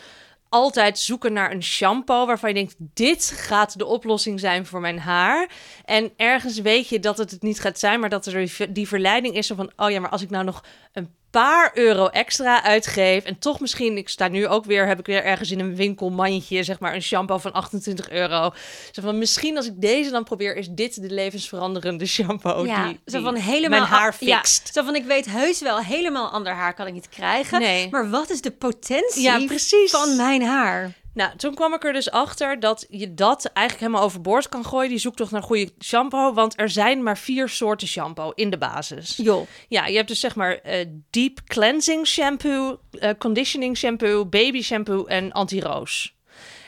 altijd 0.54 0.98
zoeken 0.98 1.32
naar 1.32 1.50
een 1.52 1.62
shampoo 1.62 2.26
waarvan 2.26 2.48
je 2.48 2.54
denkt 2.54 2.74
dit 2.78 3.32
gaat 3.36 3.78
de 3.78 3.86
oplossing 3.86 4.40
zijn 4.40 4.66
voor 4.66 4.80
mijn 4.80 4.98
haar. 4.98 5.48
En 5.84 6.12
ergens 6.16 6.60
weet 6.60 6.88
je 6.88 7.00
dat 7.00 7.18
het 7.18 7.30
het 7.30 7.42
niet 7.42 7.60
gaat 7.60 7.78
zijn, 7.78 8.00
maar 8.00 8.08
dat 8.08 8.26
er 8.26 8.50
die- 8.72 8.88
verleiding 8.88 9.34
is 9.36 9.46
van 9.56 9.72
oh 9.76 9.90
ja, 9.90 10.00
maar 10.00 10.10
als 10.10 10.22
ik 10.22 10.30
nou 10.30 10.44
nog 10.44 10.64
een 10.92 11.14
paar 11.40 11.70
euro 11.74 12.06
extra 12.06 12.62
uitgeef 12.62 13.24
en 13.24 13.38
toch 13.38 13.60
misschien 13.60 13.96
ik 13.96 14.08
sta 14.08 14.28
nu 14.28 14.46
ook 14.46 14.64
weer 14.64 14.86
heb 14.86 14.98
ik 14.98 15.06
weer 15.06 15.24
ergens 15.24 15.50
in 15.50 15.60
een 15.60 15.76
winkelmandje 15.76 16.62
zeg 16.62 16.80
maar 16.80 16.94
een 16.94 17.02
shampoo 17.02 17.38
van 17.38 17.52
28 17.52 18.10
euro. 18.10 18.52
Zo 18.92 19.02
van 19.02 19.18
misschien 19.18 19.56
als 19.56 19.66
ik 19.66 19.80
deze 19.80 20.10
dan 20.10 20.24
probeer 20.24 20.56
is 20.56 20.68
dit 20.68 21.02
de 21.02 21.10
levensveranderende 21.10 22.06
shampoo 22.06 22.64
ja, 22.66 22.86
die, 22.86 23.00
zo 23.06 23.20
van 23.22 23.34
helemaal 23.34 23.78
mijn 23.78 23.90
haar 23.90 24.16
ja, 24.18 24.36
fixt. 24.36 24.70
zo 24.72 24.82
van 24.82 24.94
ik 24.94 25.04
weet 25.04 25.26
heus 25.26 25.60
wel, 25.60 25.78
helemaal 25.78 26.30
ander 26.30 26.52
haar 26.52 26.74
kan 26.74 26.86
ik 26.86 26.92
niet 26.92 27.08
krijgen. 27.08 27.60
Nee. 27.60 27.88
Maar 27.90 28.10
wat 28.10 28.30
is 28.30 28.40
de 28.40 28.50
potentie 28.50 29.22
Ja, 29.22 29.44
precies. 29.46 29.90
van 29.90 30.16
mijn 30.16 30.42
haar? 30.42 30.92
Nou, 31.14 31.36
toen 31.36 31.54
kwam 31.54 31.74
ik 31.74 31.84
er 31.84 31.92
dus 31.92 32.10
achter 32.10 32.60
dat 32.60 32.86
je 32.90 33.14
dat 33.14 33.44
eigenlijk 33.44 33.86
helemaal 33.86 34.08
overboord 34.08 34.48
kan 34.48 34.64
gooien, 34.64 34.88
die 34.88 34.98
zoektocht 34.98 35.30
naar 35.30 35.42
goede 35.42 35.70
shampoo. 35.80 36.32
Want 36.32 36.60
er 36.60 36.70
zijn 36.70 37.02
maar 37.02 37.18
vier 37.18 37.48
soorten 37.48 37.88
shampoo 37.88 38.30
in 38.30 38.50
de 38.50 38.58
basis. 38.58 39.16
Joh. 39.16 39.46
Ja, 39.68 39.86
je 39.86 39.96
hebt 39.96 40.08
dus 40.08 40.20
zeg 40.20 40.34
maar 40.34 40.58
eh, 40.58 40.86
deep 41.10 41.40
cleansing 41.46 42.06
shampoo, 42.06 42.78
eh, 42.90 43.10
conditioning 43.18 43.76
shampoo, 43.76 44.26
baby 44.26 44.62
shampoo 44.62 45.04
en 45.04 45.32
anti-roos. 45.32 46.14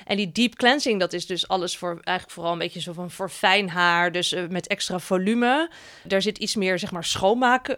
En 0.05 0.17
die 0.17 0.33
deep 0.33 0.55
cleansing, 0.55 1.01
dat 1.01 1.13
is 1.13 1.27
dus 1.27 1.49
alles 1.49 1.77
voor 1.77 1.91
eigenlijk 1.91 2.31
vooral 2.31 2.53
een 2.53 2.59
beetje 2.59 2.81
zo 2.81 2.93
van 2.93 3.11
voor 3.11 3.31
fijn 3.31 3.71
haar, 3.71 4.13
dus 4.13 4.33
eh, 4.33 4.47
met 4.49 4.67
extra 4.67 4.99
volume. 4.99 5.71
Daar 6.05 6.23
zit 6.23 6.39
iets 6.39 6.55
meer 6.55 6.79
zeg 6.79 6.91
maar 6.91 7.05
schoonmaak 7.05 7.77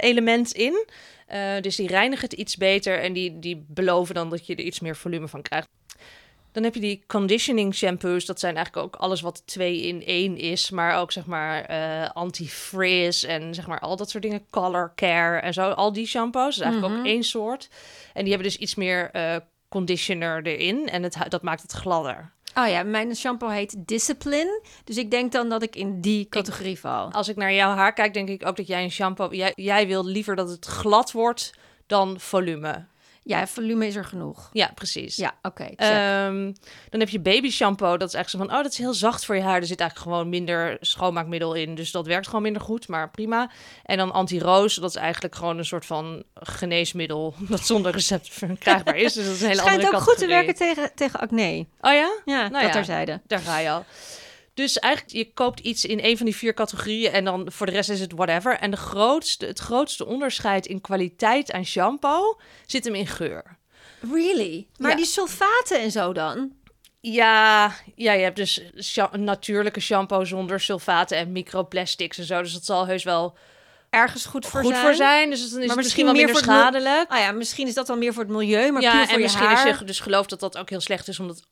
element 0.00 0.52
in. 0.52 0.88
Dus 1.60 1.76
die 1.76 1.86
reinigen 1.86 2.24
het 2.24 2.38
iets 2.38 2.56
beter 2.56 3.00
en 3.00 3.12
die, 3.12 3.38
die 3.38 3.64
beloven 3.68 4.14
dan 4.14 4.30
dat 4.30 4.46
je 4.46 4.54
er 4.54 4.64
iets 4.64 4.80
meer 4.80 4.96
volume 4.96 5.28
van 5.28 5.42
krijgt. 5.42 5.68
Dan 6.52 6.62
heb 6.62 6.74
je 6.74 6.80
die 6.80 7.02
conditioning 7.06 7.74
shampoos. 7.74 8.24
Dat 8.24 8.40
zijn 8.40 8.56
eigenlijk 8.56 8.86
ook 8.86 8.96
alles 8.96 9.20
wat 9.20 9.42
twee 9.46 9.82
in 9.82 10.04
één 10.04 10.36
is. 10.36 10.70
Maar 10.70 10.98
ook 10.98 11.12
zeg 11.12 11.26
maar 11.26 11.64
eh, 11.64 12.10
anti-frizz 12.10 13.24
en 13.24 13.54
zeg 13.54 13.66
maar 13.66 13.80
al 13.80 13.96
dat 13.96 14.10
soort 14.10 14.22
dingen. 14.22 14.44
Color 14.50 14.92
care 14.94 15.38
en 15.38 15.52
zo. 15.52 15.70
Al 15.70 15.92
die 15.92 16.06
shampoos. 16.06 16.56
Dat 16.56 16.66
is 16.66 16.72
eigenlijk 16.72 16.94
ook 16.94 17.06
één 17.06 17.22
soort. 17.22 17.68
En 18.12 18.24
die 18.24 18.32
hebben 18.32 18.50
dus 18.50 18.60
iets 18.60 18.74
meer 18.74 19.10
eh, 19.10 19.36
conditioner 19.68 20.46
erin. 20.46 20.88
En 20.88 21.02
het, 21.02 21.16
dat 21.28 21.42
maakt 21.42 21.62
het 21.62 21.72
gladder. 21.72 22.32
Oh 22.54 22.68
ja, 22.68 22.82
mijn 22.82 23.16
shampoo 23.16 23.48
heet 23.48 23.74
Discipline. 23.78 24.62
Dus 24.84 24.96
ik 24.96 25.10
denk 25.10 25.32
dan 25.32 25.48
dat 25.48 25.62
ik 25.62 25.76
in 25.76 26.00
die 26.00 26.28
categorie 26.28 26.78
val. 26.78 27.12
Als 27.12 27.28
ik 27.28 27.36
naar 27.36 27.52
jouw 27.52 27.74
haar 27.74 27.92
kijk, 27.92 28.14
denk 28.14 28.28
ik 28.28 28.46
ook 28.46 28.56
dat 28.56 28.66
jij 28.66 28.82
een 28.82 28.90
shampoo... 28.90 29.28
Jij, 29.34 29.52
jij 29.54 29.86
wil 29.86 30.04
liever 30.04 30.36
dat 30.36 30.48
het 30.48 30.66
glad 30.66 31.12
wordt 31.12 31.54
dan 31.86 32.20
volume. 32.20 32.84
Ja, 33.30 33.46
volume 33.46 33.86
is 33.86 33.96
er 33.96 34.04
genoeg. 34.04 34.50
Ja, 34.52 34.70
precies. 34.74 35.16
Ja, 35.16 35.34
oké. 35.42 35.64
Ehm, 35.76 36.52
dan 36.90 37.00
heb 37.00 37.08
je 37.08 37.20
baby 37.20 37.50
shampoo. 37.50 37.96
Dat 37.96 38.08
is 38.08 38.14
echt 38.14 38.30
zo 38.30 38.38
van, 38.38 38.46
oh, 38.46 38.62
dat 38.62 38.72
is 38.72 38.78
heel 38.78 38.94
zacht 38.94 39.24
voor 39.24 39.34
je 39.34 39.42
haar. 39.42 39.60
Er 39.60 39.66
zit 39.66 39.80
eigenlijk 39.80 40.10
gewoon 40.10 40.28
minder 40.28 40.76
schoonmaakmiddel 40.80 41.54
in. 41.54 41.74
Dus 41.74 41.90
dat 41.90 42.06
werkt 42.06 42.26
gewoon 42.26 42.42
minder 42.42 42.62
goed, 42.62 42.88
maar 42.88 43.10
prima. 43.10 43.50
En 43.84 43.96
dan 43.96 44.12
anti-roos. 44.12 44.74
Dat 44.74 44.90
is 44.90 44.96
eigenlijk 44.96 45.34
gewoon 45.34 45.58
een 45.58 45.64
soort 45.64 45.86
van 45.86 46.22
geneesmiddel 46.34 47.34
dat 47.48 47.66
zonder 47.66 47.92
recept 47.92 48.28
verkrijgbaar 48.28 48.96
is. 48.96 49.12
Dus 49.12 49.24
dat 49.24 49.34
is 49.34 49.40
een 49.40 49.48
hele 49.48 49.60
Schijnt 49.60 49.76
andere 49.76 49.96
ook 49.96 50.08
goed 50.08 50.18
te 50.18 50.26
werken 50.26 50.54
tegen, 50.54 50.90
tegen 50.94 51.20
acne. 51.20 51.66
Oh 51.80 51.92
ja? 51.92 52.20
Ja, 52.24 52.40
Nou 52.40 52.52
dat 52.52 52.62
ja. 52.62 52.70
terzijde. 52.70 53.20
Daar 53.26 53.40
ga 53.40 53.58
je 53.58 53.70
al. 53.70 53.84
Dus 54.60 54.78
eigenlijk, 54.78 55.14
je 55.14 55.32
koopt 55.32 55.60
iets 55.60 55.84
in 55.84 55.98
een 56.02 56.16
van 56.16 56.26
die 56.26 56.36
vier 56.36 56.54
categorieën 56.54 57.12
en 57.12 57.24
dan 57.24 57.52
voor 57.52 57.66
de 57.66 57.72
rest 57.72 57.90
is 57.90 58.00
het 58.00 58.12
whatever. 58.12 58.58
En 58.58 58.70
de 58.70 58.76
grootste, 58.76 59.46
het 59.46 59.58
grootste 59.58 60.06
onderscheid 60.06 60.66
in 60.66 60.80
kwaliteit 60.80 61.52
aan 61.52 61.64
shampoo 61.64 62.38
zit 62.66 62.84
hem 62.84 62.94
in 62.94 63.06
geur. 63.06 63.58
Really? 64.12 64.66
Maar 64.76 64.90
Ja. 64.90 64.96
die 64.96 65.04
sulfaten 65.06 65.80
en 65.80 65.90
zo 65.90 66.12
dan? 66.12 66.52
Ja, 67.00 67.72
ja, 67.94 68.12
je 68.12 68.22
hebt 68.22 68.36
dus 68.36 68.62
sha- 68.80 69.16
natuurlijke 69.16 69.80
shampoo 69.80 70.24
zonder 70.24 70.60
sulfaten 70.60 71.16
en 71.16 71.32
microplastics 71.32 72.18
en 72.18 72.24
zo. 72.24 72.42
Dus 72.42 72.52
dat 72.52 72.64
zal 72.64 72.86
heus 72.86 73.02
wel 73.04 73.36
ergens 73.90 74.24
goed 74.26 74.46
voor 74.46 74.60
goed 74.60 74.72
zijn. 74.72 74.84
voor 74.84 74.94
zijn. 74.94 75.30
Dus 75.30 75.38
dan 75.38 75.48
is 75.48 75.52
Maar 75.52 75.60
het 75.66 75.76
misschien 75.76 76.04
misschien 76.04 76.04
wel 76.04 76.14
meer 76.14 76.28
voor 76.28 76.42
schadelijk. 76.42 77.10
Ah 77.10 77.18
ja, 77.18 77.32
misschien 77.32 77.66
is 77.66 77.74
dat 77.74 77.86
dan 77.86 77.98
meer 77.98 78.12
voor 78.12 78.22
het 78.22 78.32
milieu, 78.32 78.70
maar 78.70 78.82
ja, 78.82 78.90
puur 78.90 79.00
voor 79.00 79.08
en 79.10 79.16
je 79.16 79.22
misschien 79.22 79.46
haar. 79.46 79.66
als 79.68 79.78
je 79.78 79.84
dus 79.84 80.00
gelooft 80.00 80.30
dat 80.30 80.40
dat 80.40 80.58
ook 80.58 80.70
heel 80.70 80.80
slecht 80.80 81.08
is 81.08 81.20
om 81.20 81.26
dat 81.26 81.42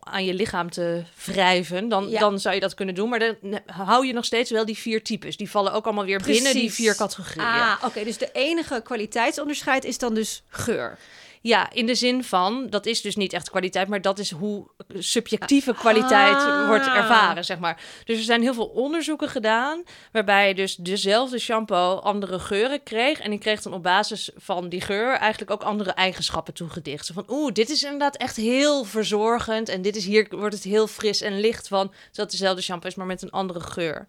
aan 0.00 0.24
je 0.24 0.34
lichaam 0.34 0.70
te 0.70 1.02
wrijven, 1.24 1.88
dan, 1.88 2.08
Ja. 2.08 2.20
dan 2.20 2.38
zou 2.40 2.54
je 2.54 2.60
dat 2.60 2.74
kunnen 2.74 2.94
doen. 2.94 3.08
Maar 3.08 3.18
dan 3.18 3.60
hou 3.66 4.06
je 4.06 4.12
nog 4.12 4.24
steeds 4.24 4.50
wel 4.50 4.64
die 4.64 4.78
vier 4.78 5.02
types. 5.02 5.36
Die 5.36 5.50
vallen 5.50 5.72
ook 5.72 5.84
allemaal 5.84 6.04
weer 6.04 6.22
binnen 6.26 6.52
die 6.54 6.72
vier 6.72 6.96
categorieën. 6.96 7.46
Ah, 7.46 7.72
oké. 7.84 8.04
dus 8.04 8.18
de 8.18 8.28
enige 8.32 8.80
kwaliteitsonderscheid 8.84 9.84
is 9.84 9.98
dan 9.98 10.14
dus 10.14 10.42
geur. 10.48 10.98
Ja, 11.42 11.70
in 11.72 11.86
de 11.86 11.94
zin 11.94 12.24
van, 12.24 12.66
dat 12.70 12.86
is 12.86 13.00
dus 13.00 13.16
niet 13.16 13.32
echt 13.32 13.50
kwaliteit, 13.50 13.88
maar 13.88 14.00
dat 14.00 14.18
is 14.18 14.30
hoe 14.30 14.66
subjectieve 14.98 15.74
kwaliteit 15.74 16.36
Ah. 16.36 16.66
wordt 16.66 16.86
ervaren, 16.86 17.44
zeg 17.44 17.58
maar. 17.58 17.82
Dus 18.04 18.18
er 18.18 18.24
zijn 18.24 18.42
heel 18.42 18.54
veel 18.54 18.66
onderzoeken 18.66 19.28
gedaan, 19.28 19.82
waarbij 20.12 20.48
je 20.48 20.54
dus 20.54 20.76
dezelfde 20.76 21.38
shampoo 21.38 21.94
andere 21.94 22.38
geuren 22.38 22.82
kreeg. 22.82 23.20
En 23.20 23.30
die 23.30 23.38
kreeg 23.38 23.62
dan 23.62 23.72
op 23.72 23.82
basis 23.82 24.30
van 24.36 24.68
die 24.68 24.80
geur 24.80 25.12
eigenlijk 25.12 25.50
ook 25.50 25.62
andere 25.62 25.90
eigenschappen 25.90 26.54
toegedicht. 26.54 27.06
Zo 27.06 27.14
van, 27.14 27.24
oeh, 27.28 27.52
dit 27.52 27.70
is 27.70 27.82
inderdaad 27.82 28.16
echt 28.16 28.36
heel 28.36 28.84
verzorgend 28.84 29.68
en 29.68 29.82
dit 29.82 29.96
is 29.96 30.04
hier 30.04 30.26
wordt 30.30 30.54
het 30.54 30.64
heel 30.64 30.86
fris 30.86 31.20
en 31.20 31.40
licht 31.40 31.68
van, 31.68 31.92
het 32.12 32.30
dezelfde 32.30 32.62
shampoo 32.62 32.88
is, 32.88 32.94
maar 32.94 33.06
met 33.06 33.22
een 33.22 33.30
andere 33.30 33.60
geur. 33.60 34.06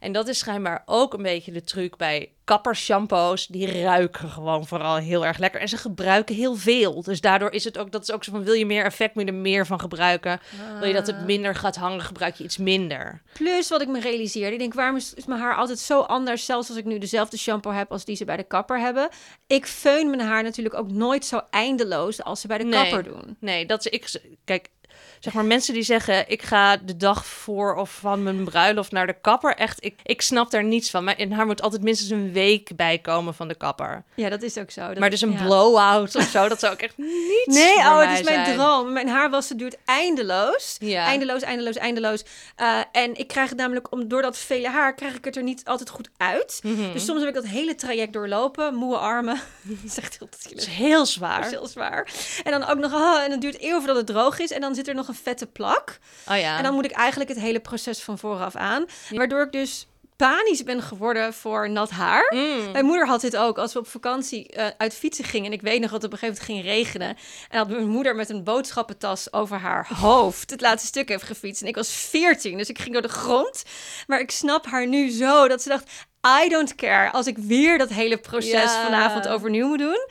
En 0.00 0.12
dat 0.12 0.28
is 0.28 0.38
schijnbaar 0.38 0.82
ook 0.86 1.12
een 1.14 1.22
beetje 1.22 1.52
de 1.52 1.62
truc 1.62 1.96
bij 1.96 2.32
kappershampoos. 2.44 3.46
Die 3.46 3.82
ruiken 3.82 4.28
gewoon 4.28 4.66
vooral 4.66 4.96
heel 4.96 5.26
erg 5.26 5.38
lekker. 5.38 5.60
En 5.60 5.68
ze 5.68 5.76
gebruiken 5.76 6.34
heel 6.34 6.54
veel. 6.54 7.02
Dus 7.02 7.20
daardoor 7.20 7.50
is 7.50 7.64
het 7.64 7.78
ook, 7.78 7.92
dat 7.92 8.02
is 8.02 8.12
ook 8.12 8.24
zo 8.24 8.30
van, 8.32 8.44
wil 8.44 8.52
je 8.52 8.66
meer 8.66 8.84
effect, 8.84 9.14
moet 9.14 9.24
je 9.24 9.30
er 9.30 9.36
meer 9.36 9.66
van 9.66 9.80
gebruiken. 9.80 10.40
Wil 10.78 10.88
je 10.88 10.94
dat 10.94 11.08
Ah. 11.08 11.16
het 11.16 11.26
minder 11.26 11.54
gaat 11.54 11.76
hangen, 11.76 12.00
gebruik 12.00 12.34
je 12.34 12.44
iets 12.44 12.56
minder. 12.56 13.22
Plus 13.32 13.68
wat 13.68 13.80
ik 13.82 13.88
me 13.88 14.00
realiseerde, 14.00 14.52
ik 14.52 14.58
denk, 14.58 14.74
waarom 14.74 14.96
is, 14.96 15.14
is 15.14 15.26
mijn 15.26 15.40
haar 15.40 15.56
altijd 15.56 15.78
zo 15.78 16.00
anders? 16.00 16.44
Zelfs 16.44 16.68
als 16.68 16.78
ik 16.78 16.84
nu 16.84 16.98
dezelfde 16.98 17.36
shampoo 17.38 17.72
heb 17.72 17.92
als 17.92 18.04
die 18.04 18.16
ze 18.16 18.24
bij 18.24 18.36
de 18.36 18.44
kapper 18.44 18.80
hebben. 18.80 19.08
Ik 19.46 19.66
feun 19.66 20.10
mijn 20.10 20.20
haar 20.22 20.42
natuurlijk 20.42 20.74
ook 20.74 20.90
nooit 20.90 21.24
zo 21.24 21.40
eindeloos 21.50 22.22
als 22.22 22.40
ze 22.40 22.46
bij 22.46 22.58
de 22.58 22.64
Nee. 22.64 22.82
kapper 22.90 23.02
doen. 23.12 23.36
Nee, 23.40 23.66
dat 23.66 23.86
is 23.86 23.92
ik. 23.92 24.22
Kijk, 24.44 24.68
zeg 25.20 25.32
maar 25.32 25.44
mensen 25.44 25.74
die 25.74 25.82
zeggen: 25.82 26.28
ik 26.28 26.42
ga 26.42 26.76
de 26.76 26.96
dag 26.96 27.26
voor 27.26 27.74
of 27.74 27.90
van 27.90 28.22
mijn 28.22 28.44
bruiloft 28.44 28.92
naar 28.92 29.06
de 29.06 29.16
kapper. 29.20 29.54
Echt, 29.56 29.84
ik, 29.84 29.94
ik 30.02 30.22
snap 30.22 30.50
daar 30.50 30.64
niets 30.64 30.90
van. 30.90 31.04
Mijn 31.04 31.32
haar 31.32 31.46
moet 31.46 31.62
altijd 31.62 31.82
minstens 31.82 32.10
een 32.10 32.32
week 32.32 32.76
bij 32.76 32.98
komen 32.98 33.34
van 33.34 33.48
de 33.48 33.54
kapper. 33.54 34.04
Ja, 34.14 34.28
dat 34.28 34.42
is 34.42 34.58
ook 34.58 34.70
zo. 34.70 34.86
Dat- 34.88 34.98
maar 34.98 35.10
dus 35.10 35.20
een 35.20 35.32
ja. 35.32 35.42
blow-out 35.44 36.16
of 36.16 36.22
zo, 36.22 36.48
dat 36.48 36.60
zou 36.60 36.72
ook 36.72 36.80
echt 36.80 36.98
niet. 37.32 37.46
Nee, 37.46 37.76
oh, 37.76 38.00
het 38.00 38.18
is 38.18 38.24
mijn 38.24 38.44
zijn. 38.44 38.56
droom. 38.58 38.92
Mijn 38.92 39.08
haarwassen 39.08 39.56
duurt 39.56 39.76
eindeloos. 39.84 40.76
Ja. 40.78 41.04
Eindeloos, 41.04 41.42
eindeloos, 41.42 41.76
eindeloos. 41.76 42.24
Eh, 42.56 42.78
en 42.92 43.14
ik 43.18 43.28
krijg 43.28 43.48
het 43.48 43.58
namelijk, 43.58 43.92
om, 43.92 44.08
door 44.08 44.22
dat 44.22 44.38
vele 44.38 44.68
haar, 44.68 44.94
krijg 44.94 45.14
ik 45.14 45.24
het 45.24 45.36
er 45.36 45.42
niet 45.42 45.64
altijd 45.64 45.88
goed 45.88 46.08
uit. 46.16 46.60
Mhm. 46.62 46.92
Dus 46.92 47.04
soms 47.04 47.18
heb 47.20 47.28
ik 47.28 47.34
dat 47.34 47.46
hele 47.46 47.74
traject 47.74 48.12
doorlopen. 48.12 48.74
Moe 48.74 48.96
armen. 48.96 49.40
dat 49.62 49.76
is 49.84 49.98
echt 49.98 50.18
heel 50.18 50.28
heel 50.68 50.98
Dat 50.98 51.06
is 51.06 51.12
zwaar. 51.12 51.48
heel 51.48 51.66
zwaar. 51.66 52.08
En 52.44 52.50
dan 52.52 52.64
ook 52.68 52.78
nog, 52.78 52.92
ah, 52.94 53.22
en 53.24 53.30
het 53.30 53.40
duurt 53.40 53.58
eeuwen 53.58 53.78
voordat 53.78 53.96
het 53.96 54.06
droog 54.06 54.38
is. 54.38 54.50
En 54.50 54.60
dan 54.60 54.74
zit 54.74 54.88
er 54.88 54.94
nog 54.94 55.07
een 55.08 55.14
vette 55.14 55.46
plak. 55.46 55.98
Oh 56.28 56.38
ja. 56.38 56.56
En 56.56 56.62
dan 56.62 56.74
moet 56.74 56.84
ik 56.84 56.90
eigenlijk 56.90 57.30
het 57.30 57.38
hele 57.38 57.60
proces 57.60 58.02
van 58.02 58.18
vooraf 58.18 58.56
aan. 58.56 58.84
Waardoor 59.10 59.42
ik 59.42 59.52
dus 59.52 59.86
panisch 60.18 60.62
ben 60.62 60.82
geworden 60.82 61.34
voor 61.34 61.70
nat 61.70 61.90
haar. 61.90 62.32
Mm. 62.34 62.70
Mijn 62.72 62.84
moeder 62.84 63.06
had 63.06 63.20
dit 63.20 63.36
ook 63.36 63.58
als 63.58 63.72
we 63.72 63.78
op 63.78 63.88
vakantie 63.88 64.48
eh, 64.48 64.66
uit 64.78 64.94
fietsen 64.94 65.24
gingen. 65.24 65.46
En 65.46 65.52
ik 65.52 65.62
weet 65.62 65.80
nog 65.80 65.90
dat 65.90 66.02
het 66.02 66.12
op 66.12 66.12
een 66.12 66.28
gegeven 66.28 66.44
moment 66.44 66.66
ging 66.66 66.76
regenen. 66.76 67.16
En 67.48 67.58
dat 67.58 67.68
mijn 67.68 67.88
moeder 67.88 68.16
met 68.16 68.28
een 68.28 68.44
boodschappentas 68.44 69.32
over 69.32 69.58
haar 69.58 69.88
hoofd 69.94 70.50
het 70.50 70.60
laatste 70.60 70.86
stuk 70.86 71.08
heeft 71.08 71.22
gefietst. 71.22 71.62
En 71.62 71.68
ik 71.68 71.74
was 71.74 71.90
14, 71.90 72.58
dus 72.58 72.68
ik 72.68 72.78
ging 72.78 72.92
door 72.92 73.02
de 73.02 73.08
grond. 73.08 73.64
Maar 74.06 74.20
ik 74.20 74.30
snap 74.30 74.66
haar 74.66 74.86
nu 74.86 75.10
zo 75.10 75.48
dat 75.48 75.62
ze 75.62 75.68
dacht. 75.68 75.90
I 76.26 76.48
don't 76.48 76.74
care 76.74 77.10
als 77.12 77.26
ik 77.26 77.38
weer 77.38 77.78
dat 77.78 77.88
hele 77.88 78.16
proces 78.16 78.50
Ja. 78.50 78.84
vanavond 78.84 79.28
overnieuw 79.28 79.66
moet 79.68 79.78
doen. 79.78 80.06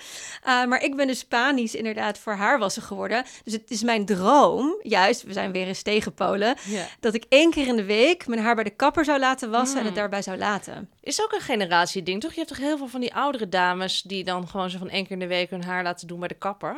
Uh, 0.47 0.65
maar 0.65 0.83
ik 0.83 0.95
ben 0.95 1.07
dus 1.07 1.23
panisch 1.25 1.75
inderdaad 1.75 2.17
voor 2.17 2.33
haarwassen 2.33 2.81
geworden. 2.81 3.25
Dus 3.43 3.53
het 3.53 3.71
is 3.71 3.83
mijn 3.83 4.05
droom, 4.05 4.75
juist, 4.81 5.23
we 5.23 5.33
zijn 5.33 5.51
weer 5.51 5.67
eens 5.67 5.81
tegenpolen, 5.81 6.55
Ja. 6.65 6.85
dat 6.99 7.13
ik 7.13 7.25
één 7.29 7.51
keer 7.51 7.67
in 7.67 7.75
de 7.75 7.83
week 7.85 8.27
mijn 8.27 8.41
haar 8.41 8.55
bij 8.55 8.63
de 8.63 8.69
kapper 8.69 9.05
zou 9.05 9.19
laten 9.19 9.49
wassen 9.51 9.79
en 9.79 9.85
het 9.85 9.95
daarbij 9.95 10.21
zou 10.21 10.37
laten. 10.37 10.89
Is 11.01 11.21
ook 11.23 11.33
een 11.33 11.41
generatieding, 11.41 12.21
toch? 12.21 12.31
Je 12.31 12.37
hebt 12.37 12.49
toch 12.49 12.59
heel 12.59 12.77
veel 12.77 12.87
van 12.87 13.01
die 13.01 13.13
oudere 13.15 13.49
dames 13.49 14.01
die 14.01 14.23
dan 14.23 14.47
gewoon 14.47 14.69
zo 14.69 14.77
van 14.77 14.89
één 14.89 15.03
keer 15.03 15.11
in 15.11 15.19
de 15.19 15.27
week 15.27 15.49
hun 15.49 15.63
haar 15.63 15.83
laten 15.83 16.07
doen 16.07 16.19
bij 16.19 16.27
de 16.27 16.33
kapper? 16.37 16.75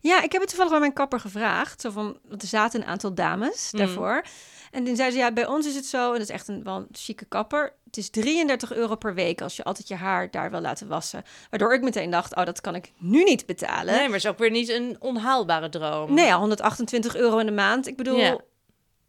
Ja, 0.00 0.22
ik 0.22 0.32
heb 0.32 0.40
het 0.40 0.48
toevallig 0.48 0.72
bij 0.72 0.80
mijn 0.80 0.92
kapper 0.92 1.20
gevraagd. 1.20 1.80
Zo 1.80 1.90
van, 1.90 2.16
want 2.28 2.42
er 2.42 2.48
zaten 2.48 2.80
een 2.80 2.86
aantal 2.86 3.14
dames 3.14 3.68
Mm. 3.72 3.78
daarvoor. 3.78 4.24
En 4.70 4.84
toen 4.84 4.96
zei 4.96 5.10
ze, 5.10 5.18
ja, 5.18 5.32
bij 5.32 5.46
ons 5.46 5.66
is 5.66 5.74
het 5.74 5.86
zo, 5.86 6.06
en 6.06 6.12
dat 6.12 6.20
is 6.28 6.28
echt 6.34 6.48
een 6.48 6.62
wel 6.64 6.76
een 6.76 6.88
chique 6.92 7.24
kapper. 7.24 7.72
Het 7.84 7.96
is 7.96 8.10
33 8.10 8.72
euro 8.72 8.94
per 8.96 9.14
week 9.14 9.40
als 9.40 9.56
je 9.56 9.64
altijd 9.64 9.88
je 9.88 9.94
haar 9.94 10.30
daar 10.30 10.50
wil 10.50 10.60
laten 10.60 10.88
wassen. 10.88 11.24
Waardoor 11.50 11.74
ik 11.74 11.82
meteen 11.82 12.10
dacht, 12.10 12.36
oh, 12.36 12.44
dat 12.44 12.60
kan 12.60 12.74
ik 12.74 12.92
nu 12.98 13.22
niet 13.22 13.46
betalen. 13.46 13.94
Nee, 13.94 14.02
maar 14.02 14.16
het 14.16 14.24
is 14.24 14.30
ook 14.30 14.38
weer 14.38 14.50
niet 14.50 14.68
een 14.68 14.96
onhaalbare 14.98 15.68
droom. 15.68 16.14
Nee, 16.14 16.26
ja, 16.26 16.38
128 16.38 17.16
euro 17.16 17.38
in 17.38 17.46
de 17.46 17.52
maand. 17.52 17.86
Ik 17.86 17.96
bedoel, 17.96 18.18
Ja. 18.18 18.38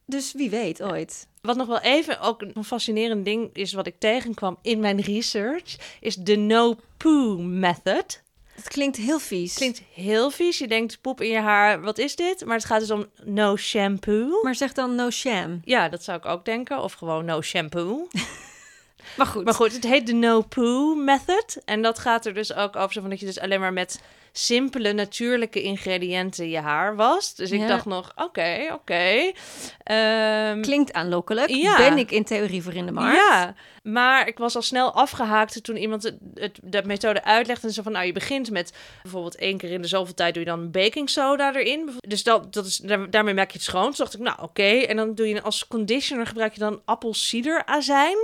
dus 0.05 0.34
wie 0.34 0.49
weet 0.49 0.84
ooit. 0.84 1.28
Wat 1.41 1.55
nog 1.55 1.68
wel 1.68 1.80
even 1.80 2.20
ook 2.20 2.41
een 2.53 2.64
fascinerend 2.64 3.26
ding 3.26 3.49
is 3.53 3.74
wat 3.74 3.88
ik 3.88 3.95
tegenkwam 3.99 4.57
in 4.62 4.80
mijn 4.80 5.01
research, 5.01 5.97
is 5.99 6.16
de 6.16 6.36
no-poo 6.36 7.38
method. 7.38 8.20
Het 8.55 8.67
klinkt 8.67 8.97
heel 8.97 9.19
vies. 9.19 9.53
Klinkt 9.53 9.81
heel 9.93 10.31
vies. 10.31 10.57
Je 10.57 10.67
denkt 10.67 11.01
poep 11.01 11.21
in 11.21 11.29
je 11.29 11.39
haar, 11.39 11.81
wat 11.81 11.97
is 11.97 12.15
dit? 12.15 12.45
Maar 12.45 12.55
het 12.55 12.65
gaat 12.65 12.79
dus 12.79 12.91
om 12.91 13.05
no 13.23 13.57
shampoo. 13.57 14.41
Maar 14.41 14.55
zeg 14.55 14.73
dan 14.73 14.95
no 14.95 15.09
sham. 15.09 15.61
Ja, 15.63 15.89
dat 15.89 16.03
zou 16.03 16.17
ik 16.17 16.25
ook 16.25 16.45
denken. 16.45 16.81
Of 16.81 16.93
gewoon 16.93 17.25
no 17.25 17.41
shampoo. 17.41 18.07
Maar 19.17 19.25
goed. 19.25 19.43
Maar 19.43 19.53
goed, 19.53 19.73
het 19.73 19.83
heet 19.83 20.07
de 20.07 20.13
no-poo 20.13 20.95
method. 20.95 21.57
En 21.65 21.81
dat 21.81 21.99
gaat 21.99 22.25
er 22.25 22.33
dus 22.33 22.53
ook 22.53 22.75
over 22.75 22.93
zo 22.93 23.01
van 23.01 23.09
dat 23.09 23.19
je 23.19 23.25
dus 23.25 23.39
alleen 23.39 23.59
maar 23.59 23.73
met 23.73 24.01
simpele, 24.32 24.93
natuurlijke 24.93 25.61
ingrediënten 25.61 26.49
je 26.49 26.57
haar 26.59 26.95
wast. 26.95 27.38
Dus 27.38 27.51
ik 27.51 27.59
Ja. 27.59 27.67
dacht 27.67 27.86
nog, 27.86 28.11
oké, 28.15 28.69
oké. 28.73 29.32
Ehm, 29.84 30.61
Klinkt 30.61 30.93
aanlokkelijk. 30.93 31.49
Ja. 31.49 31.77
Ben 31.77 31.97
ik 31.97 32.11
in 32.11 32.23
theorie 32.23 32.63
voor 32.63 32.73
in 32.73 32.86
de 32.86 32.91
markt? 32.91 33.15
Ja, 33.17 33.55
maar 33.84 34.27
ik 34.27 34.38
was 34.38 34.55
al 34.55 34.61
snel 34.61 34.93
afgehaakt 34.93 35.63
toen 35.63 35.77
iemand 35.77 36.03
het, 36.03 36.17
het, 36.34 36.59
de 36.63 36.82
methode 36.86 37.23
uitlegde. 37.23 37.67
En 37.67 37.73
zo 37.73 37.82
van, 37.82 37.91
nou, 37.91 38.05
je 38.05 38.11
begint 38.11 38.51
met 38.51 38.73
bijvoorbeeld 39.01 39.36
één 39.36 39.57
keer 39.57 39.71
in 39.71 39.82
de 39.82 39.88
zoveel 39.88 40.13
tijd 40.13 40.34
doe 40.34 40.43
je 40.43 40.49
dan 40.49 40.71
baking 40.71 41.09
soda 41.09 41.55
erin. 41.55 41.89
Dus 42.07 42.23
dat, 42.23 42.53
dat 42.53 42.65
is, 42.65 42.77
daar- 42.77 43.09
daarmee 43.09 43.34
maak 43.34 43.51
je 43.51 43.57
het 43.57 43.67
schoon. 43.67 43.84
Toen 43.86 43.93
dacht 43.97 44.13
ik, 44.13 44.19
nou, 44.19 44.41
oké. 44.41 44.63
En 44.63 44.95
dan 44.95 45.15
doe 45.15 45.27
je 45.27 45.41
als 45.41 45.67
conditioner 45.67 46.25
gebruik 46.27 46.53
je 46.53 46.59
dan 46.59 46.82
appelsiederazijn. 46.86 48.17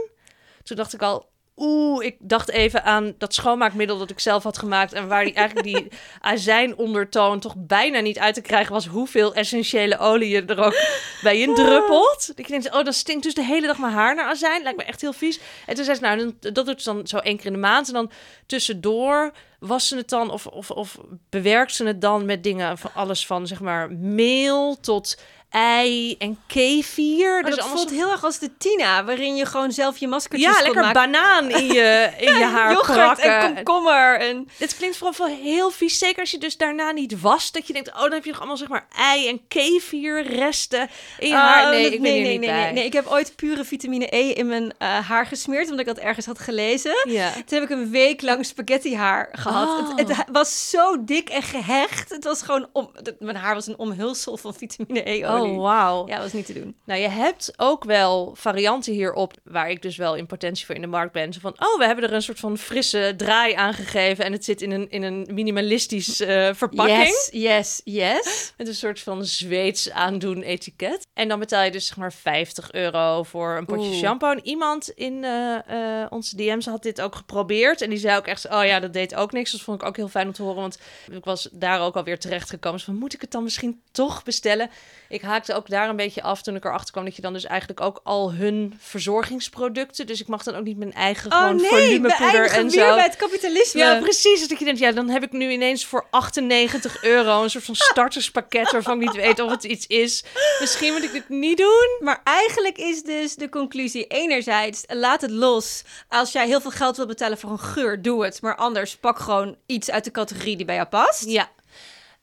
Toen 0.63 0.77
dacht 0.77 0.93
ik 0.93 1.01
al, 1.01 1.29
oeh, 1.57 2.05
ik 2.05 2.15
dacht 2.19 2.49
even 2.49 2.83
aan 2.83 3.13
dat 3.17 3.33
schoonmaakmiddel 3.33 3.97
dat 3.97 4.09
ik 4.09 4.19
zelf 4.19 4.43
had 4.43 4.57
gemaakt. 4.57 4.93
En 4.93 5.07
waar 5.07 5.23
die, 5.23 5.33
eigenlijk 5.33 5.67
die 5.67 5.87
azijnondertoon 6.21 7.39
toch 7.39 7.53
bijna 7.57 7.99
niet 7.99 8.19
uit 8.19 8.33
te 8.33 8.41
krijgen 8.41 8.73
was 8.73 8.85
hoeveel 8.85 9.33
essentiële 9.33 9.97
olie 9.97 10.29
je 10.29 10.45
er 10.45 10.63
ook 10.63 10.81
bij 11.21 11.39
in 11.39 11.55
druppelt. 11.55 12.31
Ik 12.35 12.47
denk, 12.47 12.75
oh, 12.75 12.83
dat 12.83 12.93
stinkt 12.93 13.23
dus 13.23 13.33
de 13.33 13.43
hele 13.43 13.67
dag 13.67 13.77
mijn 13.77 13.93
haar 13.93 14.15
naar 14.15 14.29
azijn. 14.29 14.63
Lijkt 14.63 14.77
me 14.77 14.83
echt 14.83 15.01
heel 15.01 15.13
vies. 15.13 15.39
En 15.65 15.75
toen 15.75 15.83
zei 15.83 15.97
ze, 15.97 16.03
nou, 16.03 16.35
dat 16.39 16.65
doet 16.65 16.81
ze 16.81 16.93
dan 16.93 17.07
zo 17.07 17.17
één 17.17 17.37
keer 17.37 17.45
in 17.45 17.53
de 17.53 17.59
maand. 17.59 17.87
En 17.87 17.93
dan 17.93 18.11
tussendoor 18.45 19.31
was 19.59 19.87
ze 19.87 19.95
het 19.95 20.09
dan 20.09 20.31
of, 20.31 20.47
of, 20.47 20.71
of 20.71 20.97
bewerkt 21.29 21.73
ze 21.73 21.85
het 21.85 22.01
dan 22.01 22.25
met 22.25 22.43
dingen 22.43 22.77
van 22.77 22.91
alles 22.93 23.25
van, 23.25 23.47
zeg 23.47 23.59
maar, 23.59 23.91
meel 23.91 24.79
tot 24.79 25.17
ei 25.49 26.15
en 26.17 26.39
kefir. 26.47 27.31
Maar 27.31 27.41
dus 27.43 27.49
dat 27.55 27.59
allemaal 27.59 27.77
voelt 27.77 27.89
heel 27.99 28.11
erg 28.11 28.23
als 28.23 28.39
de 28.39 28.57
Tina, 28.57 29.03
waarin 29.05 29.35
je 29.35 29.45
gewoon 29.45 29.71
zelf 29.71 29.97
je 29.97 30.07
maskertjes 30.07 30.57
ja, 30.57 30.61
lekker 30.63 30.81
maken. 30.83 31.01
banaan 31.11 31.49
in 31.49 31.65
je, 31.65 32.09
in 32.19 32.33
je 32.37 32.43
haar 32.55 32.71
Yoghurt 32.71 33.19
en 33.19 33.53
komkommer. 33.55 34.19
En... 34.19 34.47
Het 34.57 34.75
klinkt 34.77 34.97
vooral 34.97 35.27
wel 35.27 35.37
heel 35.37 35.69
vies. 35.71 35.97
Zeker 35.97 36.19
als 36.19 36.31
je 36.31 36.37
dus 36.37 36.57
daarna 36.57 36.91
niet 36.91 37.21
wast. 37.21 37.53
Dat 37.53 37.67
je 37.67 37.73
denkt, 37.73 37.89
oh, 37.93 38.01
dan 38.01 38.11
heb 38.11 38.23
je 38.23 38.29
nog 38.29 38.39
allemaal 38.39 38.57
zeg 38.57 38.67
maar 38.67 38.87
ei 38.97 39.27
en 39.27 39.41
kefir 39.47 40.23
resten 40.23 40.89
in 41.19 41.27
je 41.27 41.33
haar. 41.33 41.63
Oh, 41.63 41.69
Nee, 41.69 41.83
dat- 41.83 41.93
ik 41.93 42.01
ben 42.01 42.11
nee, 42.11 42.19
hier 42.19 42.27
nee, 42.27 42.37
niet 42.37 42.47
nee, 42.47 42.49
bij. 42.49 42.63
nee, 42.63 42.73
nee. 42.73 42.85
Ik 42.85 42.93
heb 42.93 43.07
ooit 43.07 43.35
pure 43.35 43.63
vitamine 43.65 44.15
E 44.15 44.29
in 44.29 44.47
mijn 44.47 44.73
eh, 44.77 45.07
haar 45.09 45.25
gesmeerd, 45.25 45.63
omdat 45.69 45.79
ik 45.87 45.95
dat 45.95 46.03
ergens 46.03 46.25
had 46.25 46.39
gelezen. 46.39 46.95
Ja. 47.09 47.31
Toen 47.33 47.59
heb 47.59 47.63
ik 47.63 47.69
een 47.69 47.89
week 47.89 48.21
lang 48.21 48.45
spaghetti 48.45 48.95
haar 48.95 49.29
gehad. 49.31 49.67
Oh. 49.79 49.95
Het, 49.97 50.15
het 50.17 50.25
was 50.31 50.69
zo 50.69 51.03
dik 51.03 51.29
en 51.29 51.43
gehecht. 51.43 52.09
Het 52.09 52.23
was 52.23 52.41
gewoon 52.41 52.67
om, 52.71 52.89
het- 52.93 53.15
mijn 53.19 53.35
haar 53.35 53.53
was 53.53 53.67
een 53.67 53.77
omhulsel 53.77 54.37
van 54.37 54.53
vitamine 54.55 55.09
E-olie. 55.09 55.35
Oh, 55.41 55.61
wauw. 55.61 56.07
Ja, 56.07 56.19
was 56.19 56.33
niet 56.33 56.45
te 56.45 56.53
doen. 56.53 56.75
Nou, 56.83 56.99
je 56.99 57.07
hebt 57.07 57.53
ook 57.57 57.83
wel 57.83 58.35
varianten 58.35 58.93
hierop, 58.93 59.33
waar 59.43 59.69
ik 59.69 59.81
dus 59.81 59.97
wel 59.97 60.15
in 60.15 60.25
potentie 60.25 60.65
voor 60.65 60.75
in 60.75 60.81
de 60.81 60.87
markt 60.87 61.13
ben. 61.13 61.33
Zo 61.33 61.39
van, 61.39 61.51
oh, 61.51 61.77
we 61.77 61.85
hebben 61.85 62.03
er 62.03 62.13
een 62.13 62.21
soort 62.21 62.39
van 62.39 62.57
frisse 62.57 63.13
draai 63.17 63.53
aangegeven 63.53 64.25
en 64.25 64.31
het 64.31 64.45
zit 64.45 64.61
in 64.61 64.71
een, 64.71 64.89
in 64.89 65.03
een 65.03 65.27
minimalistisch 65.31 66.19
eh, 66.19 66.49
verpakking. 66.53 66.97
Yes, 66.97 67.29
yes, 67.31 67.81
yes. 67.83 68.53
Met 68.57 68.67
een 68.67 68.75
soort 68.75 68.99
van 68.99 69.25
Zweeds 69.25 69.91
aandoen 69.91 70.41
etiket. 70.41 71.07
En 71.13 71.27
dan 71.27 71.39
betaal 71.39 71.63
je 71.63 71.71
dus 71.71 71.87
zeg 71.87 71.97
maar 71.97 72.13
50 72.13 72.71
euro 72.71 73.23
voor 73.23 73.57
een 73.57 73.65
potje 73.65 73.89
Oeh. 73.89 73.97
shampoo. 73.97 74.31
En 74.31 74.39
iemand 74.43 74.89
in 74.89 75.23
eh, 75.23 76.01
eh, 76.01 76.07
onze 76.09 76.35
DM's 76.35 76.65
had 76.65 76.83
dit 76.83 77.01
ook 77.01 77.15
geprobeerd. 77.15 77.81
En 77.81 77.89
die 77.89 77.99
zei 77.99 78.17
ook 78.17 78.27
echt, 78.27 78.49
oh 78.49 78.65
ja, 78.65 78.79
dat 78.79 78.93
deed 78.93 79.15
ook 79.15 79.31
niks. 79.31 79.51
Dat 79.51 79.61
vond 79.61 79.81
ik 79.81 79.87
ook 79.87 79.95
heel 79.95 80.07
fijn 80.07 80.27
om 80.27 80.33
te 80.33 80.41
horen. 80.41 80.61
Want 80.61 80.79
ik 81.11 81.25
was 81.25 81.49
daar 81.51 81.81
ook 81.81 81.95
alweer 81.95 82.19
terecht 82.19 82.49
gekomen. 82.49 82.77
Dus 82.77 82.87
van, 82.87 82.95
moet 82.95 83.13
ik 83.13 83.21
het 83.21 83.31
dan 83.31 83.43
misschien 83.43 83.81
toch 83.91 84.23
bestellen? 84.23 84.69
Ik 85.09 85.21
haakte 85.27 85.53
ook 85.53 85.69
daar 85.69 85.89
een 85.89 85.95
beetje 85.95 86.21
af 86.21 86.41
toen 86.41 86.55
ik 86.55 86.65
erachter 86.65 86.91
kwam 86.91 87.05
dat 87.05 87.15
je 87.15 87.21
dan 87.21 87.33
dus 87.33 87.45
eigenlijk 87.45 87.81
ook 87.81 87.99
al 88.03 88.33
hun 88.33 88.77
verzorgingsproducten. 88.79 90.07
Dus 90.07 90.21
ik 90.21 90.27
mag 90.27 90.43
dan 90.43 90.55
ook 90.55 90.63
niet 90.63 90.77
mijn 90.77 90.93
eigen 90.93 91.31
Oh 91.31 91.37
gewoon 91.37 91.55
nee, 91.55 91.69
volumepoeder 91.69 92.49
en 92.49 92.71
zo. 92.71 92.95
bij 92.95 93.03
het 93.03 93.15
kapitalisme. 93.15 93.79
Ja, 93.79 93.99
precies. 93.99 94.39
Dus 94.39 94.47
dat 94.47 94.59
je 94.59 94.65
denkt, 94.65 94.79
ja, 94.79 94.91
dan 94.91 95.09
heb 95.09 95.23
ik 95.23 95.31
nu 95.31 95.49
ineens 95.49 95.85
voor 95.85 96.07
98 96.09 97.03
euro 97.03 97.43
een 97.43 97.49
soort 97.49 97.63
van 97.63 97.75
starterspakket 97.75 98.71
waarvan 98.71 99.01
ik 99.01 99.07
niet 99.07 99.15
weet 99.15 99.39
of 99.39 99.51
het 99.51 99.63
iets 99.63 99.87
is. 99.87 100.23
Misschien 100.59 100.93
moet 100.93 101.03
ik 101.03 101.11
dit 101.11 101.29
niet 101.29 101.57
doen. 101.57 101.97
Maar 101.99 102.21
eigenlijk 102.23 102.77
is 102.77 103.03
dus 103.03 103.35
de 103.35 103.49
conclusie 103.49 104.07
enerzijds, 104.07 104.83
laat 104.87 105.21
het 105.21 105.31
los. 105.31 105.83
Als 106.07 106.31
jij 106.31 106.47
heel 106.47 106.61
veel 106.61 106.71
geld 106.71 106.97
wil 106.97 107.05
betalen 107.05 107.37
voor 107.37 107.51
een 107.51 107.59
geur, 107.59 108.01
doe 108.01 108.23
het. 108.23 108.41
Maar 108.41 108.55
anders, 108.55 108.97
pak 108.97 109.19
gewoon 109.19 109.57
iets 109.65 109.91
uit 109.91 110.03
de 110.03 110.11
categorie 110.11 110.55
die 110.55 110.65
bij 110.65 110.75
jou 110.75 110.87
past. 110.87 111.29
Ja. 111.29 111.49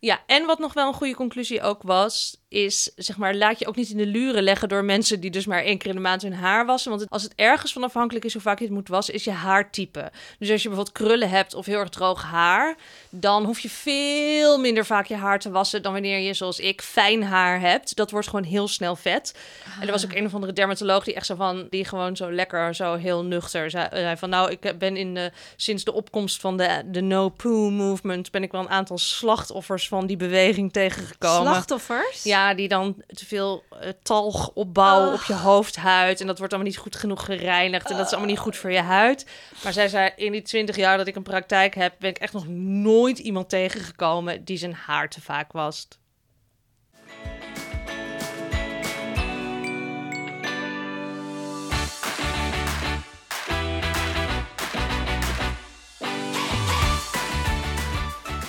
Ja, 0.05 0.21
en 0.27 0.47
wat 0.47 0.59
nog 0.59 0.73
wel 0.73 0.89
een 0.89 0.95
goede 0.95 1.15
conclusie 1.15 1.63
ook 1.63 1.83
was, 1.83 2.44
is 2.55 2.91
zeg 2.97 3.17
maar, 3.17 3.35
laat 3.35 3.59
je 3.59 3.67
ook 3.67 3.77
niet 3.77 3.91
in 3.91 3.97
de 3.97 4.07
luren 4.07 4.43
leggen 4.43 4.69
door 4.69 4.85
mensen 4.85 5.21
die 5.21 5.31
dus 5.31 5.47
maar 5.47 5.63
één 5.63 5.79
keer 5.79 5.89
in 5.89 5.97
de 5.97 6.03
maand 6.03 6.23
hun 6.23 6.35
haar 6.35 6.67
wassen. 6.67 6.91
Want 6.91 7.11
als 7.11 7.23
het 7.23 7.33
ergens 7.37 7.73
van 7.73 7.83
afhankelijk 7.83 8.25
is 8.25 8.33
hoe 8.33 8.43
vaak 8.43 8.59
je 8.59 8.65
het 8.65 8.75
moet 8.75 8.89
wassen, 8.89 9.15
is 9.15 9.25
je 9.25 9.31
haartype. 9.31 10.11
Dus 10.39 10.51
als 10.51 10.63
je 10.63 10.69
bijvoorbeeld 10.69 10.97
krullen 10.97 11.31
hebt 11.31 11.55
of 11.55 11.67
heel 11.67 11.79
erg 11.79 11.89
droog 11.89 12.23
haar, 12.23 12.77
dan 13.11 13.45
hoef 13.45 13.59
je 13.59 13.71
veel 13.71 14.59
minder 14.59 14.87
vaak 14.87 15.07
je 15.07 15.17
haar 15.17 15.39
te 15.39 15.51
wassen 15.51 15.83
dan 15.83 15.93
wanneer 15.93 16.19
je, 16.19 16.35
zoals 16.35 16.59
ik, 16.59 16.83
fijn 16.83 17.23
haar 17.23 17.61
hebt. 17.61 17.97
Dat 17.97 18.11
wordt 18.11 18.29
gewoon 18.29 18.45
heel 18.45 18.69
snel 18.69 18.97
vet. 18.97 19.35
En 19.81 19.87
er 19.87 19.93
was 19.93 20.05
ook 20.05 20.13
een 20.13 20.27
of 20.27 20.35
andere 20.35 20.53
dermatoloog 20.53 21.05
die 21.05 21.15
echt 21.15 21.27
zo 21.27 21.35
van, 21.35 21.67
die 21.71 21.85
gewoon 21.85 22.17
zo 22.17 22.33
lekker, 22.33 22.75
zo 22.75 22.95
heel 22.95 23.25
nuchter 23.25 23.71
zei, 23.71 23.89
zei 23.91 24.17
van, 24.17 24.31
nou, 24.31 24.51
ik 24.51 24.79
ben 24.79 24.97
in 24.97 25.15
de, 25.15 25.33
sinds 25.57 25.85
de 25.85 25.93
opkomst 25.93 26.41
van 26.41 26.57
de, 26.57 26.83
de 26.87 27.01
No 27.01 27.29
Poo 27.29 27.71
Movement, 27.71 28.31
ben 28.31 28.43
ik 28.43 28.53
wel 28.53 28.61
een 28.61 28.69
aantal 28.69 28.99
slachtoffers 28.99 29.89
van 29.89 30.07
die 30.07 30.17
beweging 30.17 30.73
tegengekomen. 30.73 31.53
Slachtoffers? 31.53 32.23
Ja, 32.23 32.44
die 32.53 32.69
dan 32.69 33.03
te 33.07 33.27
veel 33.27 33.65
eh, 33.71 33.89
talg 34.03 34.51
opbouwen 34.55 35.13
op 35.13 35.23
je 35.23 35.35
hoofdhuid. 35.35 36.21
En 36.21 36.27
dat 36.27 36.39
wordt 36.39 36.53
allemaal 36.53 36.71
niet 36.71 36.81
goed 36.81 36.97
genoeg 36.97 37.25
gereinigd. 37.25 37.91
En 37.91 37.97
dat 37.97 38.07
is 38.07 38.13
allemaal 38.13 38.31
niet 38.31 38.39
goed 38.39 38.57
voor 38.57 38.73
je 38.73 38.81
huid. 38.81 39.27
Maar 39.63 39.73
zij 39.73 39.89
zei, 39.89 40.11
in 40.17 40.33
die 40.33 40.43
twintig 40.43 40.77
jaar 40.77 40.97
dat 40.97 41.07
ik 41.07 41.17
een 41.17 41.23
praktijk 41.23 41.75
heb... 41.75 41.95
ben 41.99 42.11
ik 42.11 42.19
echt 42.19 42.33
nog 42.33 42.49
nooit 42.49 43.19
iemand 43.19 43.49
tegengekomen 43.49 44.45
die 44.45 44.57
zijn 44.57 44.75
haar 44.75 45.09
te 45.09 45.21
vaak 45.21 45.53
wast. 45.53 45.99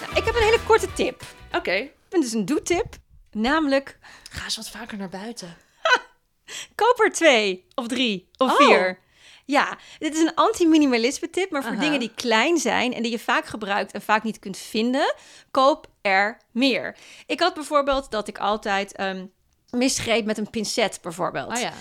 Nou, 0.01 0.15
ik 0.15 0.25
heb 0.25 0.35
een 0.35 0.41
hele 0.41 0.59
korte 0.65 0.93
tip. 0.93 1.23
Oké, 1.51 1.89
vind 2.09 2.23
dus 2.23 2.33
een 2.33 2.45
doe-tip. 2.45 3.03
Namelijk, 3.38 3.97
ga 4.29 4.43
eens 4.43 4.55
wat 4.55 4.69
vaker 4.69 4.97
naar 4.97 5.09
buiten. 5.09 5.57
koop 6.81 6.99
er 6.99 7.11
twee 7.11 7.65
of 7.75 7.88
drie 7.88 8.29
of 8.38 8.51
Oh. 8.51 8.57
vier. 8.57 8.99
Ja, 9.45 9.77
dit 9.99 10.13
is 10.15 10.21
een 10.21 10.36
anti-minimalisme 10.36 11.29
tip, 11.29 11.51
maar 11.51 11.61
voor 11.63 11.71
Aha. 11.71 11.81
dingen 11.81 11.99
die 11.99 12.11
klein 12.15 12.57
zijn 12.57 12.93
en 12.93 13.03
die 13.03 13.11
je 13.11 13.19
vaak 13.19 13.45
gebruikt 13.45 13.91
en 13.91 14.01
vaak 14.01 14.23
niet 14.23 14.39
kunt 14.39 14.57
vinden, 14.57 15.13
koop 15.51 15.88
er 16.01 16.38
meer. 16.51 16.97
Ik 17.25 17.39
had 17.39 17.53
bijvoorbeeld 17.53 18.11
dat 18.11 18.27
ik 18.27 18.38
altijd 18.38 18.95
ehm 18.95 19.25
misgreep 19.78 20.26
met 20.26 20.38
een 20.38 20.49
pincet 20.49 20.99
bijvoorbeeld. 21.01 21.51
Oh 21.55 21.59
ja. 21.61 21.71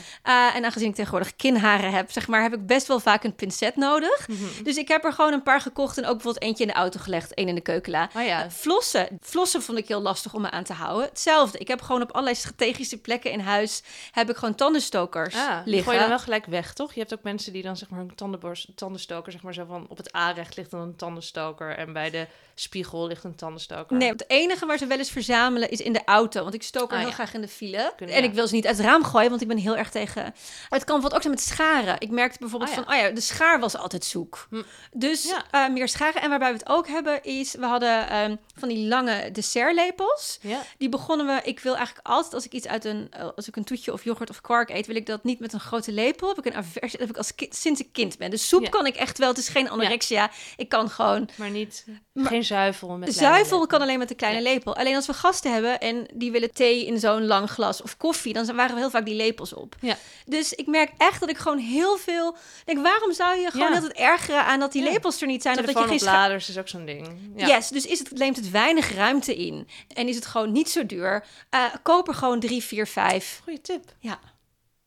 Uh, 0.51 0.57
en 0.57 0.65
aangezien 0.65 0.89
ik 0.89 0.95
tegenwoordig 0.95 1.37
kinharen 1.37 1.91
heb, 1.93 2.11
zeg 2.11 2.29
maar, 2.29 2.43
heb 2.43 2.55
ik 2.55 2.67
best 2.67 2.87
wel 2.87 3.01
vaak 3.01 3.25
een 3.25 3.35
pincet 3.35 3.77
nodig. 3.77 4.29
Mhm. 4.29 4.63
Dus 4.63 4.77
ik 4.77 4.89
heb 4.89 5.05
er 5.05 5.13
gewoon 5.13 5.33
een 5.33 5.43
paar 5.43 5.61
gekocht 5.61 5.99
en 5.99 6.05
ook 6.05 6.13
bijvoorbeeld 6.15 6.45
eentje 6.45 6.65
in 6.65 6.71
de 6.71 6.77
auto 6.77 7.01
gelegd, 7.01 7.35
één 7.35 7.49
in 7.49 7.55
de 7.55 7.61
keukenla. 7.61 8.11
Oh 8.17 8.25
ja. 8.25 8.45
Uh, 8.45 8.51
flossen. 8.51 9.09
Flossen 9.21 9.63
vond 9.63 9.79
ik 9.79 9.89
heel 9.89 10.01
lastig 10.01 10.35
om 10.35 10.41
me 10.43 10.51
aan 10.51 10.65
te 10.65 10.73
houden. 10.73 11.09
Hetzelfde. 11.09 11.59
Ik 11.59 11.69
heb 11.69 11.81
gewoon 11.83 12.03
op 12.03 12.11
allerlei 12.11 12.37
strategische 12.37 12.99
plekken 13.01 13.31
in 13.31 13.41
huis 13.41 13.83
heb 14.13 14.31
ik 14.31 14.37
gewoon 14.37 14.55
tandenstokers 14.55 15.35
Ah, 15.35 15.49
die 15.49 15.65
liggen. 15.65 15.83
gooi 15.83 15.95
je 15.95 16.01
dan 16.01 16.09
wel 16.09 16.19
gelijk 16.19 16.47
weg, 16.47 16.73
toch? 16.73 16.93
Je 16.95 17.01
hebt 17.01 17.13
ook 17.15 17.23
mensen 17.23 17.53
die 17.53 17.63
dan 17.63 17.77
zeg 17.77 17.89
maar 17.89 18.01
een 18.01 18.15
tandenborst, 18.15 18.69
tandenstoker, 18.77 19.33
zeg 19.33 19.43
maar 19.43 19.55
zo 19.55 19.65
van 19.69 19.87
op 19.89 19.97
het 19.97 20.15
A-recht 20.17 20.57
ligt 20.57 20.71
dan 20.71 20.81
een 20.81 20.97
tandenstoker 20.97 21.77
en 21.77 21.93
bij 21.93 22.11
de 22.11 22.27
spiegel 22.55 23.07
ligt 23.07 23.25
een 23.25 23.35
tandenstoker. 23.35 23.97
Nee, 23.97 24.09
het 24.09 24.25
enige 24.31 24.67
waar 24.67 24.79
ze 24.79 24.87
wel 24.87 24.99
eens 24.99 25.11
verzamelen 25.11 25.71
is 25.71 25.81
in 25.81 25.93
de 25.93 26.03
auto. 26.05 26.43
Want 26.43 26.55
ik 26.55 26.63
stook 26.63 26.89
er 26.91 26.93
Ah, 26.95 26.99
heel 26.99 27.09
ja. 27.09 27.15
graag 27.15 27.35
in 27.35 27.41
de 27.41 27.49
file. 27.49 27.84
Kunnen- 27.97 28.15
en 28.17 28.23
ja. 28.23 28.29
ik 28.29 28.35
wil 28.35 28.47
ze 28.49 28.55
niet 28.55 28.67
uit 28.67 28.77
het 28.77 28.87
raam 28.87 29.05
gooien, 29.05 29.29
want 29.31 29.41
ik 29.43 29.49
ben 29.49 29.57
heel 29.57 29.77
erg 29.77 29.91
tegen... 29.91 30.23
Maar 30.23 30.79
het 30.79 30.85
kan 30.85 31.01
bijvoorbeeld 31.01 31.15
ook 31.15 31.23
zijn 31.23 31.35
met 31.35 31.43
scharen. 31.43 31.97
Ik 31.99 32.11
merkte 32.11 32.39
bijvoorbeeld 32.39 32.71
Ah, 32.71 32.77
ja. 32.77 32.83
van, 32.85 32.95
oh 32.95 33.01
ja, 33.01 33.11
de 33.11 33.21
schaar 33.21 33.61
was 33.61 33.77
altijd 33.77 34.05
zoek. 34.05 34.47
Hm. 34.51 34.63
Dus 34.93 35.35
eh, 35.51 35.69
meer 35.69 35.89
scharen. 35.89 36.23
En 36.23 36.29
waarbij 36.29 36.53
we 36.53 36.59
het 36.59 36.69
ook 36.69 36.89
hebben 36.89 37.23
is, 37.23 37.55
we 37.55 37.67
hadden 37.67 38.09
ehm, 38.09 38.37
van 38.57 38.69
die 38.69 38.87
lange 38.89 39.31
dessertlepels. 39.33 40.39
Die 40.79 40.89
begonnen 40.89 41.27
we, 41.27 41.41
ik 41.45 41.61
wil 41.61 41.77
eigenlijk 41.77 42.07
altijd 42.07 42.35
als 42.35 42.45
ik 42.45 42.53
iets 42.53 42.67
uit 42.67 42.85
een, 42.85 43.07
eh, 43.11 43.29
als 43.37 43.49
ik 43.49 43.57
een 43.57 43.65
toetje 43.65 43.93
of 43.93 44.05
yoghurt 44.05 44.31
of 44.31 44.41
kwark 44.41 44.71
eet, 44.71 44.87
wil 44.87 44.97
ik 44.97 45.07
dat 45.07 45.25
niet 45.25 45.41
met 45.41 45.53
een 45.53 45.61
grote 45.61 45.93
lepel. 45.93 46.29
Heb 46.29 46.39
ik 46.39 46.45
een 46.45 46.55
aversie, 46.59 46.99
heb 47.01 47.09
ik 47.09 47.17
als 47.17 47.35
kind, 47.35 47.55
sinds 47.57 47.81
ik 47.81 47.89
kind 47.93 48.19
ben. 48.19 48.31
Dus 48.31 48.49
soep 48.49 48.71
kan 48.71 48.87
ik 48.87 48.97
echt 48.97 49.19
wel, 49.19 49.29
het 49.29 49.39
is 49.39 49.49
geen 49.49 49.71
anorexia. 49.71 50.31
Ik 50.57 50.69
kan 50.69 50.91
gewoon 50.91 51.29
Maar 51.37 51.51
niet, 51.51 51.85
Maar- 52.13 52.27
geen 52.27 52.45
zuivel 52.45 52.89
met 52.97 53.15
zuivel 53.15 53.67
kan 53.67 53.81
alleen 53.81 53.99
met 53.99 54.11
een 54.11 54.17
kleine 54.17 54.43
lepel. 54.43 54.77
Alleen 54.77 54.95
als 54.95 55.07
we 55.07 55.13
gasten 55.15 55.53
hebben 55.53 55.81
en 55.81 56.07
die 56.15 56.33
willen 56.33 56.53
thee 56.53 56.87
in 56.87 56.99
zo'n 56.99 57.27
lang 57.27 57.51
glas 57.51 57.64
of 57.69 57.97
koffie, 57.97 58.33
dan 58.33 58.57
waren 58.57 58.75
we 58.75 58.81
heel 58.81 58.91
vaak 58.91 59.05
die 59.05 59.15
lepels 59.15 59.53
op. 59.53 59.77
Ja. 59.81 59.97
Dus 60.27 60.53
ik 60.53 60.67
merk 60.67 60.91
echt 60.99 61.21
dat 61.21 61.29
ik 61.29 61.37
gewoon 61.39 61.59
heel 61.59 61.97
veel 61.97 62.37
denk, 62.65 62.83
waarom 62.83 63.13
zou 63.13 63.39
je 63.39 63.51
gewoon 63.51 63.69
Ja. 63.69 63.75
altijd 63.75 63.93
ergeren 63.93 64.45
aan 64.45 64.61
dat 64.61 64.73
die 64.73 64.83
lepels 64.83 65.21
er 65.21 65.27
niet 65.27 65.43
zijn 65.43 65.59
of 65.59 65.65
dat 65.65 65.75
je 65.75 65.81
geen 65.81 65.89
Telefoonopladers 65.89 66.49
is 66.49 66.59
ook 66.59 66.69
zo'n 66.69 66.85
ding. 66.85 67.33
Ja. 67.37 67.47
Yes, 67.47 67.69
dus 67.69 67.87
is 67.87 67.99
het, 67.99 68.11
neemt 68.11 68.37
het 68.37 68.51
weinig 68.51 68.95
ruimte 68.95 69.37
in 69.37 69.69
en 69.95 70.09
is 70.09 70.15
het 70.17 70.27
gewoon 70.27 70.53
niet 70.53 70.71
zo 70.71 70.87
duur. 70.87 71.25
Eh 71.51 71.65
koop 71.83 72.09
er 72.09 72.15
gewoon 72.15 72.41
drie, 72.41 72.63
vier, 72.63 72.87
vijf. 72.87 73.41
Goeie 73.45 73.61
tip. 73.61 73.85
Ja, 73.99 74.19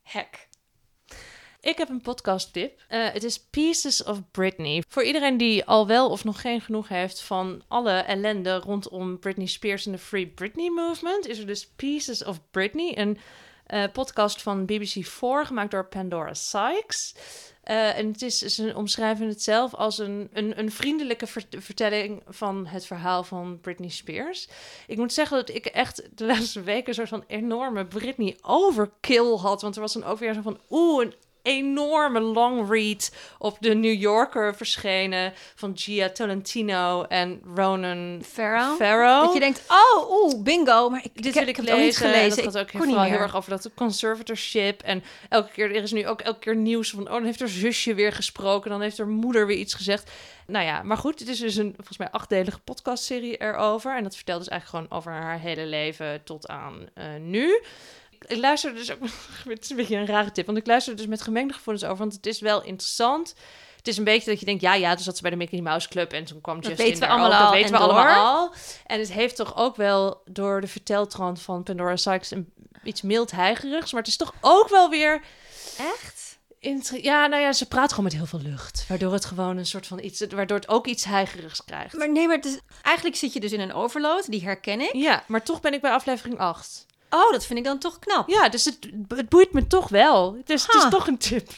hack. 0.04 0.47
Ik 1.60 1.78
heb 1.78 1.90
een 1.90 2.02
podcast 2.02 2.54
tip. 2.54 2.84
Eh, 2.88 3.12
het 3.12 3.24
is 3.24 3.40
Pieces 3.40 4.04
of 4.04 4.22
Britney. 4.32 4.84
Voor 4.88 5.04
iedereen 5.04 5.38
die 5.38 5.66
al 5.66 5.88
wel 5.88 6.10
of 6.10 6.24
nog 6.24 6.42
geen 6.42 6.62
genoeg 6.62 6.88
heeft 6.88 7.22
van 7.22 7.64
alle 7.68 7.92
ellende 7.92 8.56
rondom 8.56 9.20
Britney 9.20 9.48
Spears 9.48 9.86
en 9.86 9.92
de 9.92 9.98
Free 9.98 10.28
Britney 10.28 10.70
Movement, 10.70 11.28
is 11.28 11.40
er 11.40 11.48
dus 11.48 11.68
Pieces 11.76 12.24
of 12.24 12.42
Britney, 12.52 12.98
een 12.98 13.18
eh, 13.66 13.84
podcast 13.94 14.42
van 14.42 14.66
BBC4 14.72 15.46
gemaakt 15.46 15.72
door 15.72 15.86
Pandora 15.86 16.34
Sykes. 16.34 17.16
Eh, 17.64 17.98
en 17.98 18.08
het 18.08 18.22
is, 18.22 18.38
ze 18.38 18.74
omschrijven 18.76 19.28
het 19.28 19.44
zelf 19.44 19.74
als 19.74 19.98
een, 19.98 20.30
een, 20.34 20.60
een 20.60 20.72
vriendelijke 20.72 21.28
ver- 21.28 21.46
vertelling 21.50 22.22
van 22.28 22.68
het 22.68 22.86
verhaal 22.86 23.24
van 23.24 23.60
Britney 23.62 23.90
Spears. 23.90 24.48
Ik 24.88 24.98
moet 24.98 25.14
zeggen 25.14 25.38
dat 25.38 25.50
ik 25.50 25.66
echt 25.66 26.10
de 26.18 26.26
laatste 26.26 26.62
weken 26.62 26.88
een 26.88 26.94
soort 26.94 27.10
van 27.10 27.24
enorme 27.28 27.86
Britney 27.86 28.38
overkill 28.42 29.36
had. 29.36 29.62
Want 29.62 29.76
er 29.76 29.82
was 29.82 29.94
dan 29.94 30.04
ook 30.04 30.20
weer 30.20 30.34
zo 30.34 30.42
van, 30.42 30.60
oeh, 30.70 31.04
een 31.06 31.14
enorme 31.48 32.20
long 32.20 32.70
read 32.70 33.12
op 33.38 33.58
de 33.60 33.74
New 33.76 34.00
Yorker 34.02 34.56
verschenen 34.56 35.34
van 35.56 35.72
Gia 35.76 36.10
Tolentino 36.10 37.04
en 37.04 37.42
Ronan 37.56 38.22
Farrow. 38.32 38.76
Farrow. 38.78 39.24
Dat 39.26 39.34
je 39.34 39.40
denkt, 39.40 39.64
oh, 39.68 40.10
oeh, 40.12 40.44
bingo. 40.44 40.90
Maar 40.90 41.04
ik, 41.04 41.16
Dit 41.16 41.26
ik, 41.26 41.34
wil 41.34 41.42
heb- 41.46 41.50
ik 41.50 41.58
ik 41.58 41.70
ook 41.70 41.76
niet 41.76 41.86
lezen. 41.86 42.02
gelezen. 42.10 42.38
En 42.38 42.44
dat 42.44 42.54
gaat 42.56 42.70
Ik 42.70 42.76
ook 42.76 42.84
vooral 42.84 43.04
heel 43.04 43.20
erg 43.20 43.36
over 43.36 43.50
dat 43.50 43.70
conservatorship. 43.76 44.82
En 44.82 45.04
elke 45.30 45.52
keer, 45.52 45.76
er 45.76 45.84
is 45.84 45.92
nu 45.92 46.08
ook 46.08 46.22
elke 46.22 46.40
keer 46.40 46.56
nieuws 46.56 46.90
van... 46.90 47.06
oh, 47.08 47.12
dan 47.14 47.24
heeft 47.26 47.40
haar 47.40 47.48
zusje 47.50 47.94
weer 47.94 48.12
gesproken. 48.12 48.70
Dan 48.70 48.82
heeft 48.82 48.98
haar 48.98 49.08
moeder 49.08 49.48
weer 49.48 49.58
iets 49.58 49.74
gezegd. 49.74 50.12
Nou 50.48 50.66
ja, 50.66 50.84
maar 50.84 50.98
goed. 50.98 51.20
Het 51.20 51.28
is 51.30 51.40
dus 51.40 51.56
een 51.56 51.74
volgens 51.76 51.98
mij 51.98 52.10
achtdelige 52.12 52.60
podcastserie 52.60 53.38
erover. 53.38 53.96
En 53.98 54.04
dat 54.04 54.16
vertelt 54.16 54.40
dus 54.40 54.48
eigenlijk 54.48 54.84
gewoon 54.88 55.00
over 55.02 55.12
haar 55.22 55.40
hele 55.40 55.66
leven 55.66 56.22
tot 56.24 56.48
aan 56.48 56.88
eh, 56.94 57.06
nu. 57.20 57.62
Ik 58.28 58.38
luister 58.38 58.74
dus 58.74 58.92
ook... 58.92 59.00
het 59.50 59.64
is 59.64 59.70
een 59.70 59.76
beetje 59.76 59.96
een 59.96 60.06
rare 60.06 60.32
tip. 60.32 60.46
Want 60.46 60.58
ik 60.58 60.68
luister 60.68 60.92
er 60.94 61.00
dus 61.00 61.08
met 61.08 61.22
gemengde 61.22 61.54
gevoelens 61.54 61.86
over. 61.86 61.98
Want 61.98 62.14
het 62.14 62.26
is 62.26 62.40
wel 62.40 62.64
interessant... 62.64 63.36
Het 63.78 63.88
is 63.96 63.98
een 63.98 64.12
beetje 64.12 64.30
dat 64.30 64.40
je 64.40 64.46
denkt, 64.46 64.62
ja, 64.62 64.74
ja, 64.74 64.96
dus 64.96 65.06
dat 65.06 65.16
ze 65.16 65.22
bij 65.22 65.32
de 65.32 65.38
Mickey 65.38 65.62
Mouse 65.62 65.88
Club 65.88 66.14
en 66.14 66.26
toen 66.26 66.42
kwam 66.42 66.56
Dat 66.56 66.66
Justin 66.66 66.86
weten 66.86 67.00
we 67.02 67.06
ook. 67.08 67.20
allemaal 67.20 67.44
Dat 67.44 67.52
weten 67.52 67.72
we 67.72 67.78
door. 67.78 67.88
allemaal 67.88 68.38
al. 68.38 68.54
En 68.86 69.00
het 69.00 69.12
heeft 69.12 69.36
toch 69.36 69.58
ook 69.58 69.76
wel 69.76 70.22
door 70.26 70.62
de 70.62 70.68
verteltrand 70.68 71.42
van 71.42 71.64
Pandora 71.64 71.96
Sykes 71.96 72.32
een, 72.32 72.54
iets 72.84 73.02
mild 73.02 73.32
heigerigs. 73.32 73.92
Maar 73.92 74.02
het 74.02 74.10
is 74.10 74.18
toch 74.18 74.34
ook 74.42 74.70
wel 74.70 74.90
weer... 74.90 75.22
Echt? 75.78 76.40
Ja, 77.02 77.28
nou 77.28 77.42
ja, 77.42 77.54
ze 77.54 77.68
praat 77.68 77.90
gewoon 77.90 78.04
met 78.04 78.14
heel 78.14 78.26
veel 78.26 78.42
lucht. 78.42 78.86
Waardoor 78.88 79.14
het 79.14 79.26
gewoon 79.26 79.58
een 79.58 79.66
soort 79.66 79.88
van 79.88 80.00
iets... 80.04 80.26
Waardoor 80.30 80.58
het 80.58 80.68
ook 80.68 80.88
iets 80.88 81.04
heigerigs 81.04 81.66
krijgt. 81.66 81.94
Maar 81.98 82.12
nee, 82.12 82.28
maar 82.28 82.36
het 82.36 82.46
is, 82.46 82.60
eigenlijk 82.82 83.16
zit 83.16 83.34
je 83.34 83.40
dus 83.40 83.52
in 83.52 83.60
een 83.60 83.74
overload. 83.74 84.32
Die 84.32 84.44
herken 84.44 84.82
ik. 84.82 84.94
Ja, 84.94 85.24
maar 85.28 85.44
toch 85.44 85.62
ben 85.62 85.74
ik 85.74 85.82
bij 85.82 85.92
aflevering 85.92 86.40
8. 86.40 86.86
Oh, 87.10 87.32
dat 87.32 87.46
vind 87.46 87.60
ik 87.60 87.66
dan 87.66 87.78
toch 87.80 88.00
knap. 88.00 88.30
Ja, 88.30 88.50
dus 88.50 88.66
het, 88.66 88.78
het 89.08 89.30
boeit 89.30 89.54
me 89.54 89.68
toch 89.68 89.90
wel. 89.90 90.38
Dus 90.46 90.66
het 90.68 90.76
is 90.76 90.90
toch 90.90 91.08
een 91.08 91.18
tip. 91.18 91.50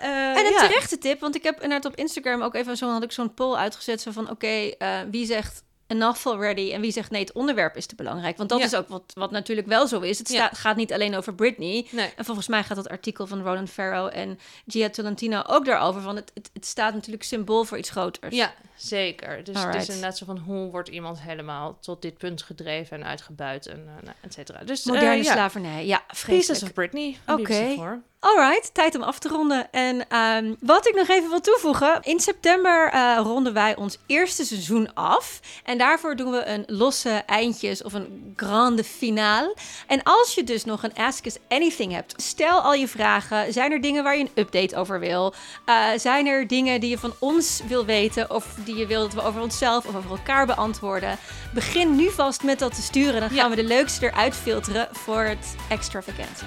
Eh, 0.00 0.08
En 0.08 0.46
een 0.46 0.52
ja. 0.52 0.60
terechte 0.66 0.98
tip, 0.98 1.20
want 1.20 1.34
ik 1.34 1.42
heb 1.42 1.54
inderdaad 1.62 1.92
op 1.92 1.98
Instagram 1.98 2.42
ook 2.42 2.54
even 2.54 2.76
zo 2.76 2.88
had 2.90 3.02
ik 3.02 3.12
zo'n 3.12 3.34
poll 3.34 3.54
uitgezet 3.56 4.00
zo 4.00 4.10
van 4.10 4.30
oké, 4.30 4.46
eh, 4.46 4.98
wie 5.10 5.26
zegt 5.26 5.62
enough 5.86 6.26
already 6.26 6.72
en 6.72 6.80
wie 6.80 6.92
zegt 6.92 7.10
nee, 7.10 7.20
het 7.20 7.32
onderwerp 7.32 7.76
is 7.76 7.86
te 7.86 7.94
belangrijk. 7.94 8.36
Want 8.36 8.48
dat 8.48 8.58
Ja. 8.58 8.64
is 8.64 8.74
ook 8.74 8.88
wat, 8.88 9.02
wat 9.14 9.30
natuurlijk 9.30 9.66
wel 9.66 9.86
zo 9.86 10.00
is. 10.00 10.18
Het 10.18 10.28
Ja. 10.28 10.50
gaat 10.52 10.76
niet 10.76 10.92
alleen 10.92 11.16
over 11.16 11.34
Britney. 11.34 11.86
Nee. 11.90 12.12
En 12.16 12.24
volgens 12.24 12.48
mij 12.48 12.62
gaat 12.64 12.76
dat 12.76 12.88
artikel 12.88 13.26
van 13.26 13.42
Ronan 13.42 13.68
Farrow 13.68 14.10
en 14.12 14.38
Gia 14.66 14.90
Tolentino 14.90 15.42
ook 15.46 15.64
daarover. 15.64 16.00
Van 16.00 16.16
het, 16.16 16.30
het, 16.34 16.50
het 16.52 16.66
staat 16.66 16.94
natuurlijk 16.94 17.22
symbool 17.24 17.64
voor 17.64 17.78
iets 17.78 17.90
groters. 17.90 18.34
Ja, 18.36 18.54
zeker. 18.82 19.44
Dus 19.44 19.62
het 19.62 19.74
is 19.74 19.88
inderdaad 19.88 20.18
zo 20.18 20.24
van 20.24 20.38
hoe 20.38 20.70
wordt 20.70 20.88
iemand 20.88 21.20
helemaal 21.20 21.78
tot 21.80 22.02
dit 22.02 22.18
punt 22.18 22.42
gedreven 22.42 22.96
en 23.00 23.06
uitgebuit 23.06 23.66
en 23.66 23.88
uh, 24.04 24.10
et 24.20 24.32
cetera. 24.32 24.64
Dus 24.64 24.86
eh, 24.86 24.92
Moderne 24.92 25.22
ja. 25.22 25.32
slavernij. 25.32 25.86
Ja, 25.86 25.98
Pieces 26.06 26.20
vreselijk. 26.20 26.62
of 26.62 26.72
Britney. 26.72 27.16
Oké. 27.26 27.72
voor. 27.76 28.02
Alright, 28.22 28.74
tijd 28.74 28.94
om 28.94 29.02
af 29.02 29.18
te 29.18 29.28
ronden. 29.28 29.70
En 29.70 30.08
ehm, 30.08 30.54
wat 30.60 30.86
ik 30.88 30.94
nog 30.94 31.08
even 31.08 31.28
wil 31.28 31.40
toevoegen. 31.40 31.98
In 32.02 32.20
september 32.20 32.90
eh, 32.92 33.20
ronden 33.22 33.52
wij 33.52 33.76
ons 33.76 33.98
eerste 34.06 34.44
seizoen 34.44 34.94
af. 34.94 35.40
En 35.64 35.78
daarvoor 35.78 36.16
doen 36.16 36.30
we 36.30 36.46
een 36.46 36.64
losse 36.66 37.22
eindjes 37.26 37.82
of 37.82 37.92
een 37.92 38.32
grande 38.36 38.84
finale. 38.84 39.56
En 39.86 40.02
als 40.02 40.34
je 40.34 40.44
dus 40.44 40.64
nog 40.64 40.82
een 40.82 40.94
Ask 40.94 41.26
Us 41.26 41.36
Anything 41.48 41.92
hebt, 41.92 42.22
stel 42.22 42.60
al 42.60 42.74
je 42.74 42.88
vragen. 42.88 43.52
Zijn 43.52 43.72
er 43.72 43.80
dingen 43.80 44.04
waar 44.04 44.16
je 44.16 44.24
een 44.24 44.42
update 44.42 44.76
over 44.76 45.00
wil? 45.00 45.34
Eh, 45.64 45.88
zijn 45.96 46.26
er 46.26 46.46
dingen 46.46 46.80
die 46.80 46.90
je 46.90 46.98
van 46.98 47.14
ons 47.18 47.60
wil 47.68 47.84
weten 47.84 48.30
of 48.30 48.54
die 48.64 48.69
je 48.76 48.86
wil 48.86 49.00
dat 49.00 49.14
we 49.14 49.22
over 49.22 49.40
onszelf 49.40 49.86
of 49.86 49.94
over 49.94 50.10
elkaar 50.10 50.46
beantwoorden? 50.46 51.18
Begin 51.54 51.96
nu 51.96 52.10
vast 52.10 52.42
met 52.42 52.58
dat 52.58 52.74
te 52.74 52.82
sturen. 52.82 53.20
Dan 53.20 53.28
gaan 53.28 53.36
Ja. 53.36 53.50
we 53.50 53.56
de 53.56 53.64
leukste 53.64 54.06
eruit 54.06 54.34
filteren 54.36 54.88
voor 54.92 55.22
het 55.22 55.54
extravaganza. 55.68 56.44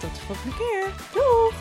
Tot 0.00 0.14
de 0.14 0.20
volgende 0.26 0.56
keer. 0.56 0.84
Doeg! 1.12 1.52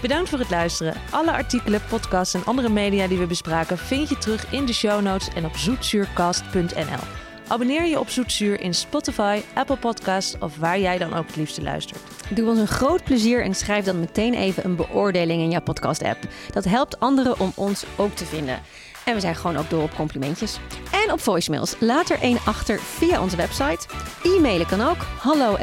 Bedankt 0.00 0.28
voor 0.28 0.38
het 0.38 0.50
luisteren. 0.50 0.94
Alle 1.10 1.32
artikelen, 1.32 1.82
podcasts 1.88 2.34
en 2.34 2.44
andere 2.44 2.68
media 2.68 3.06
die 3.06 3.18
we 3.18 3.26
bespraken 3.26 3.78
vind 3.78 4.08
je 4.08 4.18
terug 4.18 4.46
in 4.52 4.64
de 4.66 4.72
show 4.72 5.00
notes 5.02 5.28
en 5.34 5.44
op 5.44 5.56
zoetzuurcast.nl. 5.56 7.23
Abonneer 7.48 7.84
je 7.84 7.98
op 7.98 8.08
Zoetzuur 8.08 8.60
in 8.60 8.74
Spotify, 8.74 9.40
Apple 9.54 9.76
Podcasts 9.76 10.36
of 10.38 10.56
waar 10.56 10.78
jij 10.78 10.98
dan 10.98 11.14
ook 11.14 11.26
het 11.26 11.36
liefste 11.36 11.62
luistert. 11.62 12.00
Doe 12.30 12.48
ons 12.48 12.58
een 12.58 12.66
groot 12.66 13.04
plezier 13.04 13.42
en 13.42 13.54
schrijf 13.54 13.84
dan 13.84 14.00
meteen 14.00 14.34
even 14.34 14.64
een 14.64 14.76
beoordeling 14.76 15.42
in 15.42 15.50
jouw 15.50 15.60
podcast-app. 15.60 16.18
Dat 16.52 16.64
helpt 16.64 17.00
anderen 17.00 17.40
om 17.40 17.52
ons 17.54 17.84
ook 17.96 18.14
te 18.14 18.24
vinden. 18.24 18.60
En 19.04 19.14
we 19.14 19.20
zijn 19.20 19.36
gewoon 19.36 19.56
ook 19.56 19.70
door 19.70 19.82
op 19.82 19.94
complimentjes. 19.94 20.58
En 20.90 21.12
op 21.12 21.20
voicemails. 21.20 21.74
Laat 21.78 22.10
er 22.10 22.20
één 22.20 22.38
achter 22.44 22.80
via 22.80 23.22
onze 23.22 23.36
website. 23.36 23.86
E-mailen 24.22 24.66
kan 24.66 24.80
ook. 24.80 25.06
hallo 25.18 25.56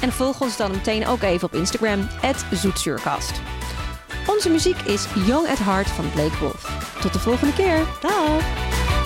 En 0.00 0.12
volg 0.12 0.40
ons 0.40 0.56
dan 0.56 0.70
meteen 0.70 1.06
ook 1.06 1.22
even 1.22 1.48
op 1.48 1.54
Instagram. 1.54 2.08
zoetzuurcast. 2.52 3.32
Onze 4.26 4.50
muziek 4.50 4.80
is 4.80 5.06
Young 5.26 5.48
at 5.48 5.58
Heart 5.58 5.88
van 5.88 6.10
Blake 6.10 6.38
Wolf. 6.38 6.96
Tot 7.00 7.12
de 7.12 7.18
volgende 7.18 7.54
keer. 7.54 7.86
Dag! 8.00 8.97